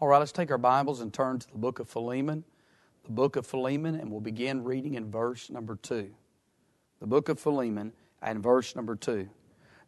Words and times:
All 0.00 0.08
right, 0.08 0.18
let's 0.18 0.32
take 0.32 0.50
our 0.50 0.58
Bibles 0.58 1.00
and 1.00 1.14
turn 1.14 1.38
to 1.38 1.46
the 1.52 1.56
book 1.56 1.78
of 1.78 1.88
Philemon. 1.88 2.42
The 3.04 3.12
book 3.12 3.36
of 3.36 3.46
Philemon, 3.46 3.94
and 3.94 4.10
we'll 4.10 4.20
begin 4.20 4.64
reading 4.64 4.94
in 4.94 5.08
verse 5.08 5.50
number 5.50 5.76
2. 5.76 6.10
The 6.98 7.06
book 7.06 7.28
of 7.28 7.38
Philemon 7.38 7.92
and 8.20 8.42
verse 8.42 8.74
number 8.74 8.96
2. 8.96 9.28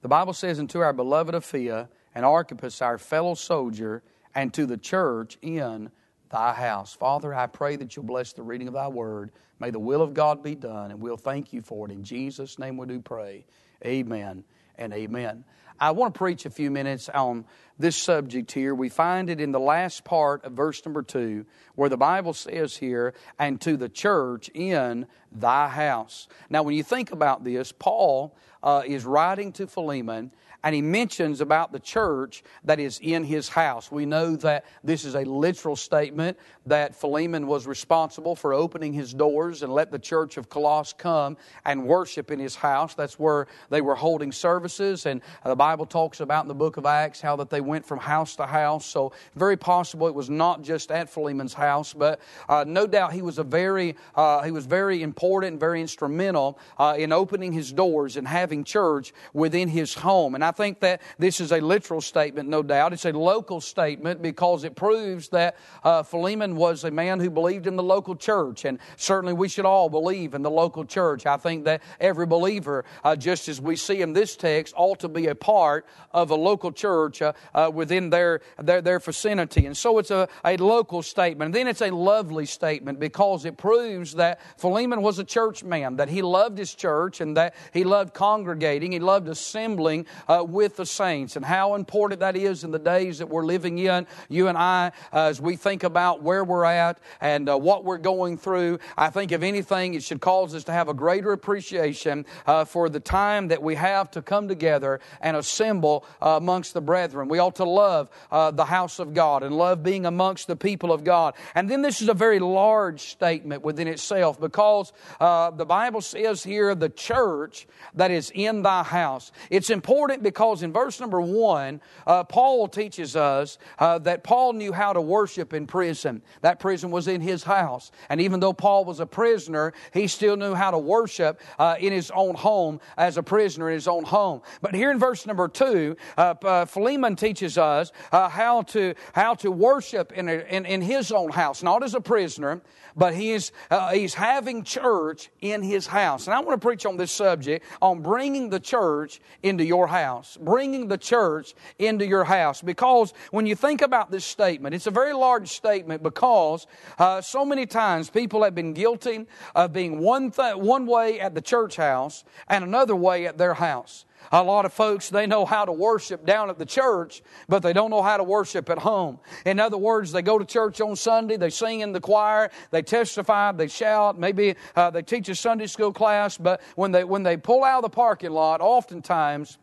The 0.03 0.09
Bible 0.09 0.33
says, 0.33 0.61
And 0.61 0.71
to 0.71 0.79
our 0.79 0.93
beloved 0.93 1.35
Apphia 1.35 1.89
and 2.15 2.25
Archippus, 2.25 2.81
our 2.83 2.99
fellow 2.99 3.35
soldier, 3.35 4.05
and 4.33 4.55
to 4.55 4.65
the 4.65 4.77
church 4.77 5.39
in 5.43 5.91
thy 6.31 6.53
house. 6.53 6.95
Father, 6.95 7.35
I 7.35 7.49
pray 7.49 7.75
that 7.75 7.97
you'll 7.97 8.05
bless 8.05 8.33
the 8.33 8.45
reading 8.45 8.69
of 8.69 8.75
thy 8.75 8.87
word. 8.87 9.33
May 9.59 9.71
the 9.71 9.81
will 9.81 10.03
of 10.03 10.15
God 10.15 10.41
be 10.41 10.55
done, 10.55 10.93
and 10.93 11.01
we'll 11.01 11.17
thank 11.17 11.53
you 11.53 11.63
for 11.63 11.89
it. 11.89 11.93
In 11.93 12.05
Jesus' 12.05 12.61
name 12.61 12.77
we 12.77 12.87
do 12.87 13.01
pray. 13.01 13.45
Amen 13.85 14.45
and 14.79 14.93
amen. 14.93 15.45
I 15.79 15.91
want 15.91 16.15
to 16.15 16.19
preach 16.19 16.47
a 16.47 16.51
few 16.51 16.71
minutes 16.71 17.09
on 17.11 17.45
this 17.79 17.97
subject 17.97 18.51
here. 18.53 18.75
We 18.75 18.89
find 18.89 19.29
it 19.29 19.41
in 19.41 19.53
the 19.53 19.61
last 19.61 20.05
part 20.05 20.45
of 20.45 20.53
verse 20.53 20.85
number 20.87 21.03
two, 21.03 21.45
where 21.75 21.91
the 21.91 21.99
Bible 21.99 22.33
says 22.33 22.77
here, 22.77 23.13
and 23.39 23.61
to 23.61 23.77
the 23.77 23.91
church 23.91 24.49
in 24.55 25.07
thy 25.31 25.69
house. 25.69 26.29
Now, 26.49 26.63
when 26.63 26.75
you 26.75 26.83
think 26.83 27.13
about 27.13 27.45
this, 27.45 27.73
Paul 27.73 28.35
uh, 28.63 28.83
is 28.87 29.05
writing 29.05 29.53
to 29.53 29.67
Philemon 29.67 30.33
and 30.67 30.75
he 30.75 30.83
mentions 30.83 31.41
about 31.41 31.71
the 31.71 31.79
church 31.79 32.43
that 32.65 32.81
is 32.81 32.99
in 33.01 33.23
his 33.23 33.49
house. 33.49 33.93
We 33.93 34.05
know 34.05 34.35
that 34.35 34.65
this 34.83 35.05
is 35.05 35.15
a 35.15 35.21
literal 35.21 35.77
statement 35.77 36.37
that 36.67 36.93
Philemon 36.93 37.47
was 37.47 37.69
responsible 37.69 38.35
for 38.35 38.53
opening 38.53 38.93
his 38.93 39.15
doors 39.15 39.63
and 39.63 39.73
let 39.73 39.93
the 39.93 39.99
church 40.01 40.37
of 40.37 40.49
Colossus 40.49 40.93
come 40.93 41.37
and 41.65 41.87
worship 41.87 42.33
in 42.33 42.41
his 42.41 42.57
house. 42.57 42.97
That's 42.97 43.17
where 43.17 43.47
they 43.71 43.81
were 43.81 43.95
holding 43.95 44.33
services, 44.33 45.07
and 45.07 45.23
the 45.45 45.55
Bible 45.55 45.87
talks 45.87 46.19
about 46.19 46.43
in 46.43 46.49
the 46.49 46.55
book 46.55 46.79
of 46.79 46.85
Acts 46.85 47.21
how 47.21 47.37
that 47.37 47.49
they 47.49 47.61
went 47.61 47.87
from 47.87 48.01
house 48.01 48.35
to 48.35 48.45
house. 48.45 48.85
So 48.85 49.13
very 49.37 49.57
possible 49.57 50.09
it 50.09 50.15
was 50.17 50.29
not 50.29 50.63
just 50.63 50.91
at 50.91 51.09
Philemon's 51.09 51.55
house, 51.55 51.93
but 51.93 52.21
uh, 52.49 52.65
no 52.67 52.89
doubt 52.89 53.13
he 53.13 53.23
was 53.23 53.39
a 53.39 53.45
very 53.45 53.95
uh, 54.17 54.43
he 54.43 54.51
was 54.51 54.67
very 54.67 55.05
important 55.05 55.61
very 55.61 55.81
instrumental 55.81 56.59
uh, 56.77 56.97
in 56.99 57.13
opening 57.13 57.53
his 57.53 57.73
doors 57.73 58.17
and 58.17 58.27
having 58.27 58.65
church 58.65 59.13
within 59.33 59.69
his 59.69 59.95
home. 59.95 60.35
And 60.35 60.45
I 60.45 60.56
think 60.57 60.81
that 60.81 61.03
this 61.19 61.41
is 61.41 61.53
a 61.53 61.61
literal 61.61 62.01
statement, 62.01 62.49
no 62.49 62.63
doubt. 62.63 62.93
It's 62.93 63.05
a 63.05 63.13
local 63.13 63.61
statement 63.61 64.23
because 64.23 64.65
it 64.65 64.75
proves 64.75 65.29
that 65.29 65.57
uh, 65.85 66.03
Philemon 66.03 66.57
was 66.57 66.85
a 66.85 66.91
man 66.91 67.21
who 67.21 67.31
believed 67.31 67.67
in 67.67 67.77
the 67.77 67.83
local 67.83 68.17
church, 68.17 68.65
and 68.65 68.79
certainly 68.97 69.35
we 69.35 69.49
should 69.49 69.67
all 69.67 69.89
believe 69.89 70.35
in 70.35 70.43
the 70.43 70.51
local 70.51 70.85
church. 70.85 71.27
I 71.27 71.37
think 71.37 71.65
that 71.65 71.83
every 72.01 72.27
believer, 72.27 72.85
uh, 73.05 73.17
just 73.17 73.49
as 73.49 73.61
we 73.61 73.77
see 73.77 74.01
in 74.01 74.13
this 74.13 74.37
text, 74.37 74.75
ought 74.77 75.01
to 75.01 75.09
be 75.09 75.27
a 75.27 75.35
part 75.35 75.87
of 76.13 76.31
a 76.31 76.35
local 76.35 76.73
church 76.73 77.23
uh, 77.23 77.33
uh 77.55 77.71
within 77.73 78.11
their, 78.11 78.41
their, 78.59 78.81
their 78.81 78.99
vicinity. 78.99 79.67
And 79.67 79.77
so 79.77 79.99
it's 79.99 80.11
a, 80.11 80.29
a 80.45 80.57
local 80.57 81.03
statement. 81.03 81.49
And 81.49 81.55
then 81.55 81.69
it's 81.69 81.83
a 81.83 81.91
lovely 81.91 82.47
statement 82.47 82.99
because 82.99 83.45
it 83.45 83.57
proves 83.57 84.15
that 84.15 84.41
Philemon 84.59 85.03
was 85.03 85.19
a 85.19 85.25
church 85.25 85.63
man, 85.63 85.97
that 85.97 86.09
he 86.09 86.23
loved 86.23 86.59
his 86.59 86.75
church 86.75 87.21
and 87.21 87.37
that 87.37 87.55
he 87.73 87.85
loved 87.85 88.15
congregating, 88.15 88.93
he 88.93 88.99
loved 88.99 89.29
assembling 89.29 90.07
uh, 90.29 90.45
with 90.47 90.77
the 90.77 90.87
saints, 90.87 91.37
and 91.37 91.45
how 91.45 91.75
important 91.75 92.21
that 92.21 92.37
is 92.37 92.65
in 92.65 92.71
the 92.71 92.79
days 92.79 93.19
that 93.19 93.29
we're 93.29 93.45
living 93.45 93.79
in. 93.79 94.07
You 94.29 94.49
and 94.49 94.57
I, 94.57 94.93
uh, 95.13 95.25
as 95.27 95.41
we 95.41 95.57
think 95.57 95.83
about 95.83 96.23
where 96.23 96.45
we're 96.45 96.65
at 96.65 96.99
and 97.21 97.49
uh, 97.49 97.59
what 97.59 97.85
we're 97.85 97.99
going 97.99 98.39
through, 98.39 98.79
I 98.97 99.11
think 99.11 99.33
if 99.33 99.43
anything, 99.43 99.95
it 99.95 100.03
should 100.03 100.21
cause 100.21 100.55
us 100.55 100.65
to 100.65 100.73
have 100.73 100.89
a 100.89 100.95
greater 100.95 101.33
appreciation 101.33 102.27
uh, 102.47 102.65
for 102.65 102.89
the 102.89 103.01
time 103.01 103.49
that 103.49 103.63
we 103.63 103.75
have 103.75 104.11
to 104.13 104.23
come 104.23 104.49
together 104.49 105.01
and 105.21 105.37
assemble 105.37 106.05
uh, 106.23 106.31
amongst 106.31 106.75
the 106.75 106.81
brethren. 106.81 107.29
We 107.29 107.39
ought 107.39 107.57
to 107.57 107.65
love 107.65 108.11
uh, 108.31 108.51
the 108.51 108.65
house 108.65 108.99
of 108.99 109.15
God 109.15 109.43
and 109.43 109.57
love 109.57 109.83
being 109.83 110.07
amongst 110.07 110.47
the 110.47 110.57
people 110.57 110.93
of 110.93 111.05
God. 111.05 111.35
And 111.55 111.69
then 111.69 111.83
this 111.83 112.01
is 112.01 112.09
a 112.09 112.15
very 112.15 112.39
large 112.39 113.01
statement 113.01 113.63
within 113.63 113.89
itself 113.89 114.41
because 114.41 114.93
the 115.19 115.67
Bible 115.67 116.01
says 116.01 116.43
here, 116.43 116.75
the 116.75 116.89
church 116.89 117.67
that 117.95 118.11
is 118.11 118.31
in 118.35 118.63
thy 118.63 118.83
house. 118.83 119.33
It's 119.51 119.71
important 119.71 120.23
because 120.27 120.65
in 120.65 120.73
verse 120.73 120.99
number 120.99 121.21
one, 121.21 121.81
uh, 122.05 122.25
Paul 122.25 122.67
teaches 122.67 123.15
us 123.15 123.59
uh, 123.79 124.01
that 124.01 124.25
Paul 124.25 124.55
knew 124.55 124.73
how 124.73 124.93
to 124.93 125.01
worship 125.01 125.55
in 125.55 125.69
prison. 125.69 126.21
That 126.41 126.59
prison 126.59 126.91
was 126.91 127.07
in 127.07 127.21
his 127.21 127.45
house. 127.45 127.93
And 128.09 128.21
even 128.21 128.41
though 128.41 128.53
Paul 128.53 128.85
was 128.85 128.99
a 128.99 129.07
prisoner, 129.07 129.73
he 129.95 130.09
still 130.09 130.37
knew 130.37 130.53
how 130.53 130.73
to 130.73 130.79
worship 130.79 131.41
uh, 131.61 131.77
in 131.79 131.93
his 131.93 132.11
own 132.11 132.35
home 132.35 132.81
as 132.97 133.19
a 133.19 133.23
prisoner 133.23 133.69
in 133.71 133.75
his 133.75 133.87
own 133.87 134.03
home. 134.03 134.43
But 134.63 134.75
here 134.75 134.91
in 134.91 134.99
verse 134.99 135.27
number 135.27 135.47
two, 135.47 135.97
uh, 136.19 136.35
uh, 136.43 136.65
Philemon 136.65 137.15
teaches 137.15 137.57
us 137.57 137.93
uh, 138.11 138.29
how, 138.29 138.63
to, 138.63 138.95
how 139.13 139.35
to 139.37 139.53
worship 139.53 140.11
in, 140.11 140.29
a, 140.29 140.45
in, 140.51 140.67
in, 140.67 140.83
his 140.83 141.13
own 141.13 141.31
house, 141.31 141.63
not 141.63 141.85
as 141.85 141.95
a 141.95 142.01
prisoner, 142.01 142.63
but 142.97 143.15
he's, 143.15 143.53
he's 143.93 144.15
having 144.15 144.65
church 144.65 145.31
in 145.41 145.63
his 145.63 145.87
house. 145.87 146.27
And 146.27 146.35
I 146.35 146.41
want 146.41 146.61
to 146.61 146.67
preach 146.67 146.85
on 146.85 146.97
this 146.97 147.13
subject 147.13 147.65
on 147.81 148.03
bringing 148.03 148.51
the 148.51 148.59
church 148.59 149.21
into 149.45 149.65
your 149.65 149.87
house 149.87 150.16
house, 150.17 150.39
bringing 150.41 150.89
the 150.89 150.99
church 150.99 151.55
into 151.79 152.07
your 152.07 152.25
house. 152.25 152.63
Because 152.63 153.13
when 153.31 153.47
you 153.47 153.55
think 153.55 153.83
about 153.83 154.11
this 154.11 154.25
statement, 154.25 154.75
it's 154.75 154.87
a 154.87 154.91
very 154.91 155.13
large 155.13 155.49
statement 155.49 156.03
because 156.03 156.67
uh, 156.99 157.21
so 157.21 157.45
many 157.45 157.67
times 157.67 158.11
people 158.11 158.43
have 158.43 158.55
been 158.55 158.73
guilty 158.73 159.27
of 159.55 159.73
being 159.73 159.99
one, 159.99 160.31
th- 160.31 160.57
one 160.57 160.87
way 160.87 161.21
at 161.21 161.35
the 161.35 161.41
church 161.41 161.77
house 161.77 162.25
and 162.49 162.65
another 162.65 162.97
way 162.97 163.27
at 163.27 163.39
their 163.39 163.55
house. 163.55 164.05
A 164.33 164.43
lot 164.43 164.65
of 164.65 164.73
folks, 164.73 165.09
they 165.11 165.27
know 165.27 165.45
how 165.45 165.65
to 165.65 165.73
worship 165.73 166.27
down 166.27 166.51
at 166.51 166.59
the 166.59 166.67
church, 166.67 167.23
but 167.49 167.63
they 167.63 167.73
don't 167.73 167.91
know 167.91 168.03
how 168.03 168.17
to 168.17 168.25
worship 168.25 168.69
at 168.71 168.79
home. 168.79 169.21
In 169.45 169.61
other 169.61 169.77
words, 169.77 170.11
they 170.11 170.23
go 170.23 170.37
to 170.39 170.45
church 170.45 170.81
on 170.81 170.97
Sunday, 170.97 171.37
they 171.37 171.51
sing 171.51 171.81
in 171.81 171.93
the 171.93 172.01
choir, 172.01 172.51
they 172.73 172.83
testify, 172.83 173.53
they 173.53 173.69
shout, 173.69 174.19
maybe 174.19 174.57
uh, 174.75 174.91
they 174.91 175.03
teach 175.03 175.29
a 175.29 175.35
Sunday 175.35 175.67
school 175.67 175.93
class, 175.93 176.39
but 176.39 176.61
when 176.75 176.91
they, 176.91 177.05
when 177.05 177.23
they 177.23 177.37
pull 177.37 177.63
out 177.63 177.85
of 177.85 177.91
the 177.91 177.95
parking 177.95 178.33
lot, 178.33 178.61
oftentimes 178.61 179.59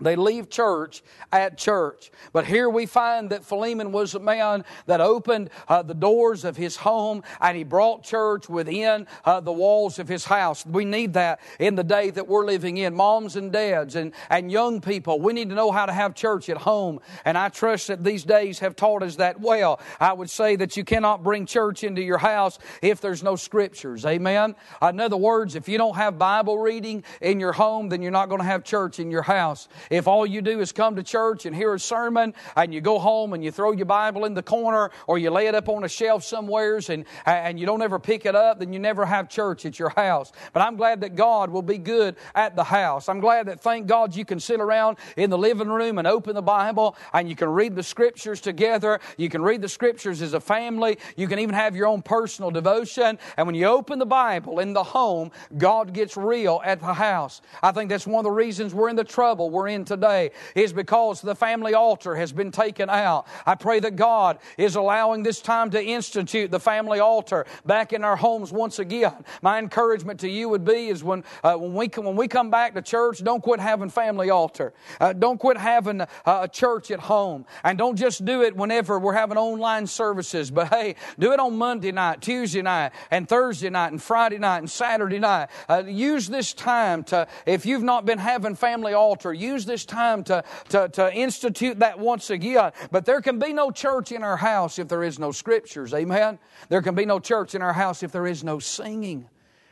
they 0.00 0.16
leave 0.16 0.50
church 0.50 1.02
at 1.32 1.56
church. 1.56 2.10
But 2.32 2.46
here 2.46 2.68
we 2.68 2.86
find 2.86 3.30
that 3.30 3.44
Philemon 3.44 3.92
was 3.92 4.14
a 4.14 4.20
man 4.20 4.64
that 4.86 5.00
opened 5.00 5.50
uh, 5.68 5.82
the 5.82 5.94
doors 5.94 6.44
of 6.44 6.56
his 6.56 6.76
home 6.76 7.22
and 7.40 7.56
he 7.56 7.64
brought 7.64 8.02
church 8.02 8.48
within 8.48 9.06
uh, 9.24 9.40
the 9.40 9.52
walls 9.52 9.98
of 9.98 10.08
his 10.08 10.24
house. 10.24 10.66
We 10.66 10.84
need 10.84 11.14
that 11.14 11.40
in 11.58 11.74
the 11.74 11.84
day 11.84 12.10
that 12.10 12.26
we're 12.26 12.44
living 12.44 12.78
in. 12.78 12.94
Moms 12.94 13.36
and 13.36 13.52
dads 13.52 13.94
and, 13.96 14.12
and 14.30 14.50
young 14.50 14.80
people, 14.80 15.20
we 15.20 15.32
need 15.32 15.48
to 15.50 15.54
know 15.54 15.70
how 15.70 15.86
to 15.86 15.92
have 15.92 16.14
church 16.14 16.48
at 16.48 16.58
home. 16.58 17.00
And 17.24 17.38
I 17.38 17.48
trust 17.48 17.88
that 17.88 18.02
these 18.02 18.24
days 18.24 18.58
have 18.58 18.76
taught 18.76 19.02
us 19.02 19.16
that 19.16 19.40
well. 19.40 19.80
I 20.00 20.12
would 20.12 20.30
say 20.30 20.56
that 20.56 20.76
you 20.76 20.84
cannot 20.84 21.22
bring 21.22 21.46
church 21.46 21.84
into 21.84 22.02
your 22.02 22.18
house 22.18 22.58
if 22.82 23.00
there's 23.00 23.22
no 23.22 23.36
scriptures. 23.36 24.04
Amen? 24.04 24.54
In 24.82 25.00
other 25.00 25.16
words, 25.16 25.54
if 25.54 25.68
you 25.68 25.78
don't 25.78 25.96
have 25.96 26.18
Bible 26.18 26.58
reading 26.58 27.04
in 27.20 27.40
your 27.40 27.52
home, 27.52 27.88
then 27.88 28.02
you're 28.02 28.10
not 28.10 28.28
going 28.28 28.40
to 28.40 28.46
have 28.46 28.64
church 28.64 28.98
in 28.98 29.10
your 29.10 29.22
house. 29.22 29.68
If 29.90 30.06
all 30.08 30.26
you 30.26 30.42
do 30.42 30.60
is 30.60 30.72
come 30.72 30.96
to 30.96 31.02
church 31.02 31.46
and 31.46 31.54
hear 31.54 31.74
a 31.74 31.80
sermon 31.80 32.34
and 32.56 32.72
you 32.72 32.80
go 32.80 32.98
home 32.98 33.32
and 33.32 33.44
you 33.44 33.50
throw 33.50 33.72
your 33.72 33.86
Bible 33.86 34.24
in 34.24 34.34
the 34.34 34.42
corner 34.42 34.90
or 35.06 35.18
you 35.18 35.30
lay 35.30 35.46
it 35.46 35.54
up 35.54 35.68
on 35.68 35.84
a 35.84 35.88
shelf 35.88 36.24
somewheres 36.24 36.90
and, 36.90 37.04
and 37.26 37.58
you 37.58 37.66
don't 37.66 37.82
ever 37.82 37.98
pick 37.98 38.26
it 38.26 38.34
up, 38.34 38.58
then 38.58 38.72
you 38.72 38.78
never 38.78 39.04
have 39.04 39.28
church 39.28 39.66
at 39.66 39.78
your 39.78 39.90
house. 39.90 40.32
But 40.52 40.60
I'm 40.60 40.76
glad 40.76 41.00
that 41.02 41.14
God 41.14 41.50
will 41.50 41.62
be 41.62 41.78
good 41.78 42.16
at 42.34 42.56
the 42.56 42.64
house. 42.64 43.08
I'm 43.08 43.20
glad 43.20 43.46
that, 43.46 43.60
thank 43.60 43.86
God, 43.86 44.14
you 44.14 44.24
can 44.24 44.40
sit 44.40 44.60
around 44.60 44.98
in 45.16 45.30
the 45.30 45.38
living 45.38 45.68
room 45.68 45.98
and 45.98 46.06
open 46.06 46.34
the 46.34 46.42
Bible 46.42 46.96
and 47.12 47.28
you 47.28 47.36
can 47.36 47.48
read 47.48 47.74
the 47.74 47.82
scriptures 47.82 48.40
together. 48.40 49.00
You 49.16 49.28
can 49.28 49.42
read 49.42 49.62
the 49.62 49.68
scriptures 49.68 50.22
as 50.22 50.34
a 50.34 50.40
family. 50.40 50.98
You 51.16 51.28
can 51.28 51.38
even 51.38 51.54
have 51.54 51.76
your 51.76 51.86
own 51.86 52.02
personal 52.02 52.50
devotion. 52.50 53.18
And 53.36 53.46
when 53.46 53.54
you 53.54 53.66
open 53.66 53.98
the 53.98 54.06
Bible 54.06 54.60
in 54.60 54.72
the 54.72 54.82
home, 54.82 55.30
God 55.58 55.92
gets 55.92 56.16
real 56.16 56.60
at 56.64 56.80
the 56.80 56.94
house. 56.94 57.40
I 57.62 57.72
think 57.72 57.90
that's 57.90 58.06
one 58.06 58.20
of 58.20 58.24
the 58.24 58.30
reasons 58.30 58.74
we're 58.74 58.88
in 58.88 58.96
the 58.96 59.04
trouble 59.04 59.50
we're 59.50 59.68
in 59.68 59.73
in 59.74 59.84
today 59.84 60.30
is 60.54 60.72
because 60.72 61.20
the 61.20 61.34
family 61.34 61.74
altar 61.74 62.14
has 62.14 62.32
been 62.32 62.50
taken 62.50 62.88
out. 62.88 63.26
I 63.44 63.54
pray 63.54 63.80
that 63.80 63.96
God 63.96 64.38
is 64.56 64.76
allowing 64.76 65.22
this 65.22 65.40
time 65.40 65.70
to 65.72 65.82
institute 65.82 66.50
the 66.50 66.60
family 66.60 67.00
altar 67.00 67.44
back 67.66 67.92
in 67.92 68.04
our 68.04 68.16
homes 68.16 68.52
once 68.52 68.78
again. 68.78 69.24
My 69.42 69.58
encouragement 69.58 70.20
to 70.20 70.28
you 70.28 70.48
would 70.48 70.64
be 70.64 70.88
is 70.88 71.04
when, 71.04 71.24
uh, 71.42 71.56
when, 71.56 71.74
we, 71.74 71.88
come, 71.88 72.04
when 72.04 72.16
we 72.16 72.28
come 72.28 72.50
back 72.50 72.74
to 72.74 72.82
church, 72.82 73.22
don't 73.22 73.42
quit 73.42 73.60
having 73.60 73.90
family 73.90 74.30
altar. 74.30 74.72
Uh, 75.00 75.12
don't 75.12 75.38
quit 75.38 75.58
having 75.58 76.00
uh, 76.00 76.06
a 76.24 76.48
church 76.48 76.90
at 76.90 77.00
home. 77.00 77.44
And 77.64 77.76
don't 77.76 77.96
just 77.96 78.24
do 78.24 78.42
it 78.42 78.56
whenever 78.56 78.98
we're 78.98 79.14
having 79.14 79.36
online 79.36 79.86
services, 79.86 80.50
but 80.50 80.68
hey, 80.68 80.94
do 81.18 81.32
it 81.32 81.40
on 81.40 81.58
Monday 81.58 81.92
night, 81.92 82.22
Tuesday 82.22 82.62
night, 82.62 82.92
and 83.10 83.28
Thursday 83.28 83.70
night, 83.70 83.92
and 83.92 84.00
Friday 84.00 84.38
night, 84.38 84.58
and 84.58 84.70
Saturday 84.70 85.18
night. 85.18 85.48
Uh, 85.68 85.82
use 85.86 86.28
this 86.28 86.52
time 86.52 87.02
to, 87.04 87.26
if 87.46 87.66
you've 87.66 87.82
not 87.82 88.06
been 88.06 88.18
having 88.18 88.54
family 88.54 88.92
altar, 88.92 89.32
use 89.32 89.63
use 89.64 89.66
this 89.66 89.84
time 89.84 90.24
to, 90.24 90.44
to, 90.70 90.88
to 90.90 91.14
institute 91.14 91.80
that 91.80 91.98
once 91.98 92.30
again. 92.30 92.72
But 92.90 93.04
there 93.04 93.20
can 93.20 93.38
be 93.38 93.52
no 93.52 93.70
church 93.70 94.12
in 94.12 94.22
our 94.22 94.36
house 94.36 94.78
if 94.78 94.88
there 94.88 95.02
is 95.02 95.18
no 95.18 95.32
scriptures. 95.32 95.94
Amen? 95.94 96.38
There 96.68 96.82
can 96.82 96.94
be 96.94 97.06
no 97.06 97.18
church 97.18 97.54
in 97.54 97.62
our 97.62 97.72
house 97.72 98.02
if 98.02 98.12
there 98.12 98.26
is 98.26 98.44
no 98.44 98.58
singing. 98.58 99.28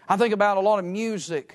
I 0.09 0.17
think 0.17 0.35
about 0.35 0.57
a 0.57 0.61
lot 0.61 0.79
of 0.79 0.85
music 0.85 1.55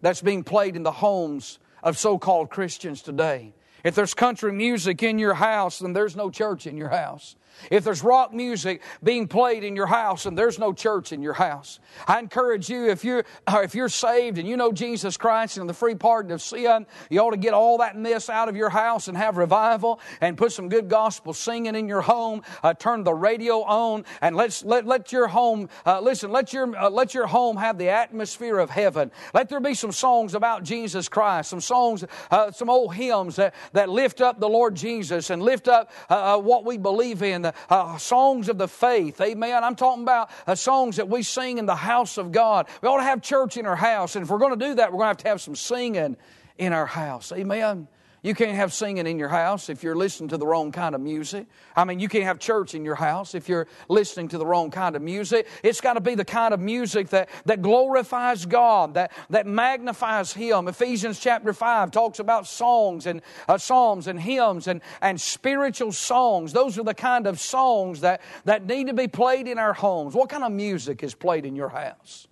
that's 0.00 0.22
being 0.22 0.44
played 0.44 0.76
in 0.76 0.82
the 0.82 0.92
homes 0.92 1.58
of 1.82 1.98
so 1.98 2.18
called 2.18 2.50
Christians 2.50 3.02
today. 3.02 3.52
If 3.82 3.94
there's 3.94 4.14
country 4.14 4.52
music 4.52 5.02
in 5.02 5.18
your 5.18 5.34
house, 5.34 5.78
then 5.78 5.92
there's 5.94 6.16
no 6.16 6.30
church 6.30 6.66
in 6.66 6.76
your 6.76 6.90
house. 6.90 7.36
If 7.70 7.84
there's 7.84 8.02
rock 8.02 8.32
music 8.32 8.82
being 9.02 9.28
played 9.28 9.64
in 9.64 9.76
your 9.76 9.86
house 9.86 10.26
and 10.26 10.36
there's 10.36 10.58
no 10.58 10.72
church 10.72 11.12
in 11.12 11.22
your 11.22 11.34
house, 11.34 11.80
I 12.06 12.18
encourage 12.18 12.68
you 12.68 12.88
if 12.88 13.04
you're 13.04 13.24
if 13.48 13.74
you're 13.74 13.88
saved 13.88 14.38
and 14.38 14.48
you 14.48 14.56
know 14.56 14.72
Jesus 14.72 15.16
Christ 15.16 15.58
and 15.58 15.68
the 15.68 15.74
free 15.74 15.94
pardon 15.94 16.32
of 16.32 16.42
sin, 16.42 16.86
you 17.10 17.20
ought 17.20 17.32
to 17.32 17.36
get 17.36 17.54
all 17.54 17.78
that 17.78 17.96
mess 17.96 18.28
out 18.28 18.48
of 18.48 18.56
your 18.56 18.70
house 18.70 19.08
and 19.08 19.16
have 19.16 19.36
revival 19.36 20.00
and 20.20 20.36
put 20.36 20.52
some 20.52 20.68
good 20.68 20.88
gospel 20.88 21.32
singing 21.32 21.74
in 21.74 21.88
your 21.88 22.00
home. 22.00 22.42
Uh, 22.62 22.74
turn 22.74 23.04
the 23.04 23.14
radio 23.14 23.62
on 23.62 24.04
and 24.20 24.36
let's 24.36 24.64
let 24.64 24.86
let 24.86 25.12
your 25.12 25.28
home 25.28 25.68
uh, 25.86 26.00
listen. 26.00 26.30
Let 26.30 26.52
your 26.52 26.76
uh, 26.76 26.90
let 26.90 27.14
your 27.14 27.26
home 27.26 27.56
have 27.56 27.78
the 27.78 27.90
atmosphere 27.90 28.58
of 28.58 28.70
heaven. 28.70 29.10
Let 29.34 29.48
there 29.48 29.60
be 29.60 29.74
some 29.74 29.92
songs 29.92 30.34
about 30.34 30.64
Jesus 30.64 31.08
Christ, 31.08 31.50
some 31.50 31.60
songs, 31.60 32.04
uh, 32.30 32.50
some 32.52 32.70
old 32.70 32.94
hymns 32.94 33.36
that 33.36 33.54
that 33.72 33.88
lift 33.88 34.20
up 34.20 34.40
the 34.40 34.48
Lord 34.48 34.74
Jesus 34.74 35.30
and 35.30 35.42
lift 35.42 35.68
up 35.68 35.90
uh, 36.08 36.36
uh, 36.36 36.38
what 36.38 36.64
we 36.64 36.78
believe 36.78 37.22
in 37.22 37.39
uh, 37.46 37.98
songs 37.98 38.48
of 38.48 38.58
the 38.58 38.68
faith. 38.68 39.20
Amen. 39.20 39.64
I'm 39.64 39.76
talking 39.76 40.02
about 40.02 40.30
uh, 40.46 40.54
songs 40.54 40.96
that 40.96 41.08
we 41.08 41.22
sing 41.22 41.58
in 41.58 41.66
the 41.66 41.74
house 41.74 42.18
of 42.18 42.32
God. 42.32 42.66
We 42.82 42.88
ought 42.88 42.98
to 42.98 43.02
have 43.02 43.22
church 43.22 43.56
in 43.56 43.66
our 43.66 43.76
house. 43.76 44.16
And 44.16 44.24
if 44.24 44.30
we're 44.30 44.38
going 44.38 44.58
to 44.58 44.66
do 44.68 44.74
that, 44.76 44.92
we're 44.92 44.98
going 44.98 45.06
to 45.06 45.08
have 45.08 45.16
to 45.18 45.28
have 45.28 45.40
some 45.40 45.56
singing 45.56 46.16
in 46.58 46.72
our 46.72 46.86
house. 46.86 47.32
Amen. 47.32 47.88
You 48.22 48.34
can't 48.34 48.56
have 48.56 48.74
singing 48.74 49.06
in 49.06 49.18
your 49.18 49.30
house 49.30 49.70
if 49.70 49.82
you're 49.82 49.96
listening 49.96 50.28
to 50.28 50.36
the 50.36 50.46
wrong 50.46 50.72
kind 50.72 50.94
of 50.94 51.00
music. 51.00 51.46
I 51.74 51.84
mean, 51.84 52.00
you 52.00 52.08
can't 52.08 52.24
have 52.24 52.38
church 52.38 52.74
in 52.74 52.84
your 52.84 52.94
house 52.94 53.34
if 53.34 53.48
you're 53.48 53.66
listening 53.88 54.28
to 54.28 54.38
the 54.38 54.44
wrong 54.44 54.70
kind 54.70 54.94
of 54.94 55.00
music. 55.00 55.46
It's 55.62 55.80
got 55.80 55.94
to 55.94 56.02
be 56.02 56.14
the 56.14 56.24
kind 56.24 56.52
of 56.52 56.60
music 56.60 57.08
that, 57.10 57.30
that 57.46 57.62
glorifies 57.62 58.44
God, 58.44 58.94
that, 58.94 59.12
that 59.30 59.46
magnifies 59.46 60.34
Him. 60.34 60.68
Ephesians 60.68 61.18
chapter 61.18 61.54
5 61.54 61.90
talks 61.90 62.18
about 62.18 62.46
songs 62.46 63.06
and 63.06 63.22
uh, 63.48 63.56
psalms 63.56 64.06
and 64.06 64.20
hymns 64.20 64.66
and, 64.66 64.82
and 65.00 65.18
spiritual 65.18 65.92
songs. 65.92 66.52
Those 66.52 66.78
are 66.78 66.84
the 66.84 66.94
kind 66.94 67.26
of 67.26 67.40
songs 67.40 68.02
that, 68.02 68.20
that 68.44 68.66
need 68.66 68.88
to 68.88 68.94
be 68.94 69.08
played 69.08 69.48
in 69.48 69.58
our 69.58 69.72
homes. 69.72 70.14
What 70.14 70.28
kind 70.28 70.44
of 70.44 70.52
music 70.52 71.02
is 71.02 71.14
played 71.14 71.46
in 71.46 71.56
your 71.56 71.70
house? 71.70 72.28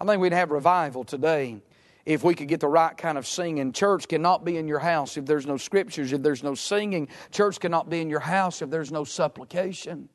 I 0.00 0.06
think 0.06 0.22
we'd 0.22 0.32
have 0.32 0.50
revival 0.50 1.04
today 1.04 1.60
if 2.04 2.24
we 2.24 2.34
could 2.34 2.48
get 2.48 2.60
the 2.60 2.68
right 2.68 2.96
kind 2.96 3.18
of 3.18 3.26
singing. 3.26 3.72
Church 3.72 4.08
cannot 4.08 4.44
be 4.44 4.56
in 4.56 4.68
your 4.68 4.78
house 4.78 5.16
if 5.16 5.26
there's 5.26 5.46
no 5.46 5.56
scriptures, 5.56 6.12
if 6.12 6.22
there's 6.22 6.42
no 6.42 6.54
singing. 6.54 7.08
Church 7.30 7.60
cannot 7.60 7.90
be 7.90 8.00
in 8.00 8.10
your 8.10 8.20
house 8.20 8.62
if 8.62 8.70
there's 8.70 8.92
no 8.92 9.04
supplication. 9.04 10.08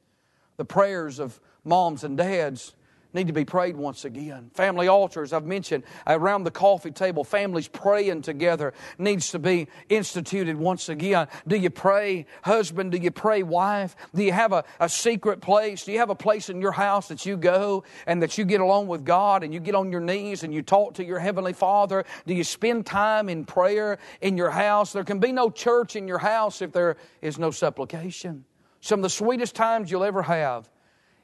The 0.58 0.66
prayers 0.66 1.20
of 1.20 1.40
moms 1.64 2.04
and 2.04 2.18
dads 2.18 2.76
need 3.16 3.28
to 3.28 3.34
be 3.34 3.46
prayed 3.46 3.76
once 3.76 4.06
again. 4.06 4.52
Family 4.54 4.88
altars, 4.88 5.34
I've 5.34 5.46
mentioned, 5.46 5.84
around 6.06 6.44
the 6.44 6.52
coffee 6.52 6.92
table, 6.92 7.24
families 7.24 7.68
praying 7.68 8.22
together 8.22 8.74
needs 8.98 9.32
to 9.32 9.40
be 9.40 9.68
instituted 9.90 10.58
once 10.58 10.90
again. 10.90 11.28
Do 11.48 11.56
you 11.56 11.70
pray, 11.70 12.28
husband? 12.44 12.92
Do 12.92 12.98
you 12.98 13.12
pray, 13.12 13.42
wife? 13.42 13.96
Do 14.14 14.22
you 14.22 14.34
have 14.34 14.52
a, 14.52 14.66
a 14.80 14.90
secret 14.90 15.42
place? 15.42 15.86
Do 15.86 15.94
you 15.94 16.00
have 16.00 16.10
a 16.10 16.16
place 16.16 16.50
in 16.50 16.62
your 16.62 16.74
house 16.74 17.08
that 17.08 17.26
you 17.26 17.38
go 17.38 17.86
and 18.06 18.22
that 18.22 18.38
you 18.38 18.46
get 18.46 18.60
along 18.60 18.88
with 18.88 19.06
God 19.06 19.44
and 19.44 19.54
you 19.54 19.60
get 19.60 19.74
on 19.74 19.92
your 19.92 20.02
knees 20.02 20.44
and 20.44 20.54
you 20.54 20.62
talk 20.62 20.96
to 20.96 21.06
your 21.06 21.20
Heavenly 21.20 21.54
Father? 21.54 22.04
Do 22.28 22.34
you 22.34 22.44
spend 22.44 22.86
time 22.86 23.30
in 23.30 23.46
prayer 23.46 23.98
in 24.22 24.38
your 24.38 24.52
house? 24.52 24.92
There 24.92 25.06
can 25.06 25.20
be 25.20 25.32
no 25.32 25.50
church 25.50 25.96
in 25.96 26.08
your 26.08 26.20
house 26.20 26.62
if 26.62 26.74
there 26.74 26.98
is 27.22 27.40
no 27.40 27.50
supplication. 27.50 28.44
Some 28.82 29.00
of 29.00 29.04
the 29.04 29.10
sweetest 29.10 29.56
times 29.56 29.90
you'll 29.90 30.04
ever 30.04 30.22
have 30.22 30.70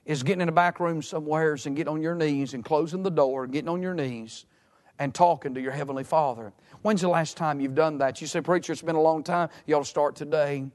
is 0.06 0.24
getting 0.24 0.42
in 0.42 0.50
a 0.50 0.54
back 0.54 0.80
room 0.80 1.02
somewheres 1.02 1.66
and 1.66 1.76
getting 1.76 1.94
on 1.94 2.02
your 2.02 2.16
knees 2.16 2.54
and 2.54 2.66
closing 2.66 3.04
the 3.04 3.12
door 3.12 3.44
and 3.44 3.54
getting 3.54 3.70
on 3.70 3.82
your 3.82 3.94
knees 3.94 4.46
and 5.00 5.14
talking 5.14 5.54
to 5.54 5.62
your 5.62 5.72
Heavenly 5.72 6.04
Father. 6.04 6.54
When's 6.82 7.02
the 7.02 7.10
last 7.10 7.38
time 7.38 7.60
you've 7.60 7.76
done 7.76 7.98
that? 8.00 8.22
You 8.22 8.28
say, 8.28 8.42
Preacher, 8.42 8.74
it's 8.74 8.82
been 8.82 8.96
a 8.96 9.02
long 9.02 9.24
time. 9.24 9.50
You 9.66 9.76
ought 9.76 9.84
to 9.84 9.90
start 9.90 10.16
today. 10.16 10.66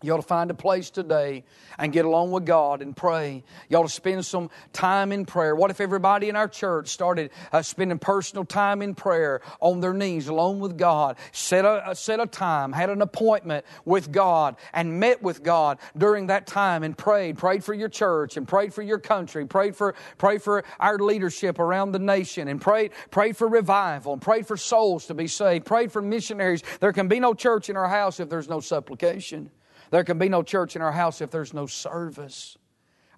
You 0.00 0.14
ought 0.14 0.18
to 0.18 0.22
find 0.22 0.48
a 0.48 0.54
place 0.54 0.90
today 0.90 1.42
and 1.76 1.92
get 1.92 2.04
along 2.04 2.30
with 2.30 2.44
God 2.44 2.82
and 2.82 2.96
pray. 2.96 3.42
You 3.68 3.78
ought 3.78 3.82
to 3.82 3.88
spend 3.88 4.24
some 4.24 4.48
time 4.72 5.10
in 5.10 5.26
prayer. 5.26 5.56
What 5.56 5.72
if 5.72 5.80
everybody 5.80 6.28
in 6.28 6.36
our 6.36 6.46
church 6.46 6.90
started 6.90 7.32
uh, 7.50 7.62
spending 7.62 7.98
personal 7.98 8.44
time 8.44 8.80
in 8.80 8.94
prayer 8.94 9.40
on 9.58 9.80
their 9.80 9.92
knees 9.92 10.28
alone 10.28 10.60
with 10.60 10.78
God? 10.78 11.16
Set 11.32 11.64
a, 11.64 11.96
set 11.96 12.20
a 12.20 12.26
time, 12.26 12.72
had 12.72 12.90
an 12.90 13.02
appointment 13.02 13.66
with 13.84 14.12
God, 14.12 14.54
and 14.72 15.00
met 15.00 15.20
with 15.20 15.42
God 15.42 15.80
during 15.96 16.28
that 16.28 16.46
time 16.46 16.84
and 16.84 16.96
prayed. 16.96 17.36
Prayed 17.36 17.64
for 17.64 17.74
your 17.74 17.88
church 17.88 18.36
and 18.36 18.46
prayed 18.46 18.72
for 18.72 18.82
your 18.82 19.00
country. 19.00 19.46
Prayed 19.46 19.74
for, 19.74 19.96
pray 20.16 20.38
for 20.38 20.62
our 20.78 20.96
leadership 20.98 21.58
around 21.58 21.90
the 21.90 21.98
nation 21.98 22.46
and 22.46 22.60
prayed, 22.60 22.92
prayed 23.10 23.36
for 23.36 23.48
revival 23.48 24.12
and 24.12 24.22
prayed 24.22 24.46
for 24.46 24.56
souls 24.56 25.06
to 25.06 25.14
be 25.14 25.26
saved. 25.26 25.64
Prayed 25.66 25.90
for 25.90 26.00
missionaries. 26.00 26.62
There 26.78 26.92
can 26.92 27.08
be 27.08 27.18
no 27.18 27.34
church 27.34 27.68
in 27.68 27.76
our 27.76 27.88
house 27.88 28.20
if 28.20 28.28
there's 28.28 28.48
no 28.48 28.60
supplication. 28.60 29.50
There 29.90 30.04
can 30.04 30.18
be 30.18 30.28
no 30.28 30.42
church 30.42 30.76
in 30.76 30.82
our 30.82 30.92
house 30.92 31.20
if 31.20 31.30
there's 31.30 31.54
no 31.54 31.66
service. 31.66 32.58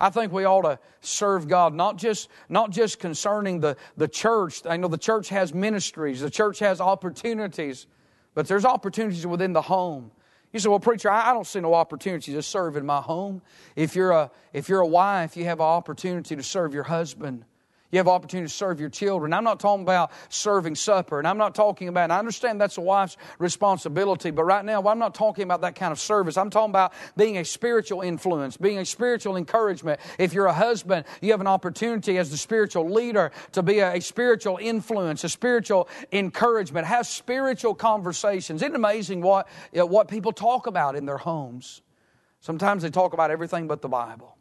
I 0.00 0.08
think 0.08 0.32
we 0.32 0.44
ought 0.44 0.62
to 0.62 0.78
serve 1.00 1.46
God, 1.46 1.74
not 1.74 1.98
just, 1.98 2.28
not 2.48 2.70
just 2.70 2.98
concerning 2.98 3.60
the, 3.60 3.76
the 3.96 4.08
church. 4.08 4.62
I 4.64 4.78
know 4.78 4.88
the 4.88 4.96
church 4.96 5.28
has 5.28 5.52
ministries, 5.52 6.20
the 6.20 6.30
church 6.30 6.58
has 6.60 6.80
opportunities, 6.80 7.86
but 8.34 8.48
there's 8.48 8.64
opportunities 8.64 9.26
within 9.26 9.52
the 9.52 9.62
home. 9.62 10.10
You 10.52 10.58
say, 10.58 10.68
well, 10.68 10.80
preacher, 10.80 11.10
I 11.10 11.32
don't 11.32 11.46
see 11.46 11.60
no 11.60 11.74
opportunity 11.74 12.32
to 12.32 12.42
serve 12.42 12.76
in 12.76 12.84
my 12.84 13.00
home. 13.00 13.40
If 13.76 13.94
you're 13.94 14.10
a, 14.10 14.30
if 14.52 14.68
you're 14.68 14.80
a 14.80 14.86
wife, 14.86 15.36
you 15.36 15.44
have 15.44 15.60
an 15.60 15.66
opportunity 15.66 16.34
to 16.34 16.42
serve 16.42 16.74
your 16.74 16.82
husband. 16.84 17.44
You 17.90 17.98
have 17.98 18.06
opportunity 18.06 18.46
to 18.46 18.54
serve 18.54 18.78
your 18.78 18.88
children. 18.88 19.32
I'm 19.32 19.42
not 19.42 19.58
talking 19.58 19.82
about 19.82 20.12
serving 20.28 20.76
supper, 20.76 21.18
and 21.18 21.26
I'm 21.26 21.38
not 21.38 21.56
talking 21.56 21.88
about, 21.88 22.04
and 22.04 22.12
I 22.12 22.18
understand 22.18 22.60
that's 22.60 22.78
a 22.78 22.80
wife's 22.80 23.16
responsibility, 23.38 24.30
but 24.30 24.44
right 24.44 24.64
now, 24.64 24.82
I'm 24.86 24.98
not 25.00 25.14
talking 25.14 25.42
about 25.42 25.62
that 25.62 25.74
kind 25.74 25.90
of 25.90 25.98
service. 25.98 26.36
I'm 26.36 26.50
talking 26.50 26.70
about 26.70 26.92
being 27.16 27.38
a 27.38 27.44
spiritual 27.44 28.02
influence, 28.02 28.56
being 28.56 28.78
a 28.78 28.84
spiritual 28.84 29.36
encouragement. 29.36 30.00
If 30.18 30.32
you're 30.32 30.46
a 30.46 30.52
husband, 30.52 31.04
you 31.20 31.32
have 31.32 31.40
an 31.40 31.48
opportunity 31.48 32.16
as 32.18 32.30
the 32.30 32.36
spiritual 32.36 32.88
leader 32.88 33.32
to 33.52 33.62
be 33.62 33.80
a, 33.80 33.94
a 33.94 34.00
spiritual 34.00 34.58
influence, 34.60 35.24
a 35.24 35.28
spiritual 35.28 35.88
encouragement, 36.12 36.86
have 36.86 37.06
spiritual 37.06 37.74
conversations. 37.74 38.62
Isn't 38.62 38.74
it 38.74 38.76
amazing 38.76 39.20
what, 39.20 39.48
you 39.72 39.80
know, 39.80 39.86
what 39.86 40.06
people 40.06 40.32
talk 40.32 40.68
about 40.68 40.94
in 40.94 41.06
their 41.06 41.18
homes? 41.18 41.82
Sometimes 42.40 42.82
they 42.84 42.90
talk 42.90 43.12
about 43.14 43.30
everything 43.30 43.66
but 43.66 43.82
the 43.82 43.88
Bible. 43.88 44.36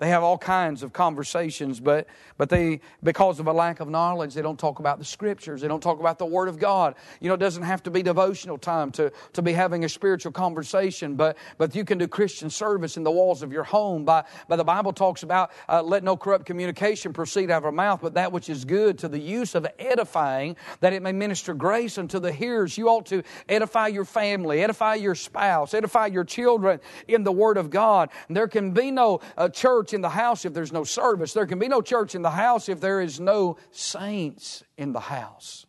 They 0.00 0.08
have 0.08 0.22
all 0.22 0.38
kinds 0.38 0.82
of 0.82 0.94
conversations, 0.94 1.78
but, 1.78 2.06
but 2.38 2.48
they, 2.48 2.80
because 3.02 3.38
of 3.38 3.46
a 3.46 3.52
lack 3.52 3.80
of 3.80 3.88
knowledge, 3.90 4.32
they 4.32 4.40
don't 4.40 4.58
talk 4.58 4.78
about 4.78 4.98
the 4.98 5.04
scriptures. 5.04 5.60
They 5.60 5.68
don't 5.68 5.82
talk 5.82 6.00
about 6.00 6.18
the 6.18 6.24
Word 6.24 6.48
of 6.48 6.58
God. 6.58 6.94
You 7.20 7.28
know, 7.28 7.34
it 7.34 7.40
doesn't 7.40 7.64
have 7.64 7.82
to 7.82 7.90
be 7.90 8.02
devotional 8.02 8.56
time 8.56 8.92
to, 8.92 9.12
to 9.34 9.42
be 9.42 9.52
having 9.52 9.84
a 9.84 9.90
spiritual 9.90 10.32
conversation, 10.32 11.16
but, 11.16 11.36
but 11.58 11.74
you 11.74 11.84
can 11.84 11.98
do 11.98 12.08
Christian 12.08 12.48
service 12.48 12.96
in 12.96 13.02
the 13.02 13.10
walls 13.10 13.42
of 13.42 13.52
your 13.52 13.62
home. 13.62 14.06
By, 14.06 14.24
by 14.48 14.56
the 14.56 14.64
Bible 14.64 14.94
talks 14.94 15.22
about 15.22 15.50
uh, 15.68 15.82
let 15.82 16.02
no 16.02 16.16
corrupt 16.16 16.46
communication 16.46 17.12
proceed 17.12 17.50
out 17.50 17.58
of 17.58 17.66
our 17.66 17.72
mouth, 17.72 18.00
but 18.00 18.14
that 18.14 18.32
which 18.32 18.48
is 18.48 18.64
good 18.64 18.96
to 19.00 19.08
the 19.08 19.20
use 19.20 19.54
of 19.54 19.66
edifying, 19.78 20.56
that 20.80 20.94
it 20.94 21.02
may 21.02 21.12
minister 21.12 21.52
grace 21.52 21.98
unto 21.98 22.18
the 22.18 22.32
hearers. 22.32 22.78
You 22.78 22.88
ought 22.88 23.04
to 23.06 23.22
edify 23.50 23.88
your 23.88 24.06
family, 24.06 24.62
edify 24.62 24.94
your 24.94 25.14
spouse, 25.14 25.74
edify 25.74 26.06
your 26.06 26.24
children 26.24 26.80
in 27.06 27.22
the 27.22 27.32
Word 27.32 27.58
of 27.58 27.68
God. 27.68 28.08
And 28.28 28.36
there 28.36 28.48
can 28.48 28.70
be 28.70 28.90
no 28.90 29.20
uh, 29.36 29.50
church 29.50 29.89
church 29.90 29.94
in 29.94 30.00
the 30.02 30.08
house 30.08 30.44
if 30.44 30.54
there's 30.54 30.72
no 30.72 30.84
service. 30.84 31.32
There 31.32 31.46
can 31.46 31.58
be 31.58 31.68
no 31.68 31.82
church 31.82 32.14
in 32.14 32.22
the 32.22 32.30
house 32.30 32.68
if 32.68 32.80
there 32.80 33.00
is 33.00 33.18
no 33.18 33.56
saints 33.72 34.62
in 34.76 34.92
the 34.92 35.00
house. 35.00 35.66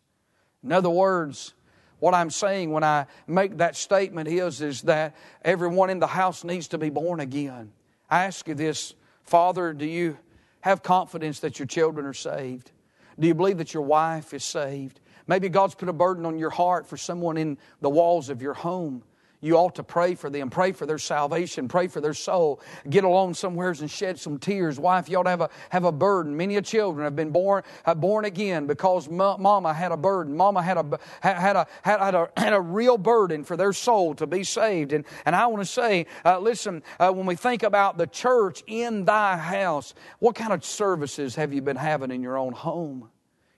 In 0.64 0.72
other 0.72 0.90
words, 0.90 1.54
what 2.00 2.14
I'm 2.14 2.30
saying 2.30 2.72
when 2.72 2.84
I 2.84 3.08
make 3.28 3.58
that 3.58 3.76
statement 3.76 4.28
is, 4.28 4.62
is 4.62 4.84
that 4.84 5.16
everyone 5.44 5.90
in 5.90 6.00
the 6.00 6.08
house 6.08 6.44
needs 6.44 6.68
to 6.70 6.78
be 6.78 6.90
born 6.90 7.20
again. 7.20 7.72
I 8.10 8.26
ask 8.26 8.48
you 8.48 8.54
this, 8.56 8.94
Father, 9.24 9.74
do 9.74 9.86
you 9.86 10.18
have 10.62 10.84
confidence 10.84 11.40
that 11.40 11.58
your 11.58 11.68
children 11.68 12.06
are 12.06 12.14
saved? 12.14 12.72
Do 13.20 13.28
you 13.28 13.34
believe 13.34 13.58
that 13.58 13.74
your 13.74 13.84
wife 13.84 14.34
is 14.34 14.44
saved? 14.44 15.00
Maybe 15.28 15.50
God's 15.50 15.76
put 15.76 15.90
a 15.90 15.94
burden 15.94 16.26
on 16.26 16.38
your 16.38 16.50
heart 16.50 16.88
for 16.88 16.98
someone 16.98 17.38
in 17.38 17.58
the 17.82 17.90
walls 17.90 18.30
of 18.30 18.42
your 18.42 18.54
home 18.54 19.04
you 19.42 19.56
ought 19.56 19.76
to 19.76 19.84
pray 19.84 20.14
for 20.14 20.30
them, 20.30 20.52
pray 20.52 20.72
for 20.72 20.86
their 20.86 21.00
salvation, 21.00 21.68
pray 21.68 21.88
for 21.88 22.00
their 22.00 22.14
soul. 22.14 22.62
Get 22.90 23.04
alone 23.04 23.34
somewheres 23.34 23.82
and 23.82 23.90
shed 23.90 24.20
some 24.20 24.38
tears. 24.38 24.80
Wife, 24.80 25.10
you 25.10 25.18
ought 25.18 25.24
to 25.24 25.30
have 25.32 25.42
a, 25.42 25.50
have 25.70 25.84
a 25.84 25.92
burden. 25.92 26.38
Many 26.38 26.58
of 26.58 26.64
children 26.64 27.04
have 27.04 27.16
been 27.16 27.32
born, 27.32 27.64
have 27.84 28.00
born 28.00 28.26
again 28.26 28.68
because 28.68 29.10
mama 29.10 29.74
had 29.74 29.92
a 29.92 29.98
burden. 29.98 30.38
Mama 30.38 30.62
had 30.62 30.78
a, 30.78 31.00
had 31.22 31.56
a, 31.56 31.68
had, 31.82 32.00
had 32.00 32.16
a, 32.16 32.30
had 32.38 32.54
a 32.54 32.62
real 32.62 33.00
burden 33.00 33.44
for 33.44 33.58
their 33.58 33.74
soul 33.74 34.14
to 34.16 34.28
be 34.28 34.44
saved. 34.44 34.94
And, 34.94 35.06
and 35.26 35.36
I 35.36 35.48
want 35.48 35.64
to 35.64 35.70
say, 35.70 36.06
uh, 36.24 36.40
listen, 36.40 36.84
uh, 37.00 37.12
when 37.12 37.26
we 37.26 37.36
think 37.36 37.64
about 37.64 37.98
the 37.98 38.08
church 38.08 38.64
in 38.68 39.06
thy 39.06 39.38
house, 39.38 39.96
what 40.20 40.36
kind 40.36 40.54
of 40.54 40.64
services 40.64 41.34
have 41.36 41.52
you 41.52 41.64
been 41.64 41.78
having 41.78 42.12
in 42.12 42.22
your 42.22 42.38
own 42.38 42.54
home? 42.54 43.10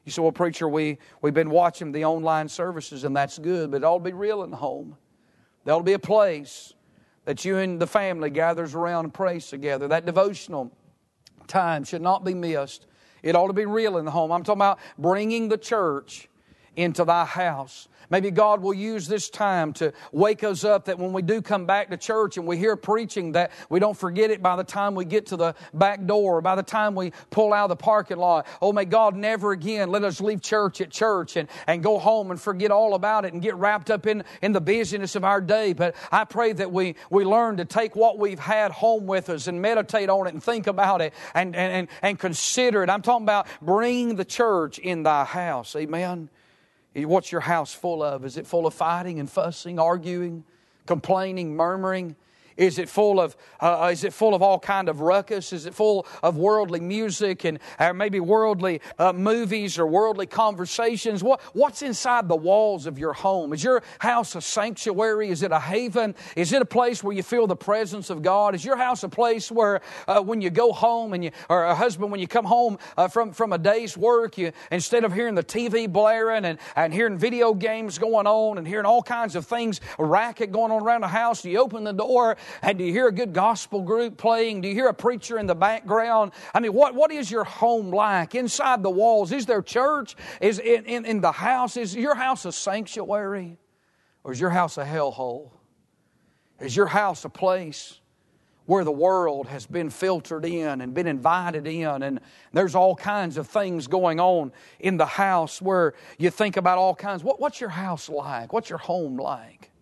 You 0.06 0.12
say, 0.12 0.22
well, 0.22 0.32
preacher, 0.32 0.68
we, 0.68 0.98
we've 1.22 1.34
been 1.34 1.50
watching 1.50 1.92
the 1.92 2.06
online 2.06 2.48
services 2.48 3.04
and 3.04 3.16
that's 3.16 3.38
good, 3.38 3.72
but 3.72 3.78
it 3.78 3.84
ought 3.84 4.00
to 4.00 4.04
be 4.04 4.14
real 4.14 4.44
in 4.44 4.52
the 4.52 4.58
home. 4.58 4.98
There'll 5.66 5.82
be 5.82 5.94
a 5.94 6.00
place 6.00 6.74
that 7.26 7.46
you 7.46 7.58
and 7.58 7.80
the 7.80 7.88
family 7.88 8.30
gathers 8.30 8.76
around 8.76 9.06
and 9.06 9.14
prays 9.14 9.48
together. 9.48 9.88
That 9.88 10.06
devotional 10.06 10.72
time 11.48 11.84
should 11.84 12.02
not 12.02 12.24
be 12.24 12.34
missed. 12.34 12.86
It 13.22 13.36
ought 13.36 13.48
to 13.48 13.54
be 13.54 13.66
real 13.66 13.98
in 13.98 14.06
the 14.06 14.12
home. 14.12 14.32
I'm 14.32 14.44
talking 14.44 14.60
about 14.60 14.80
bringing 14.98 15.48
the 15.48 15.58
church 15.58 16.28
into 16.76 17.06
thy 17.06 17.26
house. 17.26 17.88
Maybe 18.10 18.30
God 18.32 18.62
will 18.62 18.74
use 18.74 19.08
this 19.08 19.30
time 19.30 19.74
to 19.74 19.94
wake 20.12 20.44
us 20.44 20.64
up 20.64 20.86
that 20.86 21.00
when 21.00 21.14
we 21.14 21.22
do 21.22 21.42
come 21.42 21.66
back 21.66 21.90
to 21.90 21.98
church 21.98 22.38
and 22.38 22.46
we 22.46 22.58
hear 22.58 22.76
preaching 22.76 23.32
that 23.32 23.52
we 23.70 23.80
don't 23.80 23.98
forget 23.98 24.30
it 24.30 24.42
by 24.42 24.56
the 24.56 24.64
time 24.64 24.94
we 24.94 25.04
get 25.04 25.28
to 25.28 25.36
the 25.36 25.56
back 25.74 26.06
door, 26.06 26.40
by 26.40 26.56
the 26.56 26.62
time 26.62 26.96
we 26.96 27.12
pull 27.32 27.54
out 27.54 27.64
of 27.66 27.70
the 27.70 27.76
parking 27.76 28.18
lot. 28.18 28.46
Oh, 28.62 28.72
may 28.72 28.86
God 28.86 29.16
never 29.16 29.52
again 29.52 29.90
let 29.90 30.04
us 30.04 30.22
leave 30.22 30.42
church 30.42 30.80
at 30.82 30.92
church 30.92 31.38
and, 31.38 31.50
and 31.66 31.82
go 31.82 31.98
home 31.98 32.30
and 32.30 32.40
forget 32.40 32.70
all 32.70 32.94
about 32.94 33.26
it 33.26 33.34
and 33.34 33.42
get 33.42 33.56
wrapped 33.56 33.90
up 33.90 34.06
in, 34.06 34.24
in 34.42 34.52
the 34.52 34.62
busyness 34.62 35.16
of 35.16 35.24
our 35.24 35.42
day. 35.42 35.74
But 35.74 35.96
I 36.12 36.26
pray 36.26 36.54
that 36.54 36.72
we, 36.72 36.96
we 37.10 37.26
learn 37.26 37.58
to 37.58 37.66
take 37.66 37.96
what 37.96 38.20
we've 38.20 38.38
had 38.38 38.72
home 38.72 39.08
with 39.08 39.30
us 39.30 39.48
and 39.48 39.62
meditate 39.62 40.10
on 40.10 40.28
it 40.28 40.34
and 40.34 40.44
think 40.44 40.68
about 40.68 41.02
it 41.02 41.14
and, 41.34 41.56
and, 41.56 41.74
and, 41.74 41.88
and 42.02 42.20
consider 42.20 42.84
it. 42.84 42.92
I'm 42.92 43.02
talking 43.02 43.26
about 43.26 43.48
bringing 43.62 44.18
the 44.18 44.26
church 44.26 44.78
in 44.78 45.04
thy 45.04 45.24
house. 45.24 45.76
Amen. 45.76 46.30
What's 46.96 47.32
your 47.32 47.42
house 47.42 47.74
full 47.74 48.04
of? 48.04 48.24
Is 48.24 48.38
it 48.38 48.46
full 48.46 48.68
of 48.68 48.74
fighting 48.74 49.20
and 49.20 49.30
fussing, 49.30 49.80
arguing, 49.80 50.44
complaining, 50.86 51.56
murmuring? 51.56 52.16
Is 52.58 52.80
it 52.80 52.90
full 52.90 53.20
of, 53.20 53.36
uh, 53.60 53.90
is 53.92 54.04
it 54.04 54.14
full 54.14 54.36
of 54.36 54.42
all 54.42 54.60
kind 54.60 54.90
of 54.90 55.02
ruckus? 55.02 55.54
Is 55.54 55.66
it 55.66 55.74
full 55.74 56.06
of 56.22 56.38
worldly 56.38 56.80
music 56.80 57.46
and 57.46 57.60
uh, 57.80 57.94
maybe 57.94 58.20
worldly 58.20 58.82
uh, 59.00 59.14
movies 59.14 59.80
or 59.80 59.88
worldly 59.88 60.28
conversations? 60.28 61.24
What, 61.24 61.42
what's 61.54 61.82
inside 61.82 62.28
the 62.28 62.36
walls 62.36 62.86
of 62.86 63.00
your 63.00 63.14
home? 63.14 63.54
Is 63.54 63.64
your 63.64 63.84
house 64.00 64.36
a 64.36 64.42
sanctuary? 64.42 65.30
Is 65.30 65.44
it 65.44 65.52
a 65.52 65.60
haven? 65.60 66.16
Is 66.36 66.54
it 66.54 66.62
a 66.62 66.66
place 66.66 67.04
where 67.04 67.16
you 67.16 67.24
feel 67.24 67.48
the 67.48 67.56
presence 67.56 68.10
of 68.10 68.22
God? 68.22 68.56
Is 68.56 68.64
your 68.64 68.78
house 68.78 69.04
a 69.04 69.10
place 69.10 69.52
where 69.52 69.82
uh, 70.08 70.22
when 70.22 70.42
you 70.42 70.50
go 70.50 70.72
home 70.72 71.14
and 71.14 71.24
you, 71.24 71.32
or 71.50 71.64
a 71.66 71.76
husband, 71.76 72.12
when 72.12 72.20
you 72.20 72.28
come 72.28 72.46
home 72.46 72.78
uh, 72.98 73.08
from, 73.08 73.32
from 73.32 73.54
a 73.54 73.58
day's 73.58 73.98
work, 73.98 74.38
you, 74.38 74.52
instead 74.72 75.04
of 75.04 75.14
hearing 75.14 75.36
the 75.36 75.44
TV 75.44 75.92
blaring 75.92 76.46
and, 76.46 76.60
and 76.76 76.94
hearing 76.94 77.18
video 77.18 77.54
games 77.54 77.98
going 77.98 78.28
on 78.28 78.58
and 78.58 78.68
hearing 78.68 78.86
all 78.86 79.02
kinds 79.02 79.36
of 79.36 79.46
things, 79.46 79.82
racket 79.98 80.52
going 80.52 80.72
on 80.72 80.84
around 80.84 81.02
the 81.02 81.08
house, 81.08 81.44
you 81.44 81.58
open 81.60 81.84
the 81.84 81.94
door 81.94 82.38
and 82.62 82.78
do 82.78 82.84
you 82.84 82.92
hear 82.92 83.08
a 83.08 83.12
good 83.12 83.34
gospel 83.34 83.82
group 83.82 84.18
playing? 84.18 84.62
Do 84.62 84.68
you 84.68 84.74
hear 84.74 84.88
a 84.88 84.94
preacher 84.94 85.38
in 85.38 85.48
the 85.48 85.56
background? 85.56 86.32
I 86.54 86.60
mean, 86.60 86.74
what, 86.74 86.96
what 86.96 87.12
is 87.12 87.30
your 87.30 87.44
home 87.44 87.92
like 87.92 88.36
inside 88.36 88.84
the 88.84 88.90
walls? 88.90 89.32
Is 89.32 89.46
there 89.46 89.62
church? 89.62 90.16
Is 90.42 90.60
in, 90.60 90.86
in, 90.86 91.06
in 91.06 91.22
the 91.22 91.32
house? 91.32 91.78
Is 91.78 91.96
your 91.96 92.16
house 92.16 92.46
a 92.46 92.52
sanctuary? 92.52 93.58
Or 94.24 94.32
is 94.32 94.40
your 94.40 94.50
house 94.50 94.78
a 94.78 94.86
hellhole? 94.86 95.52
Is 96.60 96.76
your 96.76 96.88
house 96.88 97.26
a 97.26 97.30
place 97.30 98.00
where 98.66 98.84
the 98.84 98.92
world 98.92 99.48
has 99.48 99.66
been 99.66 99.90
filtered 99.90 100.46
in 100.46 100.82
and 100.82 100.94
been 100.94 101.08
invited 101.08 101.68
in, 101.68 102.04
and 102.04 102.20
there's 102.54 102.76
all 102.76 102.96
kinds 102.96 103.38
of 103.38 103.48
things 103.48 103.88
going 103.88 104.20
on 104.20 104.52
in 104.80 104.96
the 104.98 105.06
house 105.06 105.62
where 105.62 105.94
you 106.18 106.30
think 106.30 106.56
about 106.56 106.78
all 106.78 106.96
kinds. 106.96 107.24
What, 107.24 107.42
what's 107.42 107.60
your 107.60 107.70
house 107.70 108.08
like? 108.08 108.54
What's 108.54 108.70
your 108.70 108.80
home 108.80 109.18
like? 109.18 109.73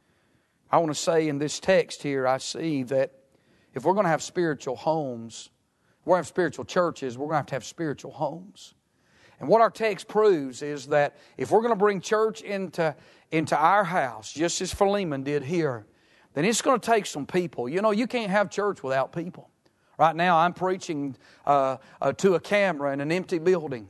I 0.72 0.78
want 0.78 0.92
to 0.92 1.00
say 1.00 1.28
in 1.28 1.38
this 1.38 1.60
text 1.60 2.02
here, 2.02 2.26
I 2.26 2.38
see 2.38 2.84
that 2.84 3.12
if 3.74 3.84
we're 3.84 3.94
going 3.94 4.06
to 4.06 4.10
have 4.10 4.24
spiritual 4.24 4.78
homes, 4.78 5.50
we're 6.06 6.14
going 6.14 6.24
to 6.24 6.26
have 6.26 6.28
spiritual 6.28 6.66
churches, 6.66 7.18
we're 7.18 7.26
going 7.26 7.34
to 7.34 7.38
have 7.38 7.46
to 7.48 7.56
have 7.56 7.66
spiritual 7.66 8.12
homes. 8.12 8.74
And 9.40 9.50
what 9.50 9.60
our 9.60 9.70
text 9.70 10.08
proves 10.08 10.62
is 10.62 10.88
that 10.88 11.18
if 11.36 11.52
we're 11.52 11.62
going 11.62 11.74
to 11.74 11.80
bring 11.80 12.00
church 12.00 12.42
into, 12.42 12.96
into 13.32 13.58
our 13.58 13.84
house, 13.84 14.32
just 14.32 14.62
as 14.62 14.74
Philemon 14.74 15.24
did 15.24 15.44
here, 15.44 15.86
then 16.36 16.46
it's 16.46 16.62
going 16.62 16.80
to 16.80 16.86
take 16.86 17.06
some 17.06 17.26
people. 17.26 17.68
You 17.68 17.82
know, 17.82 17.92
you 17.92 18.08
can't 18.08 18.32
have 18.32 18.50
church 18.50 18.84
without 18.84 19.12
people. 19.12 19.50
Right 19.98 20.16
now, 20.16 20.38
I'm 20.38 20.54
preaching 20.54 21.18
uh, 21.46 21.78
uh, 22.02 22.14
to 22.14 22.36
a 22.36 22.40
camera 22.40 22.94
in 22.94 23.02
an 23.02 23.12
empty 23.12 23.40
building. 23.40 23.90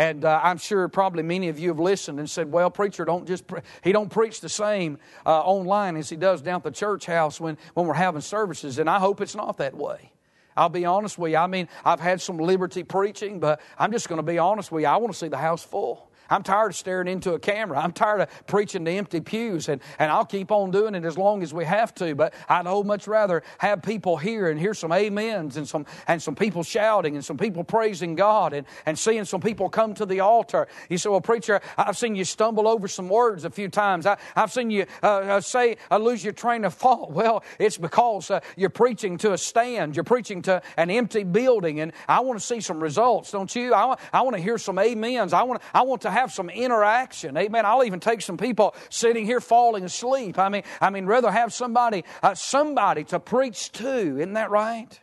And 0.00 0.24
uh, 0.24 0.40
I'm 0.42 0.56
sure 0.56 0.88
probably 0.88 1.22
many 1.22 1.50
of 1.50 1.58
you 1.58 1.68
have 1.68 1.78
listened 1.78 2.18
and 2.20 2.30
said, 2.30 2.50
"Well, 2.50 2.70
preacher, 2.70 3.04
don't 3.04 3.28
just 3.28 3.46
pre- 3.46 3.60
he 3.84 3.92
don't 3.92 4.08
preach 4.08 4.40
the 4.40 4.48
same 4.48 4.96
uh, 5.26 5.40
online 5.40 5.94
as 5.96 6.08
he 6.08 6.16
does 6.16 6.40
down 6.40 6.56
at 6.56 6.62
the 6.62 6.70
church 6.70 7.04
house 7.04 7.38
when 7.38 7.58
when 7.74 7.86
we're 7.86 7.92
having 7.92 8.22
services." 8.22 8.78
And 8.78 8.88
I 8.88 8.98
hope 8.98 9.20
it's 9.20 9.34
not 9.34 9.58
that 9.58 9.76
way. 9.76 10.10
I'll 10.56 10.70
be 10.70 10.86
honest 10.86 11.18
with 11.18 11.32
you. 11.32 11.36
I 11.36 11.46
mean, 11.46 11.68
I've 11.84 12.00
had 12.00 12.22
some 12.22 12.38
liberty 12.38 12.82
preaching, 12.82 13.40
but 13.40 13.60
I'm 13.78 13.92
just 13.92 14.08
going 14.08 14.16
to 14.16 14.22
be 14.22 14.38
honest 14.38 14.72
with 14.72 14.80
you. 14.80 14.88
I 14.88 14.96
want 14.96 15.12
to 15.12 15.18
see 15.18 15.28
the 15.28 15.36
house 15.36 15.62
full. 15.62 16.09
I'm 16.30 16.42
tired 16.42 16.70
of 16.70 16.76
staring 16.76 17.08
into 17.08 17.34
a 17.34 17.38
camera. 17.38 17.78
I'm 17.78 17.92
tired 17.92 18.22
of 18.22 18.46
preaching 18.46 18.84
to 18.84 18.90
empty 18.90 19.20
pews, 19.20 19.68
and, 19.68 19.80
and 19.98 20.10
I'll 20.10 20.24
keep 20.24 20.50
on 20.52 20.70
doing 20.70 20.94
it 20.94 21.04
as 21.04 21.18
long 21.18 21.42
as 21.42 21.52
we 21.52 21.64
have 21.64 21.94
to. 21.96 22.14
But 22.14 22.34
I'd 22.48 22.66
oh 22.66 22.84
much 22.84 23.08
rather 23.08 23.42
have 23.58 23.82
people 23.82 24.16
here 24.16 24.48
and 24.48 24.58
hear 24.58 24.74
some 24.74 24.92
amens 24.92 25.56
and 25.56 25.68
some 25.68 25.86
and 26.06 26.22
some 26.22 26.34
people 26.34 26.62
shouting 26.62 27.16
and 27.16 27.24
some 27.24 27.36
people 27.36 27.64
praising 27.64 28.14
God 28.14 28.52
and, 28.52 28.66
and 28.86 28.98
seeing 28.98 29.24
some 29.24 29.40
people 29.40 29.68
come 29.68 29.94
to 29.94 30.06
the 30.06 30.20
altar. 30.20 30.68
You 30.88 30.98
say, 30.98 31.08
Well, 31.10 31.20
preacher, 31.20 31.60
I've 31.76 31.96
seen 31.96 32.14
you 32.14 32.24
stumble 32.24 32.68
over 32.68 32.86
some 32.86 33.08
words 33.08 33.44
a 33.44 33.50
few 33.50 33.68
times. 33.68 34.06
I, 34.06 34.16
have 34.36 34.52
seen 34.52 34.70
you 34.70 34.86
uh, 35.02 35.06
uh, 35.06 35.40
say, 35.40 35.76
uh, 35.90 35.98
lose 35.98 36.22
your 36.22 36.32
train 36.32 36.64
of 36.64 36.74
thought. 36.74 37.10
Well, 37.20 37.44
it's 37.58 37.76
because 37.76 38.30
uh, 38.30 38.40
you're 38.56 38.70
preaching 38.70 39.18
to 39.18 39.32
a 39.32 39.38
stand, 39.38 39.94
you're 39.94 40.04
preaching 40.04 40.42
to 40.42 40.62
an 40.76 40.90
empty 40.90 41.22
building, 41.22 41.80
and 41.80 41.92
I 42.08 42.20
want 42.20 42.40
to 42.40 42.44
see 42.44 42.60
some 42.60 42.80
results, 42.80 43.30
don't 43.30 43.54
you? 43.54 43.74
I, 43.74 43.96
I 44.12 44.22
want 44.22 44.36
to 44.36 44.42
hear 44.42 44.56
some 44.56 44.78
amens. 44.78 45.32
I 45.32 45.42
want, 45.42 45.62
I 45.74 45.82
want 45.82 46.02
to 46.02 46.10
have 46.10 46.19
have 46.20 46.32
some 46.32 46.50
interaction. 46.50 47.36
Amen. 47.36 47.66
I'll 47.66 47.84
even 47.84 48.00
take 48.00 48.20
some 48.20 48.36
people 48.36 48.74
sitting 48.88 49.26
here 49.26 49.40
falling 49.40 49.84
asleep. 49.84 50.38
I 50.38 50.48
mean, 50.48 50.62
I 50.80 50.90
mean, 50.90 51.06
rather 51.06 51.30
have 51.30 51.52
somebody, 51.52 52.04
uh, 52.22 52.34
somebody 52.34 53.04
to 53.04 53.18
preach 53.18 53.72
to. 53.72 54.18
Isn't 54.18 54.34
that 54.34 54.50
right? 54.50 54.98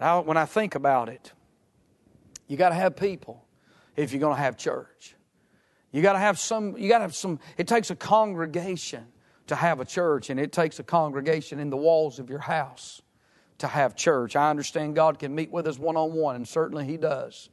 Now, 0.00 0.22
when 0.22 0.36
I 0.36 0.46
think 0.46 0.74
about 0.74 1.08
it, 1.08 1.32
you 2.46 2.56
got 2.56 2.70
to 2.70 2.74
have 2.74 2.96
people 2.96 3.44
if 3.96 4.12
you're 4.12 4.20
going 4.20 4.36
to 4.36 4.42
have 4.42 4.56
church. 4.56 5.14
You 5.92 6.02
got 6.02 6.14
to 6.14 6.18
have 6.18 6.38
some. 6.38 6.76
You 6.76 6.88
got 6.88 6.98
to 6.98 7.02
have 7.02 7.14
some. 7.14 7.38
It 7.56 7.66
takes 7.66 7.90
a 7.90 7.96
congregation 7.96 9.06
to 9.46 9.56
have 9.56 9.80
a 9.80 9.84
church, 9.84 10.30
and 10.30 10.38
it 10.38 10.52
takes 10.52 10.78
a 10.78 10.82
congregation 10.82 11.58
in 11.58 11.70
the 11.70 11.76
walls 11.76 12.18
of 12.18 12.28
your 12.28 12.40
house 12.40 13.02
to 13.58 13.66
have 13.66 13.96
church. 13.96 14.36
I 14.36 14.50
understand 14.50 14.94
God 14.94 15.18
can 15.18 15.34
meet 15.34 15.50
with 15.50 15.66
us 15.66 15.78
one 15.78 15.96
on 15.96 16.12
one, 16.12 16.36
and 16.36 16.46
certainly 16.46 16.84
He 16.84 16.96
does. 16.96 17.48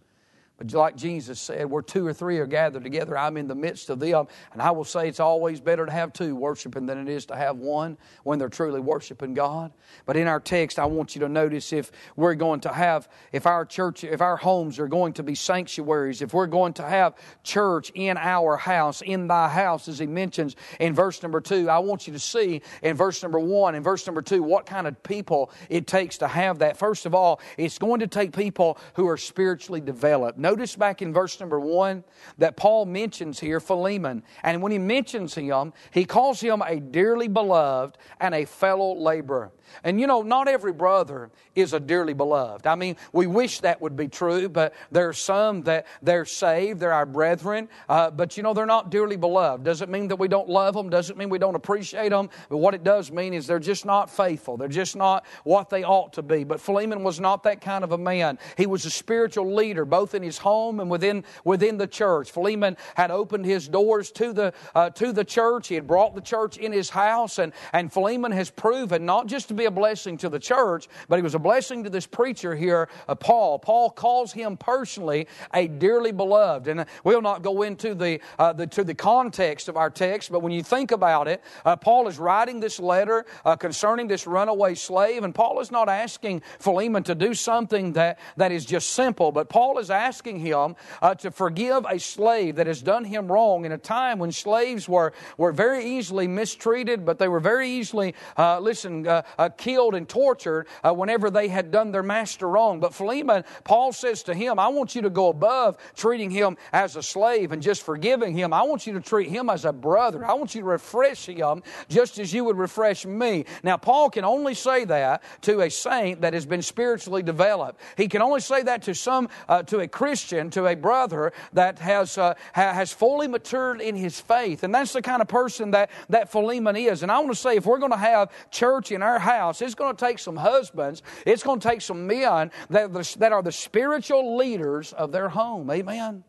But 0.57 0.71
like 0.74 0.95
Jesus 0.95 1.39
said, 1.39 1.69
where 1.69 1.81
two 1.81 2.07
or 2.07 2.13
three 2.13 2.38
are 2.39 2.45
gathered 2.45 2.83
together, 2.83 3.17
I'm 3.17 3.35
in 3.35 3.47
the 3.47 3.55
midst 3.55 3.89
of 3.89 4.00
them. 4.00 4.27
And 4.53 4.62
I 4.62 4.71
will 4.71 4.85
say 4.85 5.09
it's 5.09 5.19
always 5.19 5.59
better 5.59 5.85
to 5.85 5.91
have 5.91 6.13
two 6.13 6.33
worshiping 6.35 6.85
than 6.85 6.97
it 6.97 7.09
is 7.12 7.25
to 7.25 7.35
have 7.35 7.57
one 7.57 7.97
when 8.24 8.39
they're 8.39 8.47
truly 8.47 8.79
worshiping 8.79 9.33
God. 9.33 9.74
But 10.05 10.15
in 10.15 10.27
our 10.27 10.39
text, 10.39 10.79
I 10.79 10.85
want 10.85 11.15
you 11.15 11.21
to 11.21 11.29
notice 11.29 11.74
if 11.74 11.91
we're 12.15 12.35
going 12.35 12.62
to 12.62 12.71
have, 12.71 13.09
if 13.33 13.45
our 13.45 13.65
church, 13.65 14.05
if 14.05 14.21
our 14.21 14.38
homes 14.38 14.79
are 14.79 14.88
going 14.88 15.13
to 15.13 15.24
be 15.24 15.35
sanctuaries, 15.35 16.21
if 16.21 16.33
we're 16.33 16.47
going 16.47 16.74
to 16.74 16.83
have 16.83 17.15
church 17.43 17.91
in 17.93 18.17
our 18.17 18.55
house, 18.55 19.01
in 19.01 19.27
thy 19.27 19.50
house, 19.50 19.89
as 19.89 20.00
he 20.00 20.07
mentions 20.07 20.55
in 20.79 20.93
verse 20.93 21.21
number 21.21 21.41
two, 21.41 21.69
I 21.69 21.79
want 21.79 22.07
you 22.07 22.13
to 22.13 22.19
see 22.19 22.62
in 22.81 22.95
verse 22.95 23.21
number 23.21 23.39
one 23.39 23.75
and 23.75 23.83
verse 23.83 24.05
number 24.07 24.21
two 24.21 24.41
what 24.41 24.65
kind 24.65 24.88
of 24.88 25.01
people 25.03 25.51
it 25.69 25.85
takes 25.85 26.19
to 26.19 26.29
have 26.29 26.59
that. 26.59 26.77
First 26.77 27.05
of 27.05 27.13
all, 27.13 27.41
it's 27.57 27.77
going 27.77 28.00
to 28.00 28.07
take 28.07 28.33
people 28.33 28.77
who 28.93 29.07
are 29.09 29.17
spiritually 29.17 29.81
developed. 29.81 30.39
Notice 30.45 30.75
back 30.75 31.01
in 31.01 31.11
verse 31.11 31.39
number 31.39 31.59
one 31.59 32.03
that 32.37 32.55
Paul 32.55 32.85
mentions 32.85 33.39
here 33.39 33.59
Philemon. 33.59 34.21
And 34.43 34.61
when 34.61 34.71
he 34.71 34.77
mentions 34.77 35.33
him, 35.33 35.73
he 35.89 36.05
calls 36.05 36.39
him 36.39 36.61
a 36.61 36.79
dearly 36.79 37.27
beloved 37.27 37.97
and 38.19 38.35
a 38.35 38.45
fellow 38.45 38.93
laborer. 38.93 39.51
And 39.84 40.00
you 40.00 40.07
know, 40.07 40.22
not 40.22 40.48
every 40.48 40.74
brother 40.74 41.29
is 41.55 41.74
a 41.74 41.79
dearly 41.79 42.13
beloved. 42.13 42.67
I 42.67 42.75
mean, 42.75 42.98
we 43.13 43.27
wish 43.27 43.60
that 43.62 43.81
would 43.81 43.95
be 43.95 44.07
true, 44.07 44.50
but 44.50 44.74
there 44.91 45.10
are 45.10 45.13
some 45.13 45.62
that 45.63 45.86
they're 46.01 46.25
saved, 46.25 46.79
they're 46.79 46.93
our 46.93 47.05
brethren, 47.05 47.69
uh, 47.89 48.12
but 48.12 48.38
you 48.38 48.43
know, 48.43 48.53
they're 48.53 48.65
not 48.65 48.89
dearly 48.89 49.15
beloved. 49.15 49.63
Doesn't 49.63 49.89
mean 49.89 50.07
that 50.10 50.17
we 50.17 50.27
don't 50.27 50.50
love 50.50 50.74
them, 50.74 50.89
doesn't 50.89 51.17
mean 51.17 51.29
we 51.29 51.39
don't 51.39 51.55
appreciate 51.55 52.10
them, 52.10 52.29
but 52.50 52.57
what 52.57 52.74
it 52.74 52.84
does 52.84 53.12
mean 53.12 53.34
is 53.34 53.48
they're 53.48 53.60
just 53.60 53.86
not 53.86 54.10
faithful. 54.10 54.57
They're 54.57 54.67
just 54.67 54.95
not 54.95 55.25
what 55.43 55.69
they 55.69 55.84
ought 55.84 56.13
to 56.13 56.22
be. 56.22 56.43
But 56.43 56.60
Philemon 56.60 57.03
was 57.03 57.19
not 57.19 57.43
that 57.43 57.62
kind 57.62 57.84
of 57.84 57.91
a 57.91 57.98
man. 57.98 58.39
He 58.57 58.65
was 58.65 58.86
a 58.86 58.89
spiritual 58.89 59.53
leader, 59.53 59.86
both 59.86 60.15
in 60.15 60.24
his 60.24 60.38
home 60.38 60.79
and 60.79 60.89
within, 60.89 61.24
within 61.43 61.77
the 61.77 61.88
church. 61.88 62.31
Philemon 62.31 62.77
had 62.95 63.12
opened 63.12 63.45
his 63.45 63.67
doors 63.67 64.12
to 64.12 64.34
the, 64.34 64.53
uh, 64.74 64.89
to 64.91 65.12
the 65.12 65.24
church. 65.24 65.67
He 65.67 65.75
had 65.75 65.88
brought 65.88 66.15
the 66.15 66.22
church 66.22 66.57
in 66.57 66.72
his 66.72 66.89
house, 66.89 67.39
and, 67.39 67.53
and 67.74 67.91
Philemon 67.91 68.31
has 68.31 68.50
proven 68.50 69.05
not 69.05 69.27
just 69.27 69.54
to 69.55 69.62
be 69.62 69.65
a 69.65 69.71
blessing 69.71 70.17
to 70.17 70.29
the 70.29 70.39
church, 70.39 70.88
but 71.07 71.15
he 71.15 71.24
was 71.24 71.35
a 71.35 71.39
blessing 71.39 71.83
to 71.83 71.89
this 71.89 72.05
preacher 72.05 72.55
here, 72.55 72.89
uh, 73.07 73.15
Paul. 73.15 73.59
Paul 73.59 73.89
calls 73.89 74.33
him 74.33 74.57
personally 74.57 75.27
a 75.53 75.67
dearly 75.67 76.12
beloved. 76.12 76.67
And 76.67 76.85
we'll 77.03 77.21
not 77.21 77.41
go 77.41 77.62
into 77.62 77.95
the, 77.95 78.19
uh, 78.38 78.53
the 78.53 78.67
to 78.67 78.83
the 78.83 78.93
context 78.93 79.69
of 79.69 79.77
our 79.77 79.89
text, 79.89 80.31
but 80.31 80.41
when 80.41 80.51
you 80.51 80.63
think 80.63 80.91
about 80.91 81.27
it, 81.27 81.41
uh, 81.63 81.75
Paul 81.75 82.07
is 82.07 82.19
writing 82.19 82.59
this 82.59 82.79
letter 82.79 83.25
uh, 83.45 83.55
concerning 83.55 84.07
this 84.07 84.27
runaway 84.27 84.75
slave, 84.75 85.24
and 85.24 85.33
Paul 85.33 85.59
is 85.59 85.71
not 85.71 85.89
asking 85.89 86.41
Philemon 86.59 87.03
to 87.03 87.15
do 87.15 87.33
something 87.33 87.93
that, 87.93 88.19
that 88.38 88.51
is 88.51 88.65
just 88.65 88.91
simple, 88.91 89.31
but 89.31 89.50
Paul 89.50 89.79
is 89.79 89.89
asking 89.89 90.39
him 90.39 90.75
uh, 91.01 91.15
to 91.15 91.31
forgive 91.31 91.85
a 91.89 92.00
slave 92.00 92.55
that 92.55 92.67
has 92.67 92.81
done 92.81 93.05
him 93.05 93.31
wrong 93.31 93.65
in 93.65 93.71
a 93.71 93.77
time 93.77 94.19
when 94.19 94.31
slaves 94.31 94.89
were, 94.89 95.13
were 95.38 95.51
very 95.51 95.85
easily 95.85 96.27
mistreated, 96.27 97.05
but 97.05 97.19
they 97.19 97.27
were 97.27 97.39
very 97.39 97.69
easily, 97.69 98.13
uh, 98.38 98.59
listen, 98.59 99.07
uh, 99.45 99.49
killed 99.49 99.95
and 99.95 100.07
tortured 100.09 100.67
uh, 100.83 100.93
whenever 100.93 101.29
they 101.29 101.47
had 101.47 101.71
done 101.71 101.91
their 101.91 102.03
master 102.03 102.49
wrong. 102.49 102.79
But 102.79 102.93
Philemon, 102.93 103.43
Paul 103.63 103.93
says 103.93 104.23
to 104.23 104.33
him, 104.33 104.59
I 104.59 104.67
want 104.69 104.95
you 104.95 105.01
to 105.03 105.09
go 105.09 105.29
above 105.29 105.77
treating 105.95 106.31
him 106.31 106.57
as 106.73 106.95
a 106.95 107.03
slave 107.03 107.51
and 107.51 107.61
just 107.61 107.83
forgiving 107.83 108.33
him. 108.35 108.53
I 108.53 108.63
want 108.63 108.87
you 108.87 108.93
to 108.93 109.01
treat 109.01 109.29
him 109.29 109.49
as 109.49 109.65
a 109.65 109.73
brother. 109.73 110.25
I 110.25 110.33
want 110.33 110.55
you 110.55 110.61
to 110.61 110.67
refresh 110.67 111.25
him 111.27 111.63
just 111.89 112.19
as 112.19 112.33
you 112.33 112.43
would 112.45 112.57
refresh 112.57 113.05
me. 113.05 113.45
Now, 113.63 113.77
Paul 113.77 114.09
can 114.09 114.25
only 114.25 114.53
say 114.53 114.85
that 114.85 115.23
to 115.41 115.61
a 115.61 115.69
saint 115.69 116.21
that 116.21 116.33
has 116.33 116.45
been 116.45 116.61
spiritually 116.61 117.23
developed. 117.23 117.79
He 117.97 118.07
can 118.07 118.21
only 118.21 118.41
say 118.41 118.63
that 118.63 118.81
to 118.83 118.95
some, 118.95 119.29
uh, 119.47 119.63
to 119.63 119.79
a 119.79 119.87
Christian, 119.87 120.49
to 120.51 120.67
a 120.67 120.75
brother 120.75 121.33
that 121.53 121.79
has, 121.79 122.17
uh, 122.17 122.33
ha- 122.53 122.73
has 122.73 122.91
fully 122.91 123.27
matured 123.27 123.81
in 123.81 123.95
his 123.95 124.19
faith. 124.19 124.63
And 124.63 124.73
that's 124.73 124.93
the 124.93 125.01
kind 125.01 125.21
of 125.21 125.27
person 125.27 125.71
that, 125.71 125.89
that 126.09 126.31
Philemon 126.31 126.75
is. 126.75 127.03
And 127.03 127.11
I 127.11 127.19
want 127.19 127.31
to 127.31 127.39
say, 127.39 127.57
if 127.57 127.65
we're 127.65 127.79
going 127.79 127.91
to 127.91 127.97
have 127.97 128.31
church 128.51 128.91
in 128.91 129.01
our 129.01 129.19
house, 129.19 129.35
it's 129.62 129.75
going 129.75 129.96
to 129.96 130.06
take 130.06 130.20
some 130.20 130.36
husbands, 130.36 131.04
it's 131.25 131.44
going 131.44 131.60
to 131.60 131.68
take 131.68 131.82
some 131.82 132.08
men 132.08 132.51
that, 132.70 132.94
that 133.20 133.32
are 133.32 133.42
the 133.42 133.51
spiritual 133.51 134.38
leaders 134.38 134.94
of 134.94 135.12
their 135.12 135.30
home. 135.30 135.70
Amen. 135.70 136.24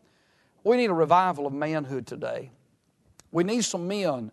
We 0.63 0.77
need 0.77 0.89
a 0.89 0.93
revival 0.93 1.47
of 1.47 1.53
manhood 1.53 2.07
today. 2.07 2.51
We 3.31 3.43
need 3.43 3.63
some 3.63 3.87
men 3.87 4.31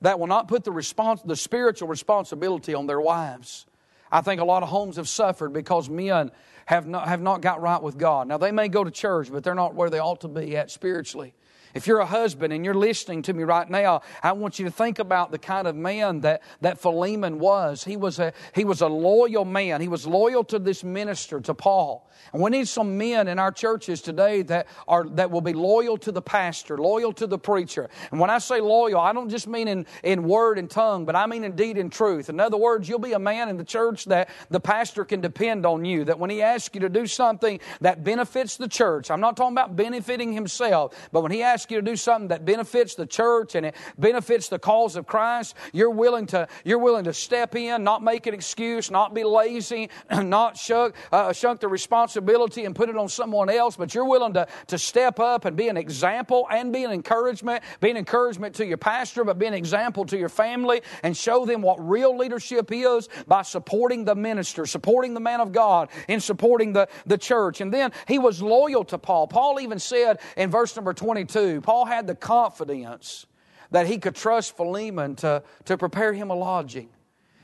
that 0.00 0.18
will 0.18 0.26
not 0.26 0.48
put 0.48 0.64
the, 0.64 0.70
respons- 0.70 1.26
the 1.26 1.36
spiritual 1.36 1.88
responsibility 1.88 2.74
on 2.74 2.86
their 2.86 3.00
wives. 3.00 3.66
I 4.10 4.20
think 4.20 4.40
a 4.40 4.44
lot 4.44 4.62
of 4.62 4.68
homes 4.68 4.96
have 4.96 5.08
suffered 5.08 5.52
because 5.52 5.90
men 5.90 6.30
have 6.66 6.86
not, 6.86 7.08
have 7.08 7.20
not 7.20 7.42
got 7.42 7.60
right 7.60 7.82
with 7.82 7.98
God. 7.98 8.28
Now, 8.28 8.38
they 8.38 8.52
may 8.52 8.68
go 8.68 8.84
to 8.84 8.90
church, 8.90 9.30
but 9.30 9.44
they're 9.44 9.54
not 9.54 9.74
where 9.74 9.90
they 9.90 9.98
ought 9.98 10.20
to 10.22 10.28
be 10.28 10.56
at 10.56 10.70
spiritually. 10.70 11.34
If 11.74 11.86
you're 11.86 12.00
a 12.00 12.06
husband 12.06 12.52
and 12.52 12.64
you're 12.64 12.74
listening 12.74 13.22
to 13.22 13.32
me 13.32 13.44
right 13.44 13.68
now, 13.68 14.02
I 14.22 14.32
want 14.32 14.58
you 14.58 14.64
to 14.64 14.70
think 14.70 14.98
about 14.98 15.30
the 15.30 15.38
kind 15.38 15.66
of 15.66 15.76
man 15.76 16.20
that, 16.20 16.42
that 16.60 16.78
Philemon 16.78 17.38
was. 17.38 17.84
He 17.84 17.96
was, 17.96 18.18
a, 18.18 18.32
he 18.54 18.64
was 18.64 18.80
a 18.80 18.88
loyal 18.88 19.44
man. 19.44 19.80
He 19.80 19.88
was 19.88 20.06
loyal 20.06 20.44
to 20.44 20.58
this 20.58 20.82
minister, 20.82 21.40
to 21.40 21.54
Paul. 21.54 22.08
And 22.32 22.42
we 22.42 22.50
need 22.50 22.68
some 22.68 22.98
men 22.98 23.28
in 23.28 23.38
our 23.38 23.52
churches 23.52 24.02
today 24.02 24.42
that, 24.42 24.66
are, 24.86 25.06
that 25.10 25.30
will 25.30 25.40
be 25.40 25.52
loyal 25.52 25.96
to 25.98 26.12
the 26.12 26.22
pastor, 26.22 26.78
loyal 26.78 27.12
to 27.14 27.26
the 27.26 27.38
preacher. 27.38 27.88
And 28.10 28.20
when 28.20 28.30
I 28.30 28.38
say 28.38 28.60
loyal, 28.60 29.00
I 29.00 29.12
don't 29.12 29.28
just 29.28 29.46
mean 29.46 29.68
in, 29.68 29.86
in 30.02 30.24
word 30.24 30.58
and 30.58 30.70
tongue, 30.70 31.04
but 31.04 31.16
I 31.16 31.26
mean 31.26 31.44
in 31.44 31.54
deed 31.54 31.78
and 31.78 31.92
truth. 31.92 32.28
In 32.28 32.40
other 32.40 32.56
words, 32.56 32.88
you'll 32.88 32.98
be 32.98 33.12
a 33.12 33.18
man 33.18 33.48
in 33.48 33.56
the 33.56 33.64
church 33.64 34.06
that 34.06 34.30
the 34.50 34.60
pastor 34.60 35.04
can 35.04 35.20
depend 35.20 35.64
on 35.64 35.84
you, 35.84 36.04
that 36.04 36.18
when 36.18 36.30
he 36.30 36.42
asks 36.42 36.74
you 36.74 36.80
to 36.80 36.88
do 36.88 37.06
something 37.06 37.60
that 37.80 38.04
benefits 38.04 38.56
the 38.56 38.68
church, 38.68 39.10
I'm 39.10 39.20
not 39.20 39.36
talking 39.36 39.54
about 39.54 39.76
benefiting 39.76 40.32
himself, 40.32 40.94
but 41.12 41.22
when 41.22 41.32
he 41.32 41.42
asks 41.42 41.57
you 41.70 41.76
to 41.76 41.82
do 41.82 41.96
something 41.96 42.28
that 42.28 42.44
benefits 42.44 42.94
the 42.94 43.06
church 43.06 43.54
and 43.54 43.66
it 43.66 43.74
benefits 43.98 44.48
the 44.48 44.58
cause 44.58 44.96
of 44.96 45.06
Christ, 45.06 45.54
you're 45.72 45.90
willing 45.90 46.26
to, 46.26 46.48
you're 46.64 46.78
willing 46.78 47.04
to 47.04 47.12
step 47.12 47.54
in, 47.54 47.84
not 47.84 48.02
make 48.02 48.26
an 48.26 48.34
excuse, 48.34 48.90
not 48.90 49.14
be 49.14 49.24
lazy, 49.24 49.90
not 50.10 50.56
shunk, 50.56 50.94
uh, 51.12 51.32
shunk 51.32 51.60
the 51.60 51.68
responsibility 51.68 52.64
and 52.64 52.74
put 52.74 52.88
it 52.88 52.96
on 52.96 53.08
someone 53.08 53.50
else, 53.50 53.76
but 53.76 53.94
you're 53.94 54.08
willing 54.08 54.34
to, 54.34 54.46
to 54.68 54.78
step 54.78 55.20
up 55.20 55.44
and 55.44 55.56
be 55.56 55.68
an 55.68 55.76
example 55.76 56.46
and 56.50 56.72
be 56.72 56.84
an 56.84 56.90
encouragement, 56.90 57.62
be 57.80 57.90
an 57.90 57.96
encouragement 57.96 58.54
to 58.56 58.66
your 58.66 58.76
pastor, 58.76 59.24
but 59.24 59.38
be 59.38 59.46
an 59.46 59.54
example 59.54 60.04
to 60.06 60.18
your 60.18 60.28
family 60.28 60.82
and 61.02 61.16
show 61.16 61.44
them 61.46 61.62
what 61.62 61.76
real 61.86 62.16
leadership 62.16 62.70
is 62.72 63.08
by 63.26 63.42
supporting 63.42 64.04
the 64.04 64.14
minister, 64.14 64.66
supporting 64.66 65.14
the 65.14 65.20
man 65.20 65.40
of 65.40 65.52
God, 65.52 65.88
in 66.08 66.20
supporting 66.20 66.72
the, 66.72 66.88
the 67.06 67.18
church. 67.18 67.60
And 67.60 67.72
then 67.72 67.92
he 68.06 68.18
was 68.18 68.42
loyal 68.42 68.84
to 68.84 68.98
Paul. 68.98 69.26
Paul 69.26 69.60
even 69.60 69.78
said 69.78 70.20
in 70.36 70.50
verse 70.50 70.74
number 70.76 70.92
22, 70.92 71.47
Paul 71.62 71.84
had 71.84 72.06
the 72.06 72.14
confidence 72.14 73.26
that 73.70 73.86
he 73.86 73.98
could 73.98 74.14
trust 74.14 74.56
Philemon 74.56 75.16
to, 75.16 75.42
to 75.66 75.76
prepare 75.76 76.12
him 76.12 76.30
a 76.30 76.34
lodging 76.34 76.88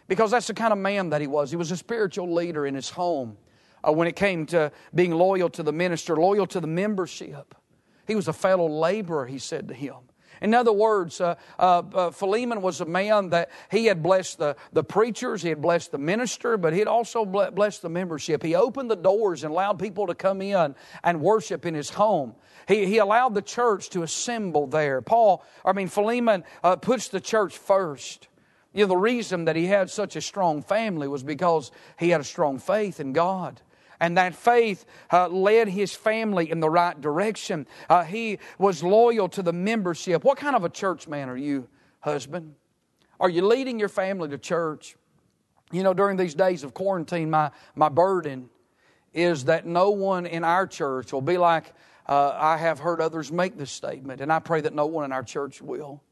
because 0.09 0.31
that's 0.31 0.47
the 0.47 0.55
kind 0.55 0.73
of 0.73 0.79
man 0.79 1.11
that 1.11 1.21
he 1.21 1.27
was. 1.27 1.51
He 1.51 1.57
was 1.57 1.71
a 1.71 1.77
spiritual 1.77 2.33
leader 2.33 2.67
in 2.67 2.75
his 2.75 2.91
home 2.91 3.37
uh, 3.87 3.93
when 3.93 4.09
it 4.09 4.17
came 4.17 4.47
to 4.47 4.73
being 4.95 5.13
loyal 5.13 5.51
to 5.51 5.63
the 5.63 5.73
minister, 5.73 6.17
loyal 6.17 6.47
to 6.49 6.61
the 6.61 6.67
membership. 6.67 7.55
He 8.07 8.15
was 8.15 8.29
a 8.29 8.33
fellow 8.33 8.69
laborer, 8.69 9.27
he 9.27 9.39
said 9.39 9.69
to 9.69 9.75
him. 9.75 9.97
In 10.43 10.53
other 10.53 10.73
words, 10.73 11.21
uh, 11.21 11.37
uh, 11.59 11.83
uh, 11.95 12.11
Philemon 12.11 12.61
was 12.61 12.81
a 12.81 12.85
man 12.85 13.31
that 13.31 13.51
he 13.71 13.87
had 13.87 14.03
blessed 14.03 14.39
the, 14.39 14.57
the 14.73 14.85
preachers, 14.85 15.43
he 15.43 15.49
had 15.49 15.63
blessed 15.63 15.93
the 15.93 15.99
minister, 15.99 16.59
but 16.59 16.73
he 16.73 16.81
had 16.81 16.89
also 16.89 17.25
blessed 17.25 17.83
the 17.83 17.89
membership. 17.89 18.43
He 18.43 18.55
opened 18.55 18.91
the 18.91 18.97
doors 18.97 19.45
and 19.45 19.53
allowed 19.53 19.79
people 19.79 20.07
to 20.09 20.15
come 20.15 20.43
in 20.43 20.75
and 21.03 21.21
worship 21.21 21.65
in 21.65 21.75
his 21.75 21.89
home. 21.89 22.35
He, 22.67 22.87
he 22.87 22.99
allowed 22.99 23.35
the 23.35 23.43
church 23.43 23.91
to 23.91 24.03
assemble 24.03 24.67
there. 24.67 25.03
Paul, 25.03 25.45
I 25.65 25.73
mean, 25.73 25.89
Philemon 25.89 26.45
uh, 26.63 26.77
puts 26.77 27.09
the 27.09 27.21
church 27.21 27.57
first. 27.57 28.29
You 28.73 28.85
know, 28.85 28.89
the 28.89 28.97
reason 28.97 29.45
that 29.45 29.57
he 29.57 29.67
had 29.67 29.91
such 29.91 30.17
a 30.17 30.21
strong 30.21 30.63
family 30.63 31.07
was 31.07 31.23
because 31.23 31.71
he 31.99 32.11
had 32.11 32.21
a 32.21 32.25
strong 32.25 32.59
faith 32.59 33.01
in 33.01 33.13
God. 33.13 33.61
And 34.01 34.17
that 34.19 34.35
faith 34.35 34.85
uh, 35.13 35.29
led 35.29 35.69
his 35.69 35.95
family 35.95 36.51
in 36.51 36.61
the 36.61 36.69
right 36.69 37.01
direction. 37.01 37.67
Uh, 37.89 38.03
he 38.03 38.39
was 38.59 38.83
loyal 38.83 39.29
to 39.31 39.43
the 39.43 39.53
membership. 39.53 40.25
What 40.25 40.39
kind 40.39 40.57
of 40.57 40.65
a 40.65 40.69
church 40.69 41.07
man 41.07 41.29
are 41.29 41.37
you, 41.37 41.69
husband? 42.01 42.55
Are 43.21 43.31
you 43.31 43.47
leading 43.47 43.79
your 43.79 43.89
family 43.89 44.29
to 44.31 44.39
church? 44.39 44.97
You 45.71 45.83
know, 45.83 45.95
during 45.95 46.17
these 46.17 46.35
days 46.35 46.65
of 46.65 46.75
quarantine, 46.75 47.31
my, 47.31 47.51
my 47.77 47.89
burden 47.89 48.51
is 49.13 49.45
that 49.45 49.65
no 49.65 49.91
one 49.91 50.27
in 50.27 50.43
our 50.43 50.67
church 50.67 51.13
will 51.13 51.23
be 51.23 51.39
like 51.39 51.73
uh, 52.07 52.37
I 52.39 52.57
have 52.59 52.79
heard 52.79 53.01
others 53.01 53.33
make 53.33 53.57
this 53.57 53.71
statement, 53.71 54.21
and 54.21 54.33
I 54.33 54.39
pray 54.39 54.61
that 54.63 54.75
no 54.75 54.87
one 54.87 55.05
in 55.05 55.13
our 55.13 55.23
church 55.23 55.63
will. 55.63 56.03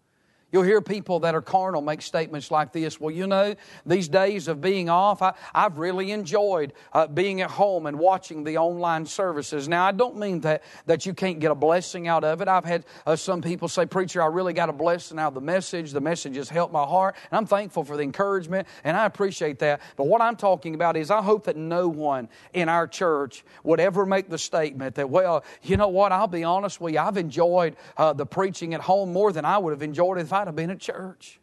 You'll 0.52 0.64
hear 0.64 0.82
people 0.82 1.20
that 1.20 1.34
are 1.34 1.40
carnal 1.40 1.80
make 1.80 2.02
statements 2.02 2.50
like 2.50 2.72
this. 2.72 3.00
Well, 3.00 3.10
you 3.10 3.26
know, 3.26 3.54
these 3.86 4.06
days 4.06 4.48
of 4.48 4.60
being 4.60 4.90
off, 4.90 5.22
I, 5.22 5.32
have 5.54 5.78
really 5.78 6.10
enjoyed 6.10 6.74
uh, 6.92 7.06
being 7.06 7.40
at 7.40 7.50
home 7.50 7.86
and 7.86 7.98
watching 7.98 8.44
the 8.44 8.58
online 8.58 9.06
services. 9.06 9.66
Now, 9.66 9.86
I 9.86 9.92
don't 9.92 10.18
mean 10.18 10.40
that, 10.40 10.62
that 10.84 11.06
you 11.06 11.14
can't 11.14 11.40
get 11.40 11.50
a 11.50 11.54
blessing 11.54 12.06
out 12.06 12.22
of 12.22 12.42
it. 12.42 12.48
I've 12.48 12.66
had 12.66 12.84
uh, 13.06 13.16
some 13.16 13.40
people 13.40 13.66
say, 13.66 13.86
Preacher, 13.86 14.20
I 14.20 14.26
really 14.26 14.52
got 14.52 14.68
a 14.68 14.74
blessing 14.74 15.18
out 15.18 15.28
of 15.28 15.34
the 15.34 15.40
message. 15.40 15.92
The 15.92 16.02
message 16.02 16.36
has 16.36 16.50
helped 16.50 16.72
my 16.72 16.84
heart, 16.84 17.16
and 17.30 17.38
I'm 17.38 17.46
thankful 17.46 17.84
for 17.84 17.96
the 17.96 18.02
encouragement, 18.02 18.68
and 18.84 18.94
I 18.94 19.06
appreciate 19.06 19.60
that. 19.60 19.80
But 19.96 20.06
what 20.06 20.20
I'm 20.20 20.36
talking 20.36 20.74
about 20.74 20.98
is 20.98 21.10
I 21.10 21.22
hope 21.22 21.44
that 21.44 21.56
no 21.56 21.88
one 21.88 22.28
in 22.52 22.68
our 22.68 22.86
church 22.86 23.42
would 23.64 23.80
ever 23.80 24.04
make 24.04 24.28
the 24.28 24.38
statement 24.38 24.96
that, 24.96 25.08
well, 25.08 25.44
you 25.62 25.78
know 25.78 25.88
what, 25.88 26.12
I'll 26.12 26.26
be 26.26 26.44
honest 26.44 26.78
with 26.78 26.92
you, 26.92 27.00
I've 27.00 27.16
enjoyed 27.16 27.76
uh, 27.96 28.12
the 28.12 28.26
preaching 28.26 28.74
at 28.74 28.82
home 28.82 29.14
more 29.14 29.32
than 29.32 29.46
I 29.46 29.56
would 29.56 29.70
have 29.70 29.82
enjoyed 29.82 30.18
it 30.18 30.22
if 30.22 30.32
I 30.32 30.41
might 30.42 30.48
have 30.48 30.56
been 30.56 30.70
at 30.70 30.80
church. 30.80 31.38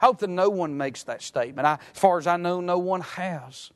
I 0.00 0.06
hope 0.06 0.20
that 0.20 0.30
no 0.30 0.48
one 0.48 0.78
makes 0.78 1.02
that 1.02 1.20
statement. 1.20 1.66
I, 1.66 1.74
as 1.74 1.78
far 2.00 2.16
as 2.16 2.26
I 2.26 2.38
know, 2.38 2.62
no 2.62 2.78
one 2.78 3.02
has. 3.02 3.72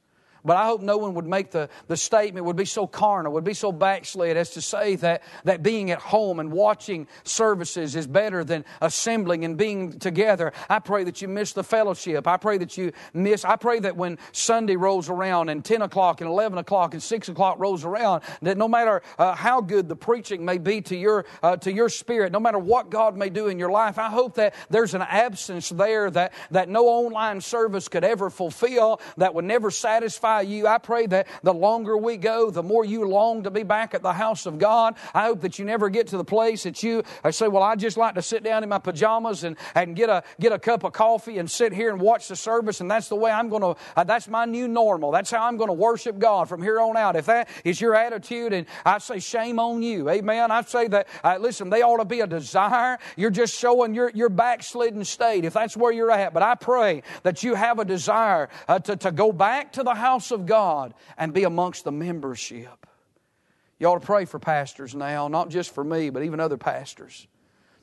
But 0.47 0.57
I 0.57 0.67
hope 0.67 0.81
no 0.81 0.97
one 0.97 1.15
would 1.15 1.27
make 1.27 1.51
the, 1.51 1.69
the 1.89 1.97
statement, 1.97 2.47
would 2.47 2.57
be 2.57 2.65
so 2.65 2.87
carnal, 2.87 3.33
would 3.33 3.45
be 3.45 3.53
so 3.53 3.73
backslid 3.73 4.37
as 4.37 4.51
to 4.51 4.63
say 4.63 4.95
that, 4.97 5.25
that 5.43 5.63
being 5.63 5.91
at 5.91 5.99
home 5.99 6.39
and 6.39 6.53
watching 6.53 7.09
services 7.25 7.97
is 7.97 8.07
better 8.07 8.45
than 8.45 8.65
assembling 8.81 9.45
and 9.45 9.57
being 9.57 9.99
together. 9.99 10.53
I 10.71 10.79
pray 10.79 11.03
that 11.05 11.21
you 11.21 11.27
miss 11.27 11.53
the 11.53 11.65
fellowship. 11.65 12.29
I 12.29 12.37
pray 12.37 12.59
that 12.59 12.79
you 12.79 12.93
miss, 13.13 13.45
I 13.45 13.57
pray 13.57 13.81
that 13.81 13.97
when 13.97 14.19
Sunday 14.31 14.77
rolls 14.77 15.11
around 15.11 15.49
and 15.49 15.65
10 15.65 15.83
o'clock 15.83 16.21
and 16.21 16.31
11 16.31 16.59
o'clock 16.59 16.95
and 16.95 17.03
6 17.03 17.29
o'clock 17.29 17.59
rolls 17.59 17.85
around, 17.85 18.23
that 18.43 18.57
no 18.57 18.69
matter 18.69 19.03
uh, 19.19 19.35
how 19.35 19.61
good 19.61 19.89
the 19.89 19.97
preaching 19.97 20.45
may 20.45 20.59
be 20.59 20.81
to 20.83 20.97
your, 20.97 21.27
uh, 21.43 21.57
to 21.57 21.73
your 21.73 21.89
spirit, 21.89 22.31
no 22.31 22.41
matter 22.41 22.59
what 22.59 22.89
God 22.89 23.17
may 23.17 23.31
do 23.31 23.49
in 23.49 23.59
your 23.59 23.73
life, 23.73 23.99
I 23.99 24.11
hope 24.11 24.37
that 24.37 24.55
there's 24.71 24.95
an 24.95 25.03
absence 25.03 25.71
there 25.71 26.09
that, 26.13 26.33
that 26.53 26.69
no 26.69 26.87
online 26.87 27.41
service 27.41 27.89
could 27.89 28.05
ever 28.05 28.31
fulfill, 28.31 29.01
that 29.17 29.35
would 29.35 29.45
never 29.45 29.73
satisfy 29.73 30.36
you. 30.43 30.67
I 30.67 30.79
pray 30.79 31.07
that 31.07 31.27
the 31.43 31.55
longer 31.55 31.97
we 31.97 32.17
go, 32.17 32.51
the 32.51 32.63
more 32.63 32.85
you 32.85 33.07
long 33.09 33.43
to 33.45 33.51
be 33.51 33.63
back 33.63 33.95
at 33.95 34.03
the 34.03 34.13
house 34.13 34.47
of 34.47 34.59
God. 34.59 34.97
I 35.15 35.25
hope 35.27 35.41
that 35.43 35.59
you 35.59 35.65
never 35.65 35.89
get 35.89 36.09
to 36.09 36.17
the 36.17 36.25
place 36.25 36.65
that 36.65 36.83
you 36.83 37.03
say, 37.31 37.49
Well, 37.49 37.63
I 37.63 37.77
just 37.77 37.97
like 37.97 38.15
to 38.15 38.23
sit 38.23 38.43
down 38.43 38.63
in 38.63 38.69
my 38.69 38.79
pajamas 38.79 39.45
and, 39.45 39.57
and 39.75 39.97
get, 39.97 40.09
a, 40.09 40.23
get 40.41 40.53
a 40.53 40.59
cup 40.59 40.85
of 40.85 40.93
coffee 40.93 41.39
and 41.39 41.51
sit 41.51 41.73
here 41.73 41.91
and 41.91 42.01
watch 42.01 42.29
the 42.29 42.37
service, 42.37 42.81
and 42.81 42.91
that's 42.91 43.09
the 43.09 43.17
way 43.17 43.31
I'm 43.31 43.49
going 43.49 43.63
to, 43.63 43.77
uh, 43.97 44.05
that's 44.05 44.29
my 44.29 44.45
new 44.45 44.69
normal. 44.69 45.11
That's 45.11 45.31
how 45.31 45.47
I'm 45.47 45.57
going 45.57 45.69
to 45.69 45.75
worship 45.75 46.19
God 46.19 46.49
from 46.49 46.63
here 46.63 46.81
on 46.81 46.97
out. 46.97 47.17
If 47.17 47.27
that 47.27 47.49
is 47.65 47.81
your 47.81 47.95
attitude, 47.95 48.53
and 48.53 48.67
I 48.85 48.99
say, 48.99 49.19
Shame 49.19 49.59
on 49.59 49.83
you. 49.83 50.09
Amen. 50.09 50.51
I 50.51 50.63
say 50.63 50.89
that, 50.89 51.09
uh, 51.25 51.39
listen, 51.41 51.71
they 51.71 51.83
ought 51.83 51.99
to 51.99 52.05
be 52.05 52.21
a 52.21 52.27
desire. 52.27 52.99
You're 53.17 53.31
just 53.31 53.59
showing 53.59 53.95
your, 53.95 54.11
your 54.15 54.29
backslidden 54.29 55.05
state 55.05 55.45
if 55.45 55.53
that's 55.53 55.77
where 55.77 55.93
you're 55.93 56.11
at. 56.11 56.33
But 56.33 56.43
I 56.43 56.55
pray 56.55 57.03
that 57.23 57.43
you 57.43 57.55
have 57.55 57.79
a 57.79 57.85
desire 57.85 58.49
uh, 58.69 58.79
to, 58.81 58.97
to 58.97 59.13
go 59.13 59.33
back 59.33 59.73
to 59.73 59.83
the 59.83 59.95
house 59.95 60.16
house 60.17 60.31
of 60.31 60.47
God 60.47 60.95
and 61.19 61.35
be 61.35 61.45
amongst 61.45 61.85
the 61.85 61.93
membership. 61.93 62.87
You 63.79 63.89
ought 63.89 64.01
to 64.01 64.07
pray 64.07 64.25
for 64.25 64.39
pastors 64.39 64.95
now, 64.95 65.29
not 65.29 65.51
just 65.51 65.75
for 65.75 65.85
me, 65.85 66.09
but 66.09 66.23
even 66.23 66.41
other 66.41 66.57
pastors. 66.57 67.27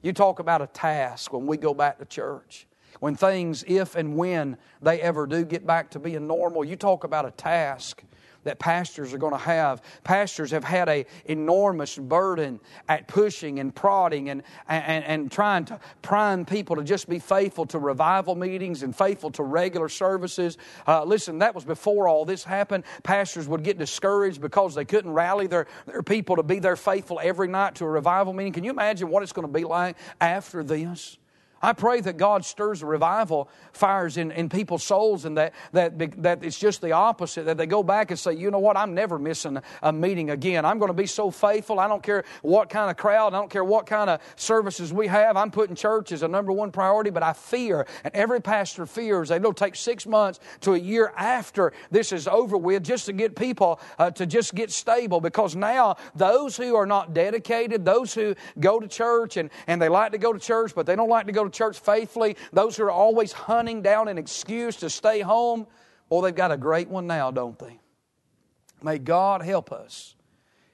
You 0.01 0.13
talk 0.13 0.39
about 0.39 0.59
a 0.59 0.65
task 0.65 1.31
when 1.31 1.45
we 1.45 1.57
go 1.57 1.75
back 1.75 1.99
to 1.99 2.05
church. 2.05 2.65
When 2.99 3.15
things, 3.15 3.63
if 3.67 3.95
and 3.95 4.17
when 4.17 4.57
they 4.81 4.99
ever 4.99 5.27
do 5.27 5.45
get 5.45 5.67
back 5.67 5.91
to 5.91 5.99
being 5.99 6.25
normal, 6.25 6.65
you 6.65 6.75
talk 6.75 7.03
about 7.03 7.27
a 7.27 7.31
task 7.31 8.01
that 8.43 8.59
pastors 8.59 9.13
are 9.13 9.17
going 9.17 9.33
to 9.33 9.37
have. 9.37 9.81
Pastors 10.03 10.51
have 10.51 10.63
had 10.63 10.89
a 10.89 11.05
enormous 11.25 11.97
burden 11.97 12.59
at 12.89 13.07
pushing 13.07 13.59
and 13.59 13.73
prodding 13.73 14.29
and, 14.29 14.43
and, 14.67 15.03
and 15.05 15.31
trying 15.31 15.65
to 15.65 15.79
prime 16.01 16.45
people 16.45 16.75
to 16.75 16.83
just 16.83 17.09
be 17.09 17.19
faithful 17.19 17.65
to 17.67 17.79
revival 17.79 18.35
meetings 18.35 18.83
and 18.83 18.95
faithful 18.95 19.31
to 19.31 19.43
regular 19.43 19.89
services. 19.89 20.57
Uh, 20.87 21.03
listen, 21.03 21.39
that 21.39 21.55
was 21.55 21.65
before 21.65 22.07
all 22.07 22.25
this 22.25 22.43
happened. 22.43 22.83
Pastors 23.03 23.47
would 23.47 23.63
get 23.63 23.77
discouraged 23.77 24.41
because 24.41 24.75
they 24.75 24.85
couldn't 24.85 25.11
rally 25.11 25.47
their, 25.47 25.67
their 25.85 26.03
people 26.03 26.35
to 26.35 26.43
be 26.43 26.59
there 26.59 26.75
faithful 26.75 27.19
every 27.21 27.47
night 27.47 27.75
to 27.75 27.85
a 27.85 27.89
revival 27.89 28.33
meeting. 28.33 28.53
Can 28.53 28.63
you 28.63 28.71
imagine 28.71 29.09
what 29.09 29.23
it's 29.23 29.33
going 29.33 29.47
to 29.47 29.53
be 29.53 29.63
like 29.63 29.97
after 30.19 30.63
this? 30.63 31.17
I 31.63 31.71
pray 31.71 32.01
that 32.01 32.17
God 32.17 32.43
stirs 32.43 32.83
revival 32.83 33.49
fires 33.71 34.17
in, 34.17 34.31
in 34.31 34.49
people's 34.49 34.83
souls 34.83 35.23
and 35.23 35.37
that, 35.37 35.53
that, 35.71 36.21
that 36.21 36.43
it's 36.43 36.59
just 36.59 36.81
the 36.81 36.91
opposite, 36.91 37.45
that 37.45 37.57
they 37.57 37.65
go 37.65 37.81
back 37.81 38.11
and 38.11 38.19
say, 38.19 38.33
you 38.33 38.51
know 38.51 38.59
what, 38.59 38.75
I'm 38.75 38.93
never 38.93 39.17
missing 39.17 39.57
a 39.81 39.93
meeting 39.93 40.29
again. 40.31 40.65
I'm 40.65 40.77
going 40.77 40.89
to 40.89 40.93
be 40.93 41.05
so 41.05 41.31
faithful. 41.31 41.79
I 41.79 41.87
don't 41.87 42.03
care 42.03 42.25
what 42.41 42.69
kind 42.69 42.91
of 42.91 42.97
crowd, 42.97 43.33
I 43.33 43.37
don't 43.37 43.49
care 43.49 43.63
what 43.63 43.85
kind 43.85 44.09
of 44.09 44.19
services 44.35 44.91
we 44.91 45.07
have. 45.07 45.37
I'm 45.37 45.51
putting 45.51 45.73
church 45.73 46.11
as 46.11 46.21
a 46.21 46.27
number 46.27 46.51
one 46.51 46.69
priority, 46.69 47.11
but 47.11 47.23
I 47.23 47.31
fear, 47.31 47.87
and 48.03 48.13
every 48.13 48.41
pastor 48.41 48.85
fears, 48.85 49.29
that 49.29 49.37
it'll 49.37 49.53
take 49.53 49.77
six 49.77 50.05
months 50.05 50.41
to 50.61 50.73
a 50.73 50.77
year 50.77 51.13
after 51.15 51.71
this 51.91 52.11
is 52.11 52.27
over 52.27 52.57
with 52.57 52.83
just 52.83 53.05
to 53.05 53.13
get 53.13 53.37
people 53.37 53.79
uh, 53.99 54.11
to 54.11 54.25
just 54.25 54.53
get 54.53 54.69
stable 54.69 55.21
because 55.21 55.55
now 55.55 55.95
those 56.13 56.57
who 56.57 56.75
are 56.75 56.85
not 56.85 57.13
dedicated, 57.13 57.85
those 57.85 58.13
who 58.13 58.35
go 58.59 58.81
to 58.81 58.87
church 58.87 59.37
and, 59.37 59.49
and 59.67 59.81
they 59.81 59.87
like 59.87 60.11
to 60.11 60.17
go 60.17 60.33
to 60.33 60.39
church, 60.39 60.75
but 60.75 60.85
they 60.85 60.97
don't 60.97 61.09
like 61.09 61.25
to 61.27 61.31
go 61.31 61.45
to 61.45 61.52
church 61.53 61.79
faithfully, 61.79 62.35
those 62.51 62.75
who 62.75 62.83
are 62.83 62.91
always 62.91 63.31
hunting 63.31 63.81
down 63.81 64.07
an 64.07 64.17
excuse 64.17 64.75
to 64.77 64.89
stay 64.89 65.21
home, 65.21 65.67
well, 66.09 66.21
they've 66.21 66.35
got 66.35 66.51
a 66.51 66.57
great 66.57 66.89
one 66.89 67.07
now, 67.07 67.31
don't 67.31 67.57
they? 67.57 67.79
May 68.81 68.97
God 68.99 69.41
help 69.41 69.71
us. 69.71 70.15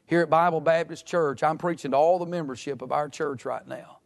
Here 0.06 0.22
at 0.22 0.30
Bible 0.30 0.60
Baptist 0.60 1.06
Church, 1.06 1.44
I'm 1.44 1.60
preaching 1.60 1.92
to 1.92 1.98
all 1.98 2.18
the 2.18 2.26
membership 2.26 2.82
of 2.82 2.92
our 2.92 3.08
church 3.10 3.46
right 3.46 3.68
now. 3.68 4.00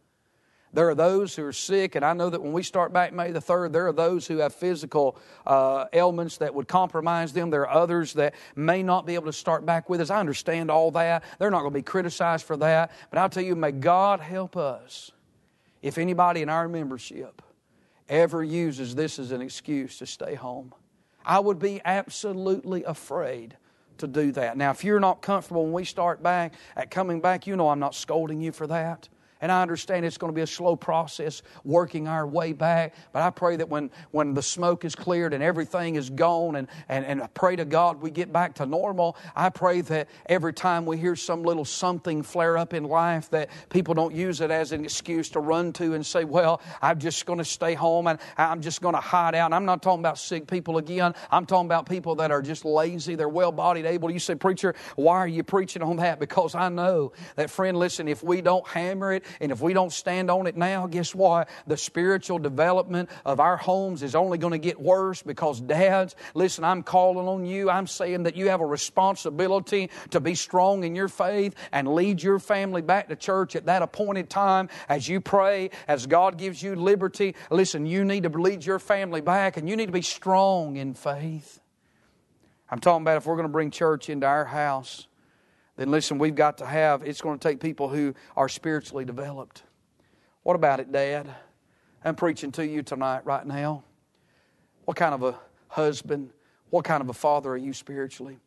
There 0.73 0.89
are 0.89 0.95
those 0.95 1.35
who 1.35 1.45
are 1.45 1.53
sick, 1.53 1.93
and 1.95 2.03
I 2.03 2.13
know 2.13 2.31
that 2.31 2.41
when 2.41 2.51
we 2.51 2.63
start 2.63 2.91
back 2.91 3.13
May 3.13 3.31
the 3.31 3.39
3rd, 3.39 3.71
there 3.71 3.87
are 3.87 3.93
those 3.93 4.25
who 4.25 4.37
have 4.37 4.53
physical 4.53 5.17
uh, 5.45 5.85
ailments 5.93 6.37
that 6.37 6.53
would 6.53 6.67
compromise 6.67 7.31
them. 7.31 7.51
There 7.51 7.61
are 7.61 7.81
others 7.81 8.13
that 8.13 8.33
may 8.55 8.81
not 8.81 9.05
be 9.05 9.13
able 9.13 9.27
to 9.27 9.33
start 9.33 9.67
back 9.67 9.87
with 9.87 10.01
us. 10.01 10.09
I 10.09 10.19
understand 10.19 10.71
all 10.71 10.89
that. 10.91 11.23
They're 11.37 11.51
not 11.51 11.61
going 11.61 11.73
to 11.73 11.79
be 11.79 11.83
criticized 11.83 12.45
for 12.45 12.57
that. 12.57 12.91
But 13.11 13.19
I'll 13.19 13.29
tell 13.29 13.43
you, 13.43 13.55
may 13.55 13.71
God 13.71 14.19
help 14.19 14.57
us 14.57 15.11
if 15.83 15.99
anybody 15.99 16.41
in 16.41 16.49
our 16.49 16.67
membership 16.67 17.43
ever 18.09 18.43
uses 18.43 18.95
this 18.95 19.19
as 19.19 19.31
an 19.31 19.41
excuse 19.41 19.99
to 19.99 20.07
stay 20.07 20.33
home, 20.33 20.73
I 21.25 21.39
would 21.39 21.59
be 21.59 21.81
absolutely 21.85 22.83
afraid 22.83 23.57
to 23.99 24.07
do 24.07 24.31
that. 24.31 24.57
Now, 24.57 24.71
if 24.71 24.83
you're 24.83 24.99
not 24.99 25.21
comfortable 25.21 25.65
when 25.65 25.73
we 25.73 25.85
start 25.85 26.23
back 26.23 26.53
at 26.75 26.89
coming 26.89 27.21
back, 27.21 27.45
you 27.45 27.55
know 27.55 27.69
I'm 27.69 27.79
not 27.79 27.93
scolding 27.93 28.41
you 28.41 28.51
for 28.51 28.65
that. 28.67 29.07
And 29.43 29.51
I 29.51 29.61
understand 29.61 30.05
it's 30.05 30.17
going 30.17 30.31
to 30.31 30.35
be 30.35 30.41
a 30.41 30.47
slow 30.47 30.77
process 30.77 31.41
working 31.65 32.07
our 32.07 32.25
way 32.25 32.53
back. 32.53 32.95
But 33.11 33.23
I 33.23 33.29
pray 33.29 33.57
that 33.57 33.67
when, 33.67 33.91
when 34.11 34.33
the 34.33 34.41
smoke 34.41 34.85
is 34.85 34.95
cleared 34.95 35.33
and 35.33 35.43
everything 35.43 35.95
is 35.95 36.09
gone, 36.09 36.55
and, 36.55 36.69
and, 36.87 37.05
and 37.05 37.21
I 37.21 37.27
pray 37.27 37.57
to 37.57 37.65
God 37.65 38.01
we 38.01 38.09
get 38.09 38.31
back 38.31 38.55
to 38.55 38.65
normal, 38.65 39.17
I 39.35 39.49
pray 39.49 39.81
that 39.81 40.07
every 40.27 40.53
time 40.53 40.85
we 40.85 40.97
hear 40.97 41.17
some 41.17 41.43
little 41.43 41.65
something 41.65 42.23
flare 42.23 42.57
up 42.57 42.73
in 42.73 42.85
life, 42.85 43.31
that 43.31 43.49
people 43.69 43.93
don't 43.93 44.15
use 44.15 44.39
it 44.39 44.49
as 44.49 44.71
an 44.71 44.85
excuse 44.85 45.27
to 45.31 45.41
run 45.41 45.73
to 45.73 45.93
and 45.93 46.05
say, 46.05 46.23
Well, 46.23 46.61
I'm 46.81 46.99
just 46.99 47.25
going 47.25 47.39
to 47.39 47.45
stay 47.45 47.73
home 47.73 48.07
and 48.07 48.19
I'm 48.37 48.61
just 48.61 48.81
going 48.81 48.95
to 48.95 49.01
hide 49.01 49.35
out. 49.35 49.47
And 49.47 49.55
I'm 49.55 49.65
not 49.65 49.83
talking 49.83 49.99
about 49.99 50.19
sick 50.19 50.47
people 50.47 50.77
again. 50.77 51.15
I'm 51.29 51.45
talking 51.45 51.67
about 51.67 51.89
people 51.89 52.15
that 52.15 52.31
are 52.31 52.41
just 52.41 52.63
lazy, 52.63 53.15
they're 53.15 53.27
well 53.27 53.51
bodied, 53.51 53.87
able. 53.87 54.09
You 54.09 54.19
say, 54.19 54.35
Preacher, 54.35 54.73
why 54.95 55.17
are 55.17 55.27
you 55.27 55.43
preaching 55.43 55.81
on 55.81 55.97
that? 55.97 56.17
Because 56.17 56.55
I 56.55 56.69
know 56.69 57.11
that, 57.35 57.49
friend, 57.49 57.75
listen, 57.75 58.07
if 58.07 58.23
we 58.23 58.39
don't 58.39 58.65
hammer 58.65 59.11
it, 59.11 59.25
and 59.39 59.51
if 59.51 59.61
we 59.61 59.73
don't 59.73 59.91
stand 59.91 60.29
on 60.29 60.47
it 60.47 60.55
now, 60.55 60.87
guess 60.87 61.13
what? 61.13 61.49
The 61.67 61.77
spiritual 61.77 62.39
development 62.39 63.09
of 63.25 63.39
our 63.39 63.57
homes 63.57 64.03
is 64.03 64.15
only 64.15 64.37
going 64.37 64.51
to 64.51 64.57
get 64.57 64.79
worse 64.79 65.21
because, 65.21 65.59
dads, 65.61 66.15
listen, 66.33 66.63
I'm 66.63 66.83
calling 66.83 67.27
on 67.27 67.45
you. 67.45 67.69
I'm 67.69 67.87
saying 67.87 68.23
that 68.23 68.35
you 68.35 68.49
have 68.49 68.61
a 68.61 68.65
responsibility 68.65 69.89
to 70.11 70.19
be 70.19 70.35
strong 70.35 70.83
in 70.83 70.95
your 70.95 71.07
faith 71.07 71.55
and 71.71 71.87
lead 71.87 72.21
your 72.21 72.39
family 72.39 72.81
back 72.81 73.07
to 73.09 73.15
church 73.15 73.55
at 73.55 73.65
that 73.65 73.81
appointed 73.81 74.29
time 74.29 74.69
as 74.89 75.07
you 75.07 75.21
pray, 75.21 75.69
as 75.87 76.05
God 76.05 76.37
gives 76.37 76.61
you 76.61 76.75
liberty. 76.75 77.35
Listen, 77.49 77.85
you 77.85 78.03
need 78.05 78.23
to 78.23 78.29
lead 78.29 78.65
your 78.65 78.79
family 78.79 79.21
back 79.21 79.57
and 79.57 79.69
you 79.69 79.75
need 79.75 79.87
to 79.87 79.91
be 79.91 80.01
strong 80.01 80.77
in 80.77 80.93
faith. 80.93 81.59
I'm 82.69 82.79
talking 82.79 83.03
about 83.03 83.17
if 83.17 83.25
we're 83.25 83.35
going 83.35 83.47
to 83.47 83.51
bring 83.51 83.71
church 83.71 84.09
into 84.09 84.25
our 84.25 84.45
house 84.45 85.07
then 85.75 85.89
listen, 85.89 86.17
we've 86.19 86.35
got 86.35 86.59
to 86.59 86.65
have, 86.65 87.03
it's 87.03 87.21
going 87.21 87.39
to 87.39 87.47
take 87.47 87.59
people 87.59 87.89
who 87.89 88.13
are 88.35 88.47
spiritually 88.47 89.05
developed. 89.05 89.63
What 90.43 90.55
about 90.55 90.79
it, 90.79 90.91
Dad? 90.91 91.33
I'm 92.05 92.15
preaching 92.15 92.51
to 92.53 92.67
you 92.67 92.83
tonight, 92.83 93.25
right 93.25 93.45
now. 93.45 93.83
What 94.85 94.97
kind 94.97 95.13
of 95.13 95.23
a 95.23 95.39
husband, 95.69 96.31
what 96.69 96.85
kind 96.85 97.01
of 97.01 97.09
a 97.09 97.13
father 97.13 97.51
are 97.51 97.57
you 97.57 97.73
spiritually? 97.73 98.37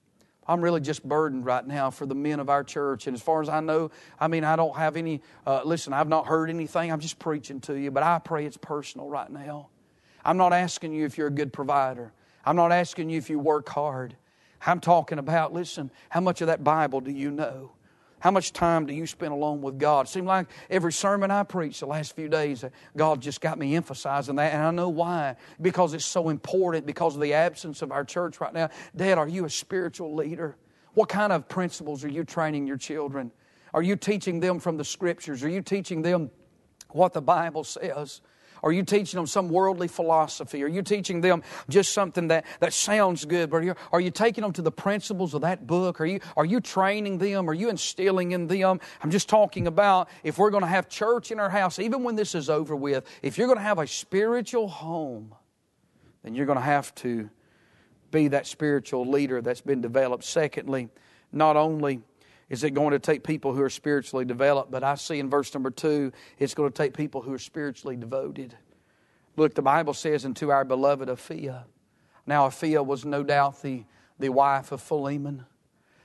I'm 0.47 0.61
really 0.61 0.81
just 0.81 1.03
burdened 1.03 1.45
right 1.45 1.67
now 1.67 1.91
for 1.91 2.07
the 2.07 2.15
men 2.15 2.39
of 2.39 2.49
our 2.49 2.63
church. 2.63 3.07
And 3.07 3.17
as 3.17 3.23
far 3.23 3.43
as 3.43 3.49
I 3.49 3.61
know, 3.61 3.91
I 4.21 4.29
mean, 4.29 4.45
I 4.45 4.55
don't 4.55 4.77
have 4.77 4.97
any, 4.97 5.23
uh, 5.47 5.63
listen, 5.65 5.93
I've 5.93 6.09
not 6.09 6.27
heard 6.27 6.51
anything. 6.51 6.93
I'm 6.93 7.01
just 7.01 7.19
preaching 7.19 7.61
to 7.63 7.75
you, 7.75 7.91
but 7.91 8.03
I 8.03 8.19
pray 8.21 8.47
it's 8.47 8.57
personal 8.57 9.09
right 9.09 9.31
now. 9.31 9.69
I'm 10.25 10.37
not 10.37 10.53
asking 10.53 10.93
you 10.93 11.05
if 11.05 11.19
you're 11.19 11.29
a 11.29 11.33
good 11.33 11.53
provider, 11.53 12.13
I'm 12.45 12.57
not 12.57 12.71
asking 12.71 13.11
you 13.11 13.19
if 13.19 13.29
you 13.29 13.39
work 13.39 13.69
hard. 13.69 14.17
I'm 14.67 14.81
talking 14.81 15.19
about, 15.19 15.53
listen, 15.53 15.91
how 16.09 16.21
much 16.21 16.41
of 16.41 16.49
that 16.49 16.65
Bible 16.65 17.01
do 17.01 17.11
you 17.11 17.31
know? 17.31 17.73
How 18.19 18.31
much 18.31 18.53
time 18.53 18.87
do 18.87 18.95
you 18.95 19.07
spend 19.07 19.33
alone 19.33 19.61
with 19.63 19.79
God? 19.79 20.07
It 20.07 20.09
seemed 20.09 20.27
like 20.27 20.49
every 20.71 20.93
sermon 20.93 21.31
I 21.31 21.43
preached 21.43 21.81
the 21.81 21.87
last 21.87 22.17
few 22.17 22.29
days, 22.29 22.65
uh, 22.65 22.71
God 22.97 23.21
just 23.21 23.41
got 23.41 23.59
me 23.59 23.77
emphasizing 23.77 24.37
that, 24.37 24.53
and 24.53 24.63
I 24.63 24.71
know 24.71 24.89
why. 24.89 25.37
Because 25.61 25.95
it's 25.95 26.05
so 26.05 26.31
important, 26.31 26.87
because 26.87 27.15
of 27.15 27.21
the 27.21 27.35
absence 27.35 27.83
of 27.83 27.93
our 27.93 28.05
church 28.05 28.41
right 28.41 28.53
now. 28.53 28.71
Dad, 28.97 29.19
are 29.19 29.29
you 29.29 29.45
a 29.45 29.51
spiritual 29.51 30.15
leader? 30.15 30.57
What 30.95 31.09
kind 31.11 31.33
of 31.33 31.47
principles 31.47 32.05
are 32.05 32.09
you 32.09 32.25
training 32.25 32.67
your 32.67 32.79
children? 32.79 33.31
Are 33.75 33.83
you 33.83 33.97
teaching 33.97 34.41
them 34.41 34.59
from 34.59 34.79
the 34.79 34.85
scriptures? 34.85 35.45
Are 35.45 35.49
you 35.49 35.61
teaching 35.61 36.01
them 36.01 36.31
what 36.91 37.13
the 37.13 37.21
Bible 37.21 37.65
says? 37.65 38.23
Are 38.67 38.73
you 38.73 38.83
teaching 38.83 39.17
them 39.17 39.29
some 39.29 39.49
worldly 39.49 39.87
philosophy? 39.87 40.65
Are 40.65 40.69
you 40.69 40.83
teaching 40.83 41.21
them 41.21 41.45
just 41.69 41.93
something 41.93 42.27
that, 42.29 42.45
that 42.59 42.73
sounds 42.73 43.25
good? 43.25 43.49
But 43.49 43.59
are 43.59 43.63
you, 43.63 43.75
are 43.93 44.01
you 44.01 44.11
taking 44.11 44.43
them 44.43 44.53
to 44.55 44.63
the 44.63 44.73
principles 44.73 45.35
of 45.35 45.43
that 45.43 45.69
book? 45.69 46.01
Are 46.01 46.05
you, 46.05 46.19
are 46.37 46.45
you 46.45 46.61
training 46.61 47.19
them? 47.19 47.49
Are 47.49 47.55
you 47.55 47.69
instilling 47.69 48.33
in 48.33 48.49
them? 48.49 48.81
I'm 49.05 49.13
just 49.13 49.29
talking 49.29 49.69
about 49.69 50.09
if 50.25 50.37
we're 50.37 50.51
going 50.51 50.65
to 50.65 50.69
have 50.69 50.89
church 50.89 51.31
in 51.31 51.39
our 51.39 51.49
house, 51.49 51.79
even 51.79 52.03
when 52.03 52.17
this 52.17 52.35
is 52.35 52.51
over 52.51 52.75
with, 52.75 53.07
if 53.23 53.39
you're 53.39 53.47
going 53.47 53.59
to 53.59 53.63
have 53.63 53.79
a 53.79 53.87
spiritual 53.87 54.67
home, 54.67 55.33
then 56.25 56.35
you're 56.35 56.47
going 56.47 56.59
to 56.59 56.65
have 56.65 56.93
to 56.97 57.31
be 58.11 58.27
that 58.27 58.49
spiritual 58.49 59.09
leader 59.09 59.41
that's 59.41 59.61
been 59.61 59.81
developed. 59.81 60.25
Secondly, 60.25 60.89
not 61.31 61.55
only 61.57 62.01
is 62.49 62.63
it 62.63 62.75
going 62.75 62.93
to 62.93 62.99
take 62.99 63.25
people 63.25 63.53
who 63.53 63.63
are 63.63 63.71
spiritually 63.71 64.25
developed? 64.25 64.71
But 64.71 64.85
I 64.85 64.95
see 64.95 65.19
in 65.19 65.29
verse 65.29 65.53
number 65.53 65.71
two, 65.71 66.13
it's 66.39 66.55
going 66.55 66.71
to 66.71 66.77
take 66.77 66.95
people 66.95 67.23
who 67.23 67.33
are 67.33 67.39
spiritually 67.39 67.97
devoted. 67.97 68.57
Look, 69.37 69.55
the 69.55 69.63
Bible 69.63 69.95
says, 69.95 70.25
"Unto 70.25 70.51
our 70.51 70.65
beloved 70.65 71.09
Apphia. 71.09 71.65
Now, 72.27 72.49
Apphia 72.49 72.85
was 72.85 73.05
no 73.05 73.23
doubt 73.23 73.63
the, 73.63 73.85
the 74.19 74.31
wife 74.31 74.73
of 74.73 74.81
Philemon. 74.81 75.45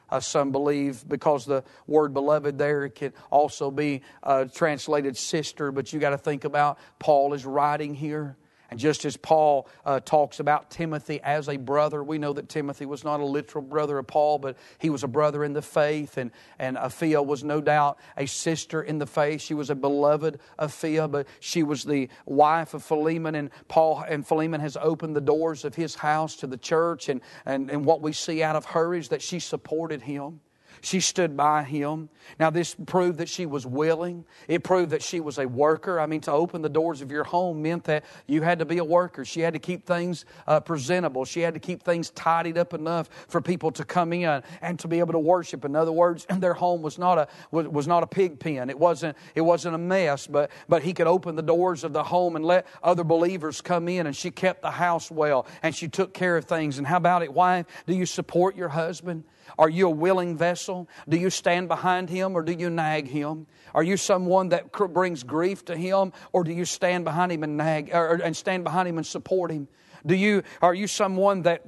Uh, 0.09 0.19
some 0.19 0.51
believe 0.51 1.07
because 1.07 1.45
the 1.45 1.63
word 1.87 2.13
beloved 2.13 2.57
there 2.57 2.89
can 2.89 3.13
also 3.29 3.71
be 3.71 4.01
uh, 4.23 4.43
translated 4.53 5.15
sister, 5.15 5.71
but 5.71 5.93
you 5.93 5.99
got 5.99 6.09
to 6.09 6.17
think 6.17 6.43
about 6.43 6.77
Paul 6.99 7.33
is 7.33 7.45
writing 7.45 7.95
here. 7.95 8.35
And 8.71 8.79
just 8.79 9.03
as 9.03 9.17
Paul 9.17 9.67
uh, 9.85 9.99
talks 9.99 10.39
about 10.39 10.71
Timothy 10.71 11.19
as 11.23 11.49
a 11.49 11.57
brother, 11.57 12.01
we 12.01 12.17
know 12.17 12.31
that 12.31 12.47
Timothy 12.47 12.85
was 12.85 13.03
not 13.03 13.19
a 13.19 13.25
literal 13.25 13.61
brother 13.61 13.97
of 13.97 14.07
Paul, 14.07 14.39
but 14.39 14.55
he 14.79 14.89
was 14.89 15.03
a 15.03 15.09
brother 15.09 15.43
in 15.43 15.51
the 15.51 15.61
faith. 15.61 16.17
And, 16.17 16.31
and 16.57 16.77
Apphia 16.77 17.23
was 17.23 17.43
no 17.43 17.59
doubt 17.59 17.99
a 18.15 18.25
sister 18.25 18.81
in 18.81 18.97
the 18.97 19.05
faith. 19.05 19.41
She 19.41 19.53
was 19.53 19.69
a 19.69 19.75
beloved 19.75 20.39
Apphia, 20.57 21.11
but 21.11 21.27
she 21.41 21.63
was 21.63 21.83
the 21.83 22.07
wife 22.25 22.73
of 22.73 22.81
Philemon. 22.81 23.35
And 23.35 23.49
Paul 23.67 24.05
and 24.07 24.25
Philemon 24.25 24.61
has 24.61 24.77
opened 24.77 25.17
the 25.17 25.21
doors 25.21 25.65
of 25.65 25.75
his 25.75 25.95
house 25.95 26.37
to 26.37 26.47
the 26.47 26.57
church. 26.57 27.09
And, 27.09 27.19
and, 27.45 27.69
and 27.69 27.83
what 27.83 28.01
we 28.01 28.13
see 28.13 28.41
out 28.41 28.55
of 28.55 28.63
her 28.67 28.93
is 28.93 29.09
that 29.09 29.21
she 29.21 29.39
supported 29.39 30.01
him. 30.01 30.39
She 30.81 30.99
stood 30.99 31.37
by 31.37 31.63
him. 31.63 32.09
Now, 32.39 32.49
this 32.49 32.75
proved 32.87 33.19
that 33.19 33.29
she 33.29 33.45
was 33.45 33.67
willing. 33.67 34.25
It 34.47 34.63
proved 34.63 34.91
that 34.91 35.03
she 35.03 35.19
was 35.19 35.37
a 35.37 35.47
worker. 35.47 35.99
I 35.99 36.07
mean, 36.07 36.21
to 36.21 36.31
open 36.31 36.63
the 36.63 36.69
doors 36.69 37.01
of 37.01 37.11
your 37.11 37.23
home 37.23 37.61
meant 37.61 37.83
that 37.83 38.03
you 38.25 38.41
had 38.41 38.59
to 38.59 38.65
be 38.65 38.79
a 38.79 38.83
worker. 38.83 39.23
She 39.23 39.41
had 39.41 39.53
to 39.53 39.59
keep 39.59 39.85
things 39.85 40.25
uh, 40.47 40.59
presentable. 40.59 41.23
She 41.23 41.41
had 41.41 41.53
to 41.53 41.59
keep 41.59 41.83
things 41.83 42.09
tidied 42.11 42.57
up 42.57 42.73
enough 42.73 43.09
for 43.27 43.41
people 43.41 43.71
to 43.71 43.85
come 43.85 44.11
in 44.11 44.41
and 44.61 44.79
to 44.79 44.87
be 44.87 44.99
able 44.99 45.13
to 45.13 45.19
worship. 45.19 45.65
In 45.65 45.75
other 45.75 45.91
words, 45.91 46.25
their 46.39 46.55
home 46.55 46.81
was 46.81 46.97
not 46.97 47.17
a 47.19 47.27
was, 47.51 47.67
was 47.67 47.87
not 47.87 48.01
a 48.01 48.07
pig 48.07 48.39
pen. 48.39 48.69
It 48.71 48.79
wasn't 48.79 49.15
it 49.35 49.41
wasn't 49.41 49.75
a 49.75 49.79
mess. 49.79 50.25
But 50.25 50.49
but 50.67 50.81
he 50.81 50.93
could 50.93 51.07
open 51.07 51.35
the 51.35 51.43
doors 51.43 51.83
of 51.83 51.93
the 51.93 52.03
home 52.03 52.35
and 52.35 52.43
let 52.43 52.65
other 52.81 53.03
believers 53.03 53.61
come 53.61 53.87
in. 53.87 54.07
And 54.07 54.15
she 54.15 54.31
kept 54.31 54.63
the 54.63 54.71
house 54.71 55.11
well 55.11 55.45
and 55.61 55.75
she 55.75 55.87
took 55.87 56.13
care 56.13 56.37
of 56.37 56.45
things. 56.45 56.79
And 56.79 56.87
how 56.87 56.97
about 56.97 57.21
it, 57.21 57.31
wife? 57.31 57.67
Do 57.85 57.93
you 57.93 58.07
support 58.07 58.55
your 58.55 58.69
husband? 58.69 59.25
Are 59.57 59.69
you 59.69 59.87
a 59.87 59.91
willing 59.91 60.37
vessel? 60.37 60.89
Do 61.07 61.17
you 61.17 61.29
stand 61.29 61.67
behind 61.67 62.09
him 62.09 62.35
or 62.35 62.41
do 62.41 62.53
you 62.53 62.69
nag 62.69 63.07
him? 63.07 63.47
Are 63.73 63.83
you 63.83 63.97
someone 63.97 64.49
that 64.49 64.71
brings 64.71 65.23
grief 65.23 65.65
to 65.65 65.75
him 65.75 66.13
or 66.31 66.43
do 66.43 66.51
you 66.51 66.65
stand 66.65 67.03
behind 67.03 67.31
him 67.31 67.43
and 67.43 67.57
nag 67.57 67.89
or, 67.93 68.15
and 68.15 68.35
stand 68.35 68.63
behind 68.63 68.87
him 68.87 68.97
and 68.97 69.05
support 69.05 69.51
him? 69.51 69.67
Do 70.05 70.15
you 70.15 70.43
are 70.61 70.73
you 70.73 70.87
someone 70.87 71.43
that 71.43 71.65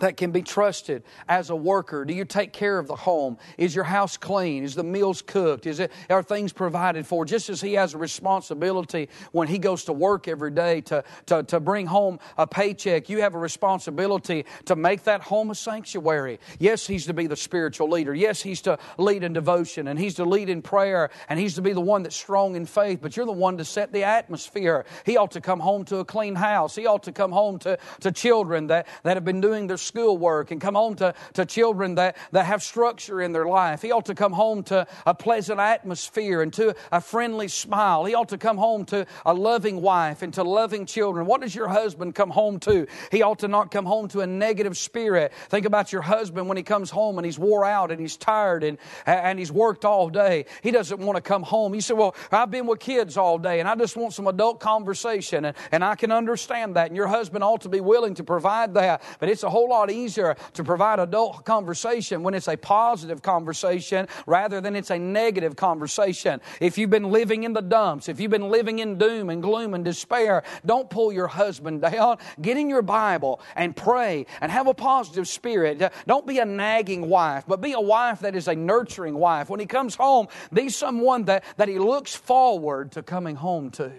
that 0.00 0.16
can 0.16 0.30
be 0.30 0.42
trusted 0.42 1.02
as 1.28 1.50
a 1.50 1.56
worker? 1.56 2.04
Do 2.04 2.14
you 2.14 2.24
take 2.24 2.52
care 2.52 2.78
of 2.78 2.86
the 2.86 2.96
home? 2.96 3.38
Is 3.58 3.74
your 3.74 3.84
house 3.84 4.16
clean? 4.16 4.64
Is 4.64 4.74
the 4.74 4.84
meals 4.84 5.22
cooked? 5.22 5.66
Is 5.66 5.80
it, 5.80 5.92
are 6.10 6.22
things 6.22 6.52
provided 6.52 7.06
for? 7.06 7.24
Just 7.24 7.48
as 7.48 7.60
he 7.60 7.74
has 7.74 7.94
a 7.94 7.98
responsibility 7.98 9.08
when 9.32 9.48
he 9.48 9.58
goes 9.58 9.84
to 9.84 9.92
work 9.92 10.28
every 10.28 10.50
day 10.50 10.80
to, 10.82 11.04
to, 11.26 11.42
to 11.44 11.60
bring 11.60 11.86
home 11.86 12.18
a 12.36 12.46
paycheck, 12.46 13.08
you 13.08 13.20
have 13.20 13.34
a 13.34 13.38
responsibility 13.38 14.44
to 14.66 14.76
make 14.76 15.04
that 15.04 15.22
home 15.22 15.50
a 15.50 15.54
sanctuary. 15.54 16.38
Yes, 16.58 16.86
he's 16.86 17.06
to 17.06 17.14
be 17.14 17.26
the 17.26 17.36
spiritual 17.36 17.88
leader. 17.88 18.14
Yes, 18.14 18.42
he's 18.42 18.62
to 18.62 18.78
lead 18.98 19.22
in 19.22 19.32
devotion 19.32 19.88
and 19.88 19.98
he's 19.98 20.14
to 20.14 20.24
lead 20.24 20.48
in 20.48 20.62
prayer 20.62 21.10
and 21.28 21.38
he's 21.38 21.54
to 21.54 21.62
be 21.62 21.72
the 21.72 21.80
one 21.80 22.02
that's 22.02 22.16
strong 22.16 22.56
in 22.56 22.66
faith, 22.66 23.00
but 23.00 23.16
you're 23.16 23.26
the 23.26 23.32
one 23.32 23.58
to 23.58 23.64
set 23.64 23.92
the 23.92 24.04
atmosphere. 24.04 24.84
He 25.04 25.16
ought 25.16 25.32
to 25.32 25.40
come 25.40 25.60
home 25.60 25.84
to 25.86 25.98
a 25.98 26.04
clean 26.04 26.34
house. 26.34 26.74
He 26.74 26.86
ought 26.86 27.04
to 27.04 27.12
come 27.12 27.32
home 27.32 27.58
to, 27.60 27.78
to 28.00 28.12
children 28.12 28.66
that, 28.68 28.86
that 29.02 29.16
have 29.16 29.24
been 29.24 29.40
doing 29.40 29.66
their 29.66 29.76
schoolwork 29.86 30.50
and 30.50 30.60
come 30.60 30.74
home 30.74 30.94
to, 30.96 31.14
to 31.34 31.46
children 31.46 31.94
that, 31.96 32.16
that 32.32 32.46
have 32.46 32.62
structure 32.62 33.20
in 33.20 33.32
their 33.32 33.46
life. 33.46 33.82
He 33.82 33.92
ought 33.92 34.06
to 34.06 34.14
come 34.14 34.32
home 34.32 34.62
to 34.64 34.86
a 35.06 35.14
pleasant 35.14 35.60
atmosphere 35.60 36.42
and 36.42 36.52
to 36.54 36.74
a 36.92 37.00
friendly 37.00 37.48
smile. 37.48 38.04
He 38.04 38.14
ought 38.14 38.30
to 38.30 38.38
come 38.38 38.56
home 38.56 38.84
to 38.86 39.06
a 39.24 39.32
loving 39.32 39.80
wife 39.80 40.22
and 40.22 40.32
to 40.34 40.42
loving 40.42 40.86
children. 40.86 41.26
What 41.26 41.40
does 41.40 41.54
your 41.54 41.68
husband 41.68 42.14
come 42.14 42.30
home 42.30 42.58
to? 42.60 42.86
He 43.10 43.22
ought 43.22 43.40
to 43.40 43.48
not 43.48 43.70
come 43.70 43.86
home 43.86 44.08
to 44.08 44.20
a 44.20 44.26
negative 44.26 44.76
spirit. 44.76 45.32
Think 45.48 45.66
about 45.66 45.92
your 45.92 46.02
husband 46.02 46.48
when 46.48 46.56
he 46.56 46.62
comes 46.62 46.90
home 46.90 47.18
and 47.18 47.24
he's 47.24 47.38
wore 47.38 47.64
out 47.64 47.90
and 47.90 48.00
he's 48.00 48.16
tired 48.16 48.64
and, 48.64 48.78
and 49.06 49.38
he's 49.38 49.52
worked 49.52 49.84
all 49.84 50.08
day. 50.08 50.46
He 50.62 50.70
doesn't 50.70 51.00
want 51.00 51.16
to 51.16 51.22
come 51.22 51.42
home. 51.42 51.72
He 51.72 51.80
said, 51.80 51.96
Well, 51.96 52.14
I've 52.32 52.50
been 52.50 52.66
with 52.66 52.80
kids 52.80 53.16
all 53.16 53.38
day 53.38 53.60
and 53.60 53.68
I 53.68 53.74
just 53.74 53.96
want 53.96 54.12
some 54.14 54.26
adult 54.26 54.60
conversation. 54.60 55.44
And, 55.44 55.56
and 55.72 55.84
I 55.84 55.94
can 55.94 56.10
understand 56.10 56.76
that. 56.76 56.88
And 56.88 56.96
your 56.96 57.06
husband 57.06 57.44
ought 57.44 57.62
to 57.62 57.68
be 57.68 57.80
willing 57.80 58.14
to 58.14 58.24
provide 58.24 58.74
that. 58.74 59.02
But 59.20 59.28
it's 59.28 59.42
a 59.42 59.50
whole 59.50 59.68
lot 59.68 59.75
easier 59.84 60.36
to 60.54 60.64
provide 60.64 60.98
adult 60.98 61.44
conversation 61.44 62.22
when 62.22 62.34
it's 62.34 62.48
a 62.48 62.56
positive 62.56 63.22
conversation 63.22 64.08
rather 64.26 64.60
than 64.60 64.74
it's 64.74 64.90
a 64.90 64.98
negative 64.98 65.56
conversation. 65.56 66.40
If 66.60 66.78
you've 66.78 66.90
been 66.90 67.10
living 67.10 67.44
in 67.44 67.52
the 67.52 67.60
dumps, 67.62 68.08
if 68.08 68.18
you've 68.20 68.30
been 68.30 68.48
living 68.48 68.78
in 68.78 68.98
doom 68.98 69.30
and 69.30 69.42
gloom 69.42 69.74
and 69.74 69.84
despair, 69.84 70.42
don't 70.64 70.88
pull 70.88 71.12
your 71.12 71.28
husband 71.28 71.82
down. 71.90 72.18
Get 72.40 72.56
in 72.56 72.68
your 72.68 72.82
Bible 72.82 73.40
and 73.54 73.76
pray 73.76 74.26
and 74.40 74.50
have 74.50 74.66
a 74.66 74.74
positive 74.74 75.28
spirit. 75.28 75.82
Don't 76.06 76.26
be 76.26 76.38
a 76.38 76.44
nagging 76.44 77.08
wife, 77.08 77.44
but 77.46 77.60
be 77.60 77.72
a 77.72 77.80
wife 77.80 78.20
that 78.20 78.34
is 78.34 78.48
a 78.48 78.54
nurturing 78.54 79.14
wife. 79.14 79.50
When 79.50 79.60
he 79.60 79.66
comes 79.66 79.94
home, 79.94 80.28
be 80.52 80.68
someone 80.68 81.24
that, 81.24 81.44
that 81.56 81.68
he 81.68 81.78
looks 81.78 82.14
forward 82.14 82.92
to 82.92 83.02
coming 83.02 83.36
home 83.36 83.70
to. 83.72 83.92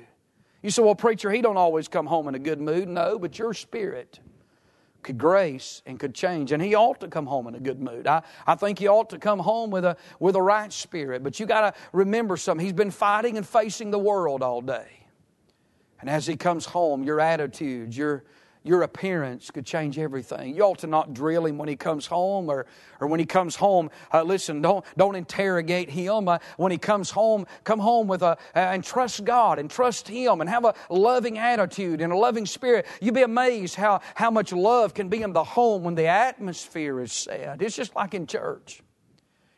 You 0.62 0.72
say, 0.72 0.82
well, 0.82 0.96
preacher, 0.96 1.32
he 1.32 1.42
don't 1.42 1.58
always 1.58 1.88
come 1.88 2.08
home 2.08 2.28
in 2.28 2.36
a 2.36 2.40
good 2.40 2.60
mood. 2.60 2.88
No, 2.88 3.20
but 3.20 3.38
your 3.38 3.54
spirit 3.54 4.20
could 5.08 5.18
grace 5.18 5.82
and 5.86 6.00
could 6.00 6.14
change. 6.14 6.52
And 6.52 6.62
he 6.62 6.76
ought 6.76 7.00
to 7.00 7.08
come 7.08 7.26
home 7.26 7.48
in 7.48 7.56
a 7.56 7.60
good 7.60 7.82
mood. 7.82 8.06
I, 8.06 8.22
I 8.46 8.56
think 8.56 8.78
he 8.78 8.88
ought 8.88 9.10
to 9.12 9.18
come 9.18 9.40
home 9.40 9.72
with 9.72 9.86
a, 9.86 9.98
with 10.20 10.36
a 10.36 10.42
right 10.42 10.72
spirit. 10.72 11.24
But 11.24 11.40
you 11.40 11.46
got 11.46 11.62
to 11.62 11.80
remember 11.94 12.38
something. 12.38 12.64
He's 12.64 12.74
been 12.74 12.92
fighting 12.92 13.38
and 13.38 13.48
facing 13.48 13.90
the 13.90 14.00
world 14.00 14.44
all 14.44 14.62
day. 14.62 15.08
And 16.02 16.10
as 16.10 16.28
he 16.28 16.36
comes 16.36 16.66
home, 16.66 17.04
your 17.04 17.20
attitudes, 17.20 17.98
your, 17.98 18.26
your 18.68 18.84
appearance 18.84 19.50
could 19.50 19.66
change 19.66 19.98
everything. 19.98 20.56
You 20.56 20.64
ought 20.64 20.80
to 20.80 20.88
not 20.88 21.14
drill 21.14 21.46
him 21.46 21.58
when 21.58 21.70
he 21.70 21.76
comes 21.76 22.06
home 22.06 22.50
or, 22.50 22.66
or 23.00 23.08
when 23.08 23.20
he 23.20 23.26
comes 23.26 23.56
home. 23.56 23.90
Uh, 24.14 24.24
listen, 24.24 24.62
don't, 24.62 24.86
don't 24.98 25.16
interrogate 25.16 25.90
him. 25.90 26.28
Uh, 26.28 26.40
when 26.58 26.72
he 26.72 26.78
comes 26.78 27.10
home, 27.10 27.46
come 27.64 27.80
home 27.80 28.08
with 28.08 28.22
a, 28.22 28.26
uh, 28.32 28.36
and 28.56 28.84
trust 28.84 29.24
God 29.24 29.60
and 29.60 29.70
trust 29.70 30.08
him 30.08 30.42
and 30.42 30.50
have 30.50 30.66
a 30.66 30.74
loving 30.90 31.38
attitude 31.38 32.02
and 32.02 32.12
a 32.12 32.18
loving 32.18 32.46
spirit. 32.46 32.86
You'd 33.02 33.14
be 33.14 33.22
amazed 33.22 33.76
how, 33.76 34.02
how 34.16 34.32
much 34.32 34.52
love 34.52 34.94
can 34.94 35.10
be 35.10 35.22
in 35.22 35.34
the 35.34 35.44
home 35.44 35.84
when 35.84 35.96
the 35.96 36.08
atmosphere 36.08 37.00
is 37.02 37.14
set. 37.14 37.62
It's 37.62 37.76
just 37.76 37.96
like 37.96 38.14
in 38.14 38.28
church. 38.28 38.82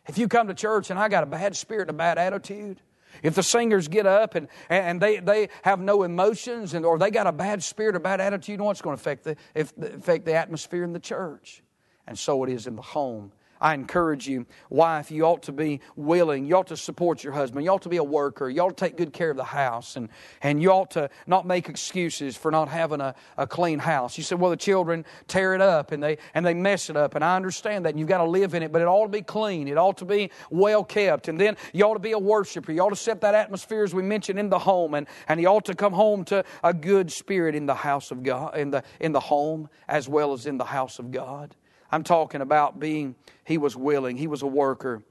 If 0.08 0.18
you 0.18 0.28
come 0.28 0.48
to 0.48 0.54
church 0.54 0.90
and 0.90 1.00
I 1.00 1.08
got 1.08 1.24
a 1.24 1.28
bad 1.28 1.56
spirit 1.56 1.84
and 1.84 1.92
a 1.92 1.94
bad 1.94 2.18
attitude, 2.18 2.82
if 3.24 3.36
the 3.36 3.44
singers 3.44 3.88
get 3.88 4.06
up 4.06 4.36
and, 4.36 4.48
and 4.70 5.02
they, 5.02 5.18
they 5.18 5.50
have 5.64 5.80
no 5.80 6.04
emotions 6.04 6.74
and, 6.74 6.86
or 6.86 6.98
they 6.98 7.12
got 7.12 7.28
a 7.28 7.32
bad 7.32 7.64
spirit 7.64 7.96
or 7.96 8.00
bad 8.00 8.22
attitude, 8.22 8.50
you 8.50 8.58
know 8.58 8.66
what's 8.66 8.82
going 8.82 8.96
to 8.96 9.02
affect 9.02 9.24
the, 9.24 9.36
affect 9.56 10.26
the 10.26 10.34
atmosphere 10.34 10.84
in 10.84 10.94
the 10.94 11.00
church. 11.00 11.64
And 12.08 12.18
so 12.18 12.44
it 12.44 12.50
is 12.50 12.68
in 12.68 12.76
the 12.76 12.82
home 12.82 13.32
I 13.62 13.74
encourage 13.74 14.28
you, 14.28 14.46
wife, 14.70 15.12
you 15.12 15.26
ought 15.26 15.44
to 15.44 15.52
be 15.52 15.82
willing. 15.96 16.46
You 16.46 16.56
ought 16.56 16.68
to 16.68 16.78
support 16.78 17.24
your 17.24 17.34
husband. 17.34 17.66
You 17.66 17.72
ought 17.72 17.82
to 17.82 17.90
be 17.90 17.98
a 17.98 18.04
worker. 18.04 18.50
You 18.50 18.62
ought 18.62 18.78
to 18.78 18.86
take 18.86 18.96
good 18.96 19.12
care 19.12 19.32
of 19.32 19.38
the 19.38 19.44
house. 19.44 19.96
And, 19.98 20.10
and 20.42 20.62
you 20.62 20.72
ought 20.72 20.92
to 20.92 21.10
not 21.28 21.46
make 21.46 21.68
excuses 21.68 22.38
for 22.38 22.52
not 22.52 22.70
having 22.70 23.02
a, 23.02 23.16
a 23.38 23.46
clean 23.46 23.80
house. 23.80 24.18
You 24.18 24.24
said, 24.24 24.40
well, 24.40 24.52
the 24.52 24.58
children 24.58 25.06
tear 25.28 25.56
it 25.56 25.62
up 25.62 25.92
and 25.92 26.02
they, 26.02 26.18
and 26.34 26.46
they 26.46 26.54
mess 26.54 26.90
it 26.90 26.96
up. 26.96 27.16
And 27.16 27.24
I 27.24 27.36
understand 27.36 27.86
that. 27.86 27.90
And 27.90 28.00
you've 28.00 28.08
got 28.08 28.20
to 28.20 28.30
live 28.30 28.54
in 28.54 28.64
it, 28.64 28.72
but 28.72 28.82
it 28.82 28.88
ought 28.88 29.06
to 29.06 29.12
be 29.12 29.22
clean. 29.22 29.68
It 29.68 29.78
ought 29.78 29.98
to 29.98 30.06
be 30.06 30.32
well 30.50 30.84
kept. 30.84 31.28
And 31.28 31.40
then 31.40 31.58
you 31.74 31.84
ought 31.84 31.96
to 31.96 32.00
be 32.00 32.14
a 32.14 32.20
worshiper. 32.20 32.72
You 32.72 32.82
ought 32.82 32.90
to 32.90 32.96
set 32.96 33.22
that 33.22 33.36
atmosphere, 33.36 33.84
as 33.84 33.94
we 33.94 34.04
mentioned, 34.04 34.40
in 34.40 34.50
the 34.50 34.60
home. 34.60 34.94
And, 34.94 35.08
and 35.28 35.42
you 35.42 35.48
ought 35.48 35.66
to 35.66 35.76
come 35.76 35.94
home 35.94 36.24
to 36.26 36.46
a 36.64 36.74
good 36.74 37.12
spirit 37.12 37.56
in 37.56 37.66
the 37.66 37.76
house 37.76 38.12
of 38.12 38.24
God, 38.24 38.58
in 38.58 38.72
the, 38.72 38.84
in 39.00 39.12
the 39.12 39.20
home 39.20 39.70
as 39.88 40.08
well 40.08 40.34
as 40.34 40.46
in 40.46 40.58
the 40.58 40.66
house 40.66 41.00
of 41.00 41.12
God. 41.12 41.56
I'm 41.92 42.04
talking 42.04 42.42
about 42.42 42.80
being, 42.80 43.16
he 43.46 43.58
was 43.58 43.76
willing, 43.76 44.18
he 44.18 44.28
was 44.28 44.42
a 44.42 44.48
worker. 44.48 45.02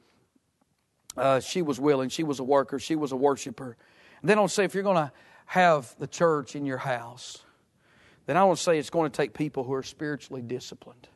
Uh, 1.17 1.41
she 1.41 1.63
was 1.63 1.81
willing, 1.81 2.09
she 2.09 2.23
was 2.23 2.39
a 2.39 2.45
worker, 2.45 2.79
she 2.79 2.95
was 2.95 3.11
a 3.11 3.17
worshiper. 3.17 3.77
And 4.21 4.31
then 4.31 4.39
I'll 4.39 4.49
say, 4.49 4.65
if 4.65 4.75
you're 4.75 4.85
going 4.85 4.97
to 4.97 5.13
have 5.47 5.95
the 5.99 6.07
church 6.07 6.55
in 6.55 6.65
your 6.65 6.79
house, 6.79 7.39
then 8.27 8.37
I 8.37 8.45
want 8.45 8.59
to 8.59 8.63
say 8.63 8.79
it's 8.79 8.91
going 8.91 9.11
to 9.11 9.17
take 9.17 9.33
people 9.33 9.65
who 9.65 9.73
are 9.73 9.83
spiritually 9.83 10.43
disciplined. 10.43 11.09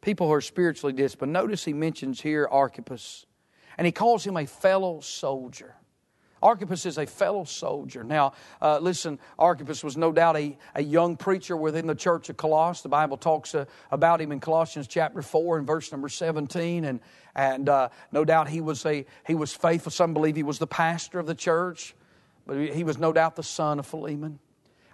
People 0.00 0.28
who 0.28 0.34
are 0.34 0.40
spiritually 0.40 0.92
disciplined. 0.92 1.32
Notice 1.32 1.64
he 1.64 1.72
mentions 1.72 2.20
here 2.20 2.46
Archippus, 2.48 3.26
and 3.76 3.86
he 3.86 3.92
calls 3.92 4.24
him 4.24 4.36
a 4.36 4.46
fellow 4.46 5.00
soldier. 5.00 5.74
Archippus 6.42 6.86
is 6.86 6.98
a 6.98 7.06
fellow 7.06 7.44
soldier. 7.44 8.04
Now, 8.04 8.32
uh, 8.62 8.78
listen, 8.78 9.18
Archippus 9.38 9.82
was 9.82 9.96
no 9.96 10.12
doubt 10.12 10.36
a, 10.36 10.56
a 10.74 10.82
young 10.82 11.16
preacher 11.16 11.56
within 11.56 11.86
the 11.86 11.94
church 11.94 12.28
of 12.28 12.36
Colossus. 12.36 12.82
The 12.82 12.88
Bible 12.88 13.16
talks 13.16 13.54
uh, 13.54 13.64
about 13.90 14.20
him 14.20 14.32
in 14.32 14.40
Colossians 14.40 14.86
chapter 14.86 15.22
4 15.22 15.58
and 15.58 15.66
verse 15.66 15.90
number 15.92 16.08
17. 16.08 16.84
And, 16.84 17.00
and 17.34 17.68
uh, 17.68 17.88
no 18.12 18.24
doubt 18.24 18.48
he 18.48 18.60
was, 18.60 18.84
a, 18.86 19.04
he 19.26 19.34
was 19.34 19.52
faithful. 19.52 19.90
Some 19.90 20.14
believe 20.14 20.36
he 20.36 20.42
was 20.42 20.58
the 20.58 20.66
pastor 20.66 21.18
of 21.18 21.26
the 21.26 21.34
church, 21.34 21.94
but 22.46 22.56
he 22.58 22.84
was 22.84 22.98
no 22.98 23.12
doubt 23.12 23.36
the 23.36 23.42
son 23.42 23.78
of 23.78 23.86
Philemon. 23.86 24.38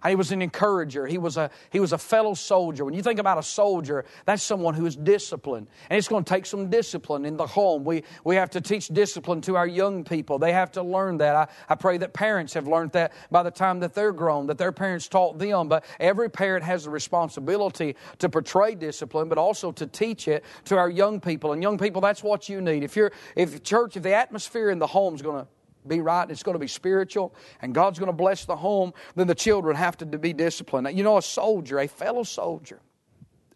He 0.06 0.14
was 0.14 0.32
an 0.32 0.42
encourager. 0.42 1.06
He 1.06 1.16
was 1.16 1.36
a, 1.36 1.50
he 1.70 1.80
was 1.80 1.92
a 1.92 1.98
fellow 1.98 2.34
soldier. 2.34 2.84
When 2.84 2.94
you 2.94 3.02
think 3.02 3.18
about 3.18 3.38
a 3.38 3.42
soldier, 3.42 4.04
that's 4.26 4.42
someone 4.42 4.74
who 4.74 4.84
is 4.84 4.96
disciplined. 4.96 5.68
And 5.88 5.96
it's 5.96 6.08
going 6.08 6.24
to 6.24 6.28
take 6.28 6.44
some 6.44 6.68
discipline 6.68 7.24
in 7.24 7.36
the 7.36 7.46
home. 7.46 7.84
We, 7.84 8.04
we 8.22 8.36
have 8.36 8.50
to 8.50 8.60
teach 8.60 8.88
discipline 8.88 9.40
to 9.42 9.56
our 9.56 9.66
young 9.66 10.04
people. 10.04 10.38
They 10.38 10.52
have 10.52 10.72
to 10.72 10.82
learn 10.82 11.18
that. 11.18 11.34
I, 11.34 11.48
I 11.68 11.74
pray 11.74 11.96
that 11.98 12.12
parents 12.12 12.52
have 12.54 12.68
learned 12.68 12.92
that 12.92 13.12
by 13.30 13.42
the 13.42 13.50
time 13.50 13.80
that 13.80 13.94
they're 13.94 14.12
grown, 14.12 14.46
that 14.48 14.58
their 14.58 14.72
parents 14.72 15.08
taught 15.08 15.38
them. 15.38 15.68
But 15.68 15.84
every 15.98 16.30
parent 16.30 16.64
has 16.64 16.84
the 16.84 16.90
responsibility 16.90 17.96
to 18.18 18.28
portray 18.28 18.74
discipline, 18.74 19.28
but 19.28 19.38
also 19.38 19.72
to 19.72 19.86
teach 19.86 20.28
it 20.28 20.44
to 20.66 20.76
our 20.76 20.90
young 20.90 21.20
people. 21.20 21.52
And 21.52 21.62
young 21.62 21.78
people, 21.78 22.02
that's 22.02 22.22
what 22.22 22.48
you 22.48 22.60
need. 22.60 22.82
If 22.82 22.94
you're, 22.96 23.12
if 23.36 23.62
church, 23.62 23.96
if 23.96 24.02
the 24.02 24.14
atmosphere 24.14 24.70
in 24.70 24.78
the 24.78 24.86
home 24.86 25.14
is 25.14 25.22
going 25.22 25.44
to 25.44 25.48
be 25.86 26.00
right, 26.00 26.30
it's 26.30 26.42
going 26.42 26.54
to 26.54 26.58
be 26.60 26.68
spiritual, 26.68 27.34
and 27.60 27.74
God's 27.74 27.98
going 27.98 28.10
to 28.10 28.16
bless 28.16 28.44
the 28.44 28.56
home, 28.56 28.92
then 29.14 29.26
the 29.26 29.34
children 29.34 29.76
have 29.76 29.96
to 29.98 30.06
be 30.06 30.32
disciplined. 30.32 30.96
You 30.96 31.04
know, 31.04 31.18
a 31.18 31.22
soldier, 31.22 31.78
a 31.78 31.88
fellow 31.88 32.22
soldier, 32.22 32.80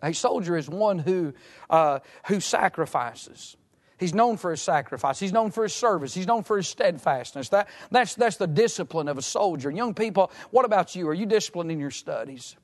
a 0.02 0.12
soldier 0.12 0.56
is 0.56 0.68
one 0.68 0.98
who, 0.98 1.34
uh, 1.70 2.00
who 2.26 2.40
sacrifices. 2.40 3.56
He's 3.98 4.14
known 4.14 4.36
for 4.36 4.52
his 4.52 4.62
sacrifice. 4.62 5.18
He's 5.18 5.32
known 5.32 5.50
for 5.50 5.64
his 5.64 5.74
service. 5.74 6.14
He's 6.14 6.26
known 6.26 6.44
for 6.44 6.56
his 6.56 6.68
steadfastness. 6.68 7.48
That, 7.48 7.68
that's, 7.90 8.14
that's 8.14 8.36
the 8.36 8.46
discipline 8.46 9.08
of 9.08 9.18
a 9.18 9.22
soldier. 9.22 9.68
And 9.68 9.76
young 9.76 9.92
people, 9.94 10.30
what 10.50 10.64
about 10.64 10.94
you? 10.94 11.08
Are 11.08 11.14
you 11.14 11.26
disciplined 11.26 11.72
in 11.72 11.80
your 11.80 11.90
studies? 11.90 12.56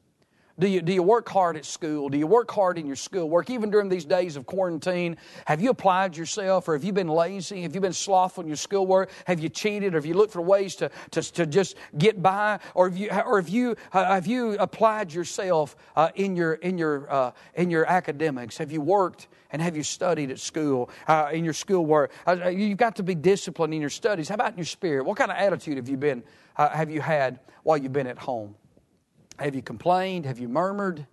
Do 0.56 0.68
you, 0.68 0.82
do 0.82 0.92
you 0.92 1.02
work 1.02 1.28
hard 1.28 1.56
at 1.56 1.64
school? 1.64 2.08
Do 2.08 2.16
you 2.16 2.28
work 2.28 2.48
hard 2.48 2.78
in 2.78 2.86
your 2.86 2.94
schoolwork? 2.94 3.50
Even 3.50 3.70
during 3.70 3.88
these 3.88 4.04
days 4.04 4.36
of 4.36 4.46
quarantine, 4.46 5.16
have 5.46 5.60
you 5.60 5.70
applied 5.70 6.16
yourself 6.16 6.68
or 6.68 6.74
have 6.74 6.84
you 6.84 6.92
been 6.92 7.08
lazy? 7.08 7.62
Have 7.62 7.74
you 7.74 7.80
been 7.80 7.92
slothful 7.92 8.42
in 8.42 8.48
your 8.48 8.56
schoolwork? 8.56 9.10
Have 9.24 9.40
you 9.40 9.48
cheated 9.48 9.94
or 9.94 9.96
have 9.96 10.06
you 10.06 10.14
looked 10.14 10.32
for 10.32 10.42
ways 10.42 10.76
to, 10.76 10.92
to, 11.10 11.22
to 11.32 11.46
just 11.46 11.74
get 11.98 12.22
by? 12.22 12.60
Or 12.74 12.88
have 12.88 12.96
you, 12.96 13.10
or 13.10 13.40
have 13.40 13.48
you, 13.48 13.74
uh, 13.92 14.04
have 14.04 14.28
you 14.28 14.52
applied 14.52 15.12
yourself 15.12 15.74
uh, 15.96 16.10
in, 16.14 16.36
your, 16.36 16.54
in, 16.54 16.78
your, 16.78 17.12
uh, 17.12 17.30
in 17.54 17.68
your 17.68 17.84
academics? 17.86 18.56
Have 18.58 18.70
you 18.70 18.80
worked 18.80 19.26
and 19.50 19.60
have 19.60 19.76
you 19.76 19.82
studied 19.82 20.30
at 20.30 20.38
school, 20.38 20.88
uh, 21.08 21.30
in 21.32 21.42
your 21.42 21.52
schoolwork? 21.52 22.12
Uh, 22.28 22.48
you've 22.48 22.78
got 22.78 22.94
to 22.96 23.02
be 23.02 23.16
disciplined 23.16 23.74
in 23.74 23.80
your 23.80 23.90
studies. 23.90 24.28
How 24.28 24.36
about 24.36 24.52
in 24.52 24.58
your 24.58 24.66
spirit? 24.66 25.04
What 25.04 25.16
kind 25.16 25.32
of 25.32 25.36
attitude 25.36 25.78
have 25.78 25.88
you 25.88 25.96
been, 25.96 26.22
uh, 26.56 26.68
have 26.68 26.92
you 26.92 27.00
had 27.00 27.40
while 27.64 27.76
you've 27.76 27.92
been 27.92 28.06
at 28.06 28.18
home? 28.18 28.54
Have 29.38 29.54
you 29.54 29.62
complained? 29.62 30.26
Have 30.26 30.38
you 30.38 30.48
murmured? 30.48 31.06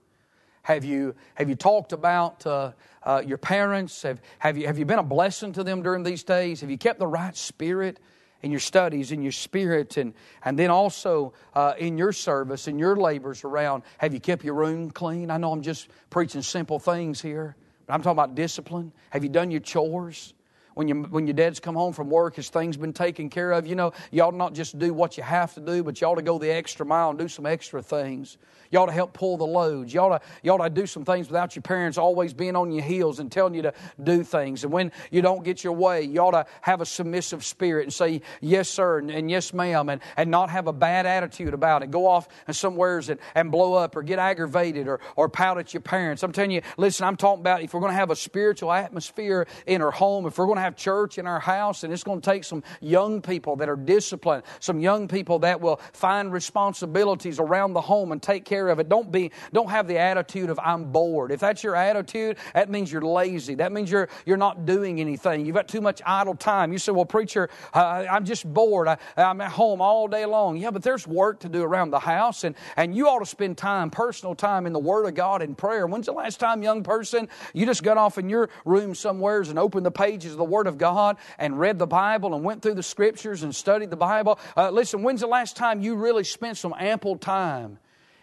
Have 0.64 0.86
you, 0.86 1.16
have 1.36 1.50
you 1.50 1.56
talked 1.56 1.92
about 1.92 2.46
uh, 2.46 2.74
uh, 3.04 3.24
your 3.26 3.40
parents? 3.40 4.04
Have, 4.04 4.22
have, 4.38 4.58
you, 4.58 4.68
have 4.68 4.78
you 4.78 4.86
been 4.86 5.00
a 5.00 5.04
blessing 5.04 5.54
to 5.54 5.64
them 5.64 5.82
during 5.82 6.04
these 6.04 6.24
days? 6.24 6.62
Have 6.62 6.70
you 6.70 6.78
kept 6.78 7.00
the 7.00 7.08
right 7.08 7.36
spirit 7.36 8.00
in 8.44 8.52
your 8.52 8.60
studies, 8.60 9.12
in 9.12 9.24
your 9.24 9.32
spirit, 9.32 9.98
and, 9.98 10.14
and 10.46 10.58
then 10.58 10.70
also 10.70 11.34
uh, 11.56 11.74
in 11.80 11.98
your 11.98 12.12
service, 12.12 12.68
in 12.68 12.78
your 12.78 12.96
labors 12.96 13.44
around? 13.44 13.82
Have 13.98 14.14
you 14.14 14.20
kept 14.20 14.44
your 14.44 14.54
room 14.54 14.92
clean? 14.92 15.32
I 15.32 15.38
know 15.38 15.52
I'm 15.52 15.64
just 15.64 15.88
preaching 16.12 16.44
simple 16.44 16.78
things 16.78 17.22
here, 17.22 17.56
but 17.88 17.94
I'm 17.94 18.02
talking 18.04 18.20
about 18.20 18.36
discipline. 18.36 18.92
Have 19.10 19.24
you 19.24 19.30
done 19.30 19.50
your 19.50 19.62
chores? 19.62 20.36
When, 20.74 20.88
you, 20.88 20.96
when 21.04 21.28
your 21.28 21.34
dad's 21.34 21.60
come 21.60 21.76
home 21.76 21.94
from 21.94 22.10
work, 22.10 22.36
his 22.36 22.50
things 22.50 22.78
been 22.78 22.94
taken 22.94 23.30
care 23.30 23.52
of. 23.52 23.68
You 23.68 23.76
know, 23.76 23.94
you 24.12 24.24
ought 24.24 24.36
not 24.36 24.54
just 24.54 24.78
do 24.80 24.94
what 24.94 25.18
you 25.18 25.24
have 25.24 25.54
to 25.56 25.60
do, 25.60 25.84
but 25.84 26.00
you 26.00 26.08
ought 26.08 26.16
to 26.16 26.22
go 26.22 26.38
the 26.38 26.52
extra 26.52 26.86
mile 26.86 27.10
and 27.10 27.20
do 27.20 27.28
some 27.28 27.46
extra 27.46 27.82
things. 27.82 28.38
You 28.72 28.80
ought 28.80 28.86
to 28.86 28.94
help 28.94 29.12
pull 29.14 29.36
the 29.36 29.46
loads. 29.46 29.94
You 29.94 30.00
ought 30.00 30.20
to, 30.20 30.22
you 30.44 30.52
ought 30.52 30.64
to 30.64 30.70
do 30.70 30.86
some 30.86 31.04
things 31.04 31.28
without 31.28 31.56
your 31.56 31.62
parents 31.62 31.98
always 31.98 32.34
being 32.34 32.56
on 32.56 32.72
your 32.72 32.84
heels 32.84 33.20
and 33.20 33.30
telling 33.30 33.54
you 33.54 33.64
to 33.64 33.74
do 34.02 34.24
things. 34.24 34.64
And 34.64 34.72
when 34.72 34.94
you 35.12 35.22
don't 35.22 35.44
get 35.44 35.64
your 35.64 35.74
way, 35.74 36.04
you 36.04 36.22
ought 36.22 36.32
to 36.32 36.46
have 36.62 36.80
a 36.80 36.86
submissive 36.86 37.44
spirit 37.44 37.84
and 37.84 37.94
say, 37.94 38.22
yes, 38.40 38.70
sir, 38.70 39.00
and, 39.00 39.12
and 39.12 39.30
yes, 39.30 39.54
ma'am, 39.54 39.90
and, 39.90 40.02
and 40.16 40.32
not 40.32 40.50
have 40.50 40.68
a 40.68 40.74
bad 40.74 41.06
attitude 41.06 41.54
about 41.54 41.84
it. 41.84 41.92
Go 41.92 42.08
off 42.08 42.30
and 42.48 42.56
somewheres 42.56 43.10
and, 43.10 43.20
and 43.36 43.52
blow 43.52 43.74
up 43.74 43.96
or 43.98 44.04
get 44.04 44.20
aggravated 44.20 44.88
or, 44.88 45.02
or 45.18 45.28
pout 45.28 45.58
at 45.58 45.74
your 45.74 45.82
parents. 45.82 46.24
I'm 46.24 46.32
telling 46.32 46.52
you, 46.52 46.62
listen, 46.78 47.06
I'm 47.06 47.18
talking 47.18 47.42
about 47.42 47.62
if 47.62 47.74
we're 47.74 47.82
going 47.82 47.92
to 47.92 47.98
have 47.98 48.12
a 48.12 48.16
spiritual 48.16 48.72
atmosphere 48.72 49.48
in 49.66 49.82
our 49.82 49.92
home, 49.92 50.26
if 50.26 50.38
we're 50.38 50.46
going 50.46 50.58
to 50.58 50.61
have 50.62 50.76
church 50.76 51.18
in 51.18 51.28
our 51.28 51.40
house, 51.40 51.84
and 51.84 51.92
it's 51.94 52.04
going 52.04 52.22
to 52.22 52.30
take 52.30 52.44
some 52.44 52.64
young 52.80 53.22
people 53.22 53.56
that 53.58 53.70
are 53.70 53.76
disciplined, 53.76 54.44
some 54.60 54.80
young 54.80 55.08
people 55.08 55.40
that 55.40 55.60
will 55.60 55.80
find 55.94 56.32
responsibilities 56.32 57.40
around 57.40 57.74
the 57.74 57.82
home 57.82 58.12
and 58.12 58.22
take 58.22 58.46
care 58.46 58.70
of 58.70 58.80
it. 58.80 58.90
Don't 58.90 59.12
be, 59.12 59.32
don't 59.54 59.70
have 59.70 59.88
the 59.88 59.98
attitude 59.98 60.50
of 60.50 60.60
I'm 60.60 60.92
bored. 60.92 61.32
If 61.32 61.40
that's 61.40 61.64
your 61.64 61.76
attitude, 61.76 62.38
that 62.54 62.70
means 62.70 62.92
you're 62.92 63.02
lazy. 63.02 63.56
That 63.56 63.72
means 63.72 63.92
you're 63.92 64.10
you're 64.26 64.38
not 64.38 64.66
doing 64.66 65.00
anything. 65.00 65.46
You've 65.46 65.56
got 65.56 65.68
too 65.68 65.82
much 65.82 66.02
idle 66.06 66.36
time. 66.36 66.72
You 66.72 66.78
say, 66.78 66.92
"Well, 66.92 67.06
preacher, 67.06 67.50
uh, 67.74 68.06
I'm 68.10 68.26
just 68.26 68.52
bored. 68.52 68.88
I, 68.88 68.98
I'm 69.18 69.42
at 69.42 69.52
home 69.52 69.82
all 69.82 70.08
day 70.08 70.26
long." 70.26 70.58
Yeah, 70.58 70.72
but 70.72 70.84
there's 70.84 71.08
work 71.08 71.40
to 71.42 71.50
do 71.50 71.64
around 71.64 71.92
the 71.92 72.00
house, 72.00 72.44
and 72.44 72.56
and 72.78 72.96
you 72.96 73.08
ought 73.08 73.20
to 73.20 73.26
spend 73.26 73.58
time, 73.58 73.90
personal 73.90 74.36
time, 74.36 74.66
in 74.66 74.74
the 74.74 74.80
Word 74.80 75.06
of 75.06 75.16
God 75.16 75.42
and 75.42 75.58
prayer. 75.58 75.88
When's 75.88 76.06
the 76.06 76.14
last 76.14 76.40
time, 76.40 76.64
young 76.64 76.84
person, 76.84 77.30
you 77.54 77.66
just 77.66 77.84
got 77.84 77.98
off 77.98 78.18
in 78.18 78.30
your 78.30 78.50
room 78.66 78.96
somewheres 78.96 79.50
and 79.50 79.60
opened 79.60 79.86
the 79.86 79.92
pages 79.92 80.32
of 80.32 80.38
the 80.38 80.44
Word 80.52 80.68
of 80.68 80.78
God 80.78 81.18
and 81.40 81.60
read 81.60 81.80
the 81.80 81.88
Bible 81.88 82.36
and 82.36 82.44
went 82.44 82.62
through 82.62 82.76
the 82.76 82.84
Scriptures 82.84 83.42
and 83.42 83.56
studied 83.56 83.90
the 83.90 83.96
Bible? 83.96 84.38
Uh, 84.56 84.70
listen, 84.70 85.02
when's 85.02 85.22
the 85.22 85.28
last 85.28 85.56
time 85.56 85.82
you 85.82 85.96
really 85.96 86.24
spent 86.24 86.58
some 86.58 86.76
ample 86.78 87.18
time 87.18 87.80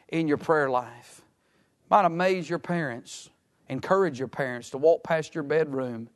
in 0.09 0.29
your 0.29 0.39
prayer 0.39 0.71
life. 0.71 1.23
Might 1.91 2.05
amaze 2.05 2.49
your 2.49 2.59
parents, 2.59 3.31
encourage 3.69 4.19
your 4.19 4.29
parents 4.29 4.71
to 4.71 4.79
walk 4.79 5.03
past 5.03 5.35
your 5.35 5.45
bedroom 5.45 6.09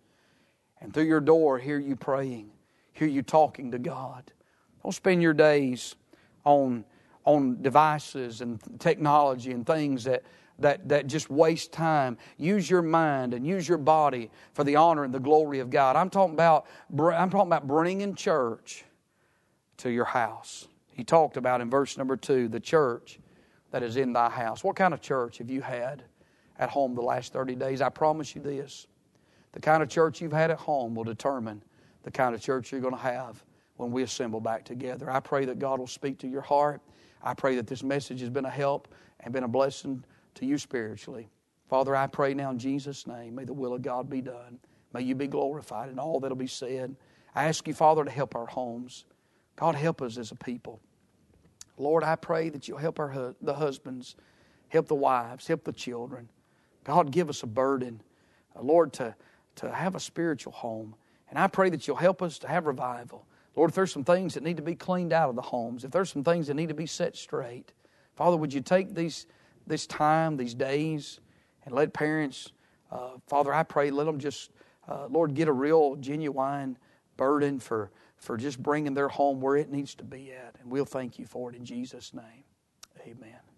and 0.81 0.93
through 0.93 1.05
your 1.05 1.21
door 1.21 1.59
hear 1.59 1.79
you 1.79 1.97
praying, 1.97 2.51
hear 2.93 3.09
you 3.09 3.23
talking 3.23 3.71
to 3.71 3.79
God. 3.79 4.33
Don't 4.83 4.93
spend 4.93 5.23
your 5.23 5.35
days 5.35 5.95
on, 6.45 6.85
on 7.25 7.63
devices 7.63 8.41
and 8.41 8.61
technology 8.81 9.53
and 9.53 9.67
things 9.67 10.05
that, 10.05 10.25
that, 10.63 10.89
that 10.89 11.07
just 11.07 11.31
waste 11.31 11.73
time. 11.73 12.17
Use 12.37 12.69
your 12.69 12.83
mind 12.83 13.35
and 13.35 13.47
use 13.47 13.69
your 13.69 13.79
body 13.79 14.31
for 14.55 14.65
the 14.65 14.77
honor 14.77 15.05
and 15.05 15.13
the 15.13 15.21
glory 15.21 15.61
of 15.61 15.71
God. 15.71 15.97
I'm 15.97 16.11
talking 16.11 16.35
about, 16.35 16.67
I'm 16.91 17.31
talking 17.31 17.49
about 17.49 17.67
bringing 17.67 18.15
church 18.15 18.85
to 19.79 19.91
your 19.91 20.05
house. 20.05 20.69
He 20.93 21.05
talked 21.05 21.37
about 21.37 21.61
in 21.61 21.71
verse 21.71 21.97
number 21.97 22.17
two 22.17 22.49
the 22.49 22.61
church 22.61 23.19
that 23.71 23.83
is 23.83 23.97
in 23.97 24.13
thy 24.13 24.29
house. 24.29 24.63
What 24.63 24.77
kind 24.77 24.95
of 24.95 25.01
church 25.01 25.39
have 25.39 25.51
you 25.51 25.61
had 25.61 26.05
at 26.59 26.71
home 26.71 26.95
the 26.95 27.03
last 27.03 27.33
30 27.33 27.57
days? 27.57 27.81
I 27.81 27.89
promise 27.89 28.35
you 28.35 28.43
this 28.43 28.87
the 29.53 29.61
kind 29.61 29.83
of 29.83 29.89
church 29.89 30.21
you've 30.21 30.33
had 30.33 30.51
at 30.51 30.59
home 30.59 30.95
will 30.95 31.05
determine 31.05 31.63
the 32.05 32.11
kind 32.11 32.35
of 32.35 32.41
church 32.41 32.73
you're 32.73 32.81
going 32.81 32.95
to 32.95 33.01
have 33.01 33.43
when 33.77 33.91
we 33.91 34.03
assemble 34.03 34.41
back 34.41 34.65
together. 34.65 35.11
I 35.11 35.21
pray 35.21 35.45
that 35.45 35.59
God 35.59 35.79
will 35.79 35.87
speak 35.87 36.19
to 36.21 36.29
your 36.29 36.41
heart. 36.41 36.81
I 37.23 37.35
pray 37.35 37.57
that 37.57 37.67
this 37.67 37.83
message 37.83 38.21
has 38.21 38.31
been 38.31 38.45
a 38.45 38.51
help 38.51 38.89
and 39.21 39.33
been 39.33 39.45
a 39.45 39.49
blessing 39.49 40.05
to 40.35 40.47
you 40.47 40.59
spiritually. 40.59 41.29
Father, 41.69 41.97
I 41.97 42.07
pray 42.07 42.35
now 42.35 42.51
in 42.51 42.59
Jesus' 42.59 43.07
name, 43.07 43.35
may 43.35 43.45
the 43.45 43.53
will 43.53 43.75
of 43.75 43.83
God 43.83 44.11
be 44.11 44.21
done. 44.21 44.59
May 44.93 45.03
you 45.03 45.15
be 45.15 45.27
glorified 45.27 45.89
in 45.89 45.99
all 45.99 46.21
that'll 46.21 46.37
be 46.37 46.47
said. 46.47 46.97
I 47.35 47.45
ask 47.45 47.67
you, 47.67 47.75
Father, 47.75 48.05
to 48.05 48.11
help 48.11 48.37
our 48.37 48.47
homes. 48.47 49.07
God, 49.57 49.75
help 49.75 50.03
us 50.03 50.19
as 50.19 50.31
a 50.33 50.35
people. 50.35 50.81
Lord, 51.79 52.05
I 52.05 52.17
pray 52.17 52.51
that 52.51 52.69
you'll 52.69 52.79
help 52.79 52.99
our, 52.99 53.35
the 53.41 53.55
husbands, 53.55 54.17
help 54.69 54.89
the 54.89 54.95
wives, 54.95 55.47
help 55.47 55.65
the 55.65 55.73
children. 55.73 56.29
God, 56.85 57.11
give 57.11 57.29
us 57.29 57.43
a 57.43 57.47
burden, 57.47 58.03
uh, 58.57 58.63
Lord, 58.63 58.93
to, 58.95 59.15
to 59.57 59.73
have 59.73 59.95
a 59.95 60.01
spiritual 60.01 60.53
home. 60.53 60.95
And 61.31 61.39
I 61.39 61.47
pray 61.47 61.71
that 61.71 61.87
you'll 61.87 61.97
help 61.97 62.21
us 62.21 62.39
to 62.41 62.49
have 62.49 62.67
revival. 62.67 63.25
Lord, 63.57 63.71
if 63.71 63.75
there's 63.75 63.93
some 63.93 64.05
things 64.05 64.35
that 64.35 64.43
need 64.43 64.57
to 64.57 64.63
be 64.63 64.75
cleaned 64.75 65.13
out 65.13 65.29
of 65.29 65.37
the 65.37 65.43
homes, 65.43 65.85
if 65.85 65.91
there's 65.91 66.11
some 66.11 66.25
things 66.25 66.47
that 66.49 66.55
need 66.55 66.69
to 66.69 66.75
be 66.75 66.87
set 66.87 67.17
straight, 67.17 67.73
Father, 68.17 68.37
would 68.37 68.53
you 68.53 68.61
take 68.61 68.95
these, 68.95 69.27
this 69.67 69.87
time, 69.87 70.37
these 70.37 70.55
days, 70.55 71.21
and 71.65 71.75
let 71.75 71.93
parents, 71.93 72.53
uh, 72.91 73.13
Father, 73.27 73.53
I 73.53 73.63
pray, 73.63 73.91
let 73.91 74.05
them 74.05 74.19
just, 74.19 74.51
uh, 74.89 75.07
Lord, 75.09 75.35
get 75.35 75.49
a 75.49 75.53
real, 75.53 75.97
genuine 75.97 76.79
burden 77.17 77.61
for 77.61 77.91
for 78.23 78.37
just 78.37 78.63
bringing 78.63 78.95
their 78.95 79.09
home 79.09 79.41
where 79.41 79.57
it 79.57 79.69
needs 79.69 79.97
to 79.97 80.05
be 80.05 80.33
at. 80.33 80.55
And 80.61 80.71
we'll 80.71 80.85
thank 80.85 81.19
you 81.19 81.27
for 81.27 81.51
it 81.51 81.57
in 81.57 81.65
Jesus' 81.65 82.15
name. 82.15 82.45
Amen. 83.05 83.52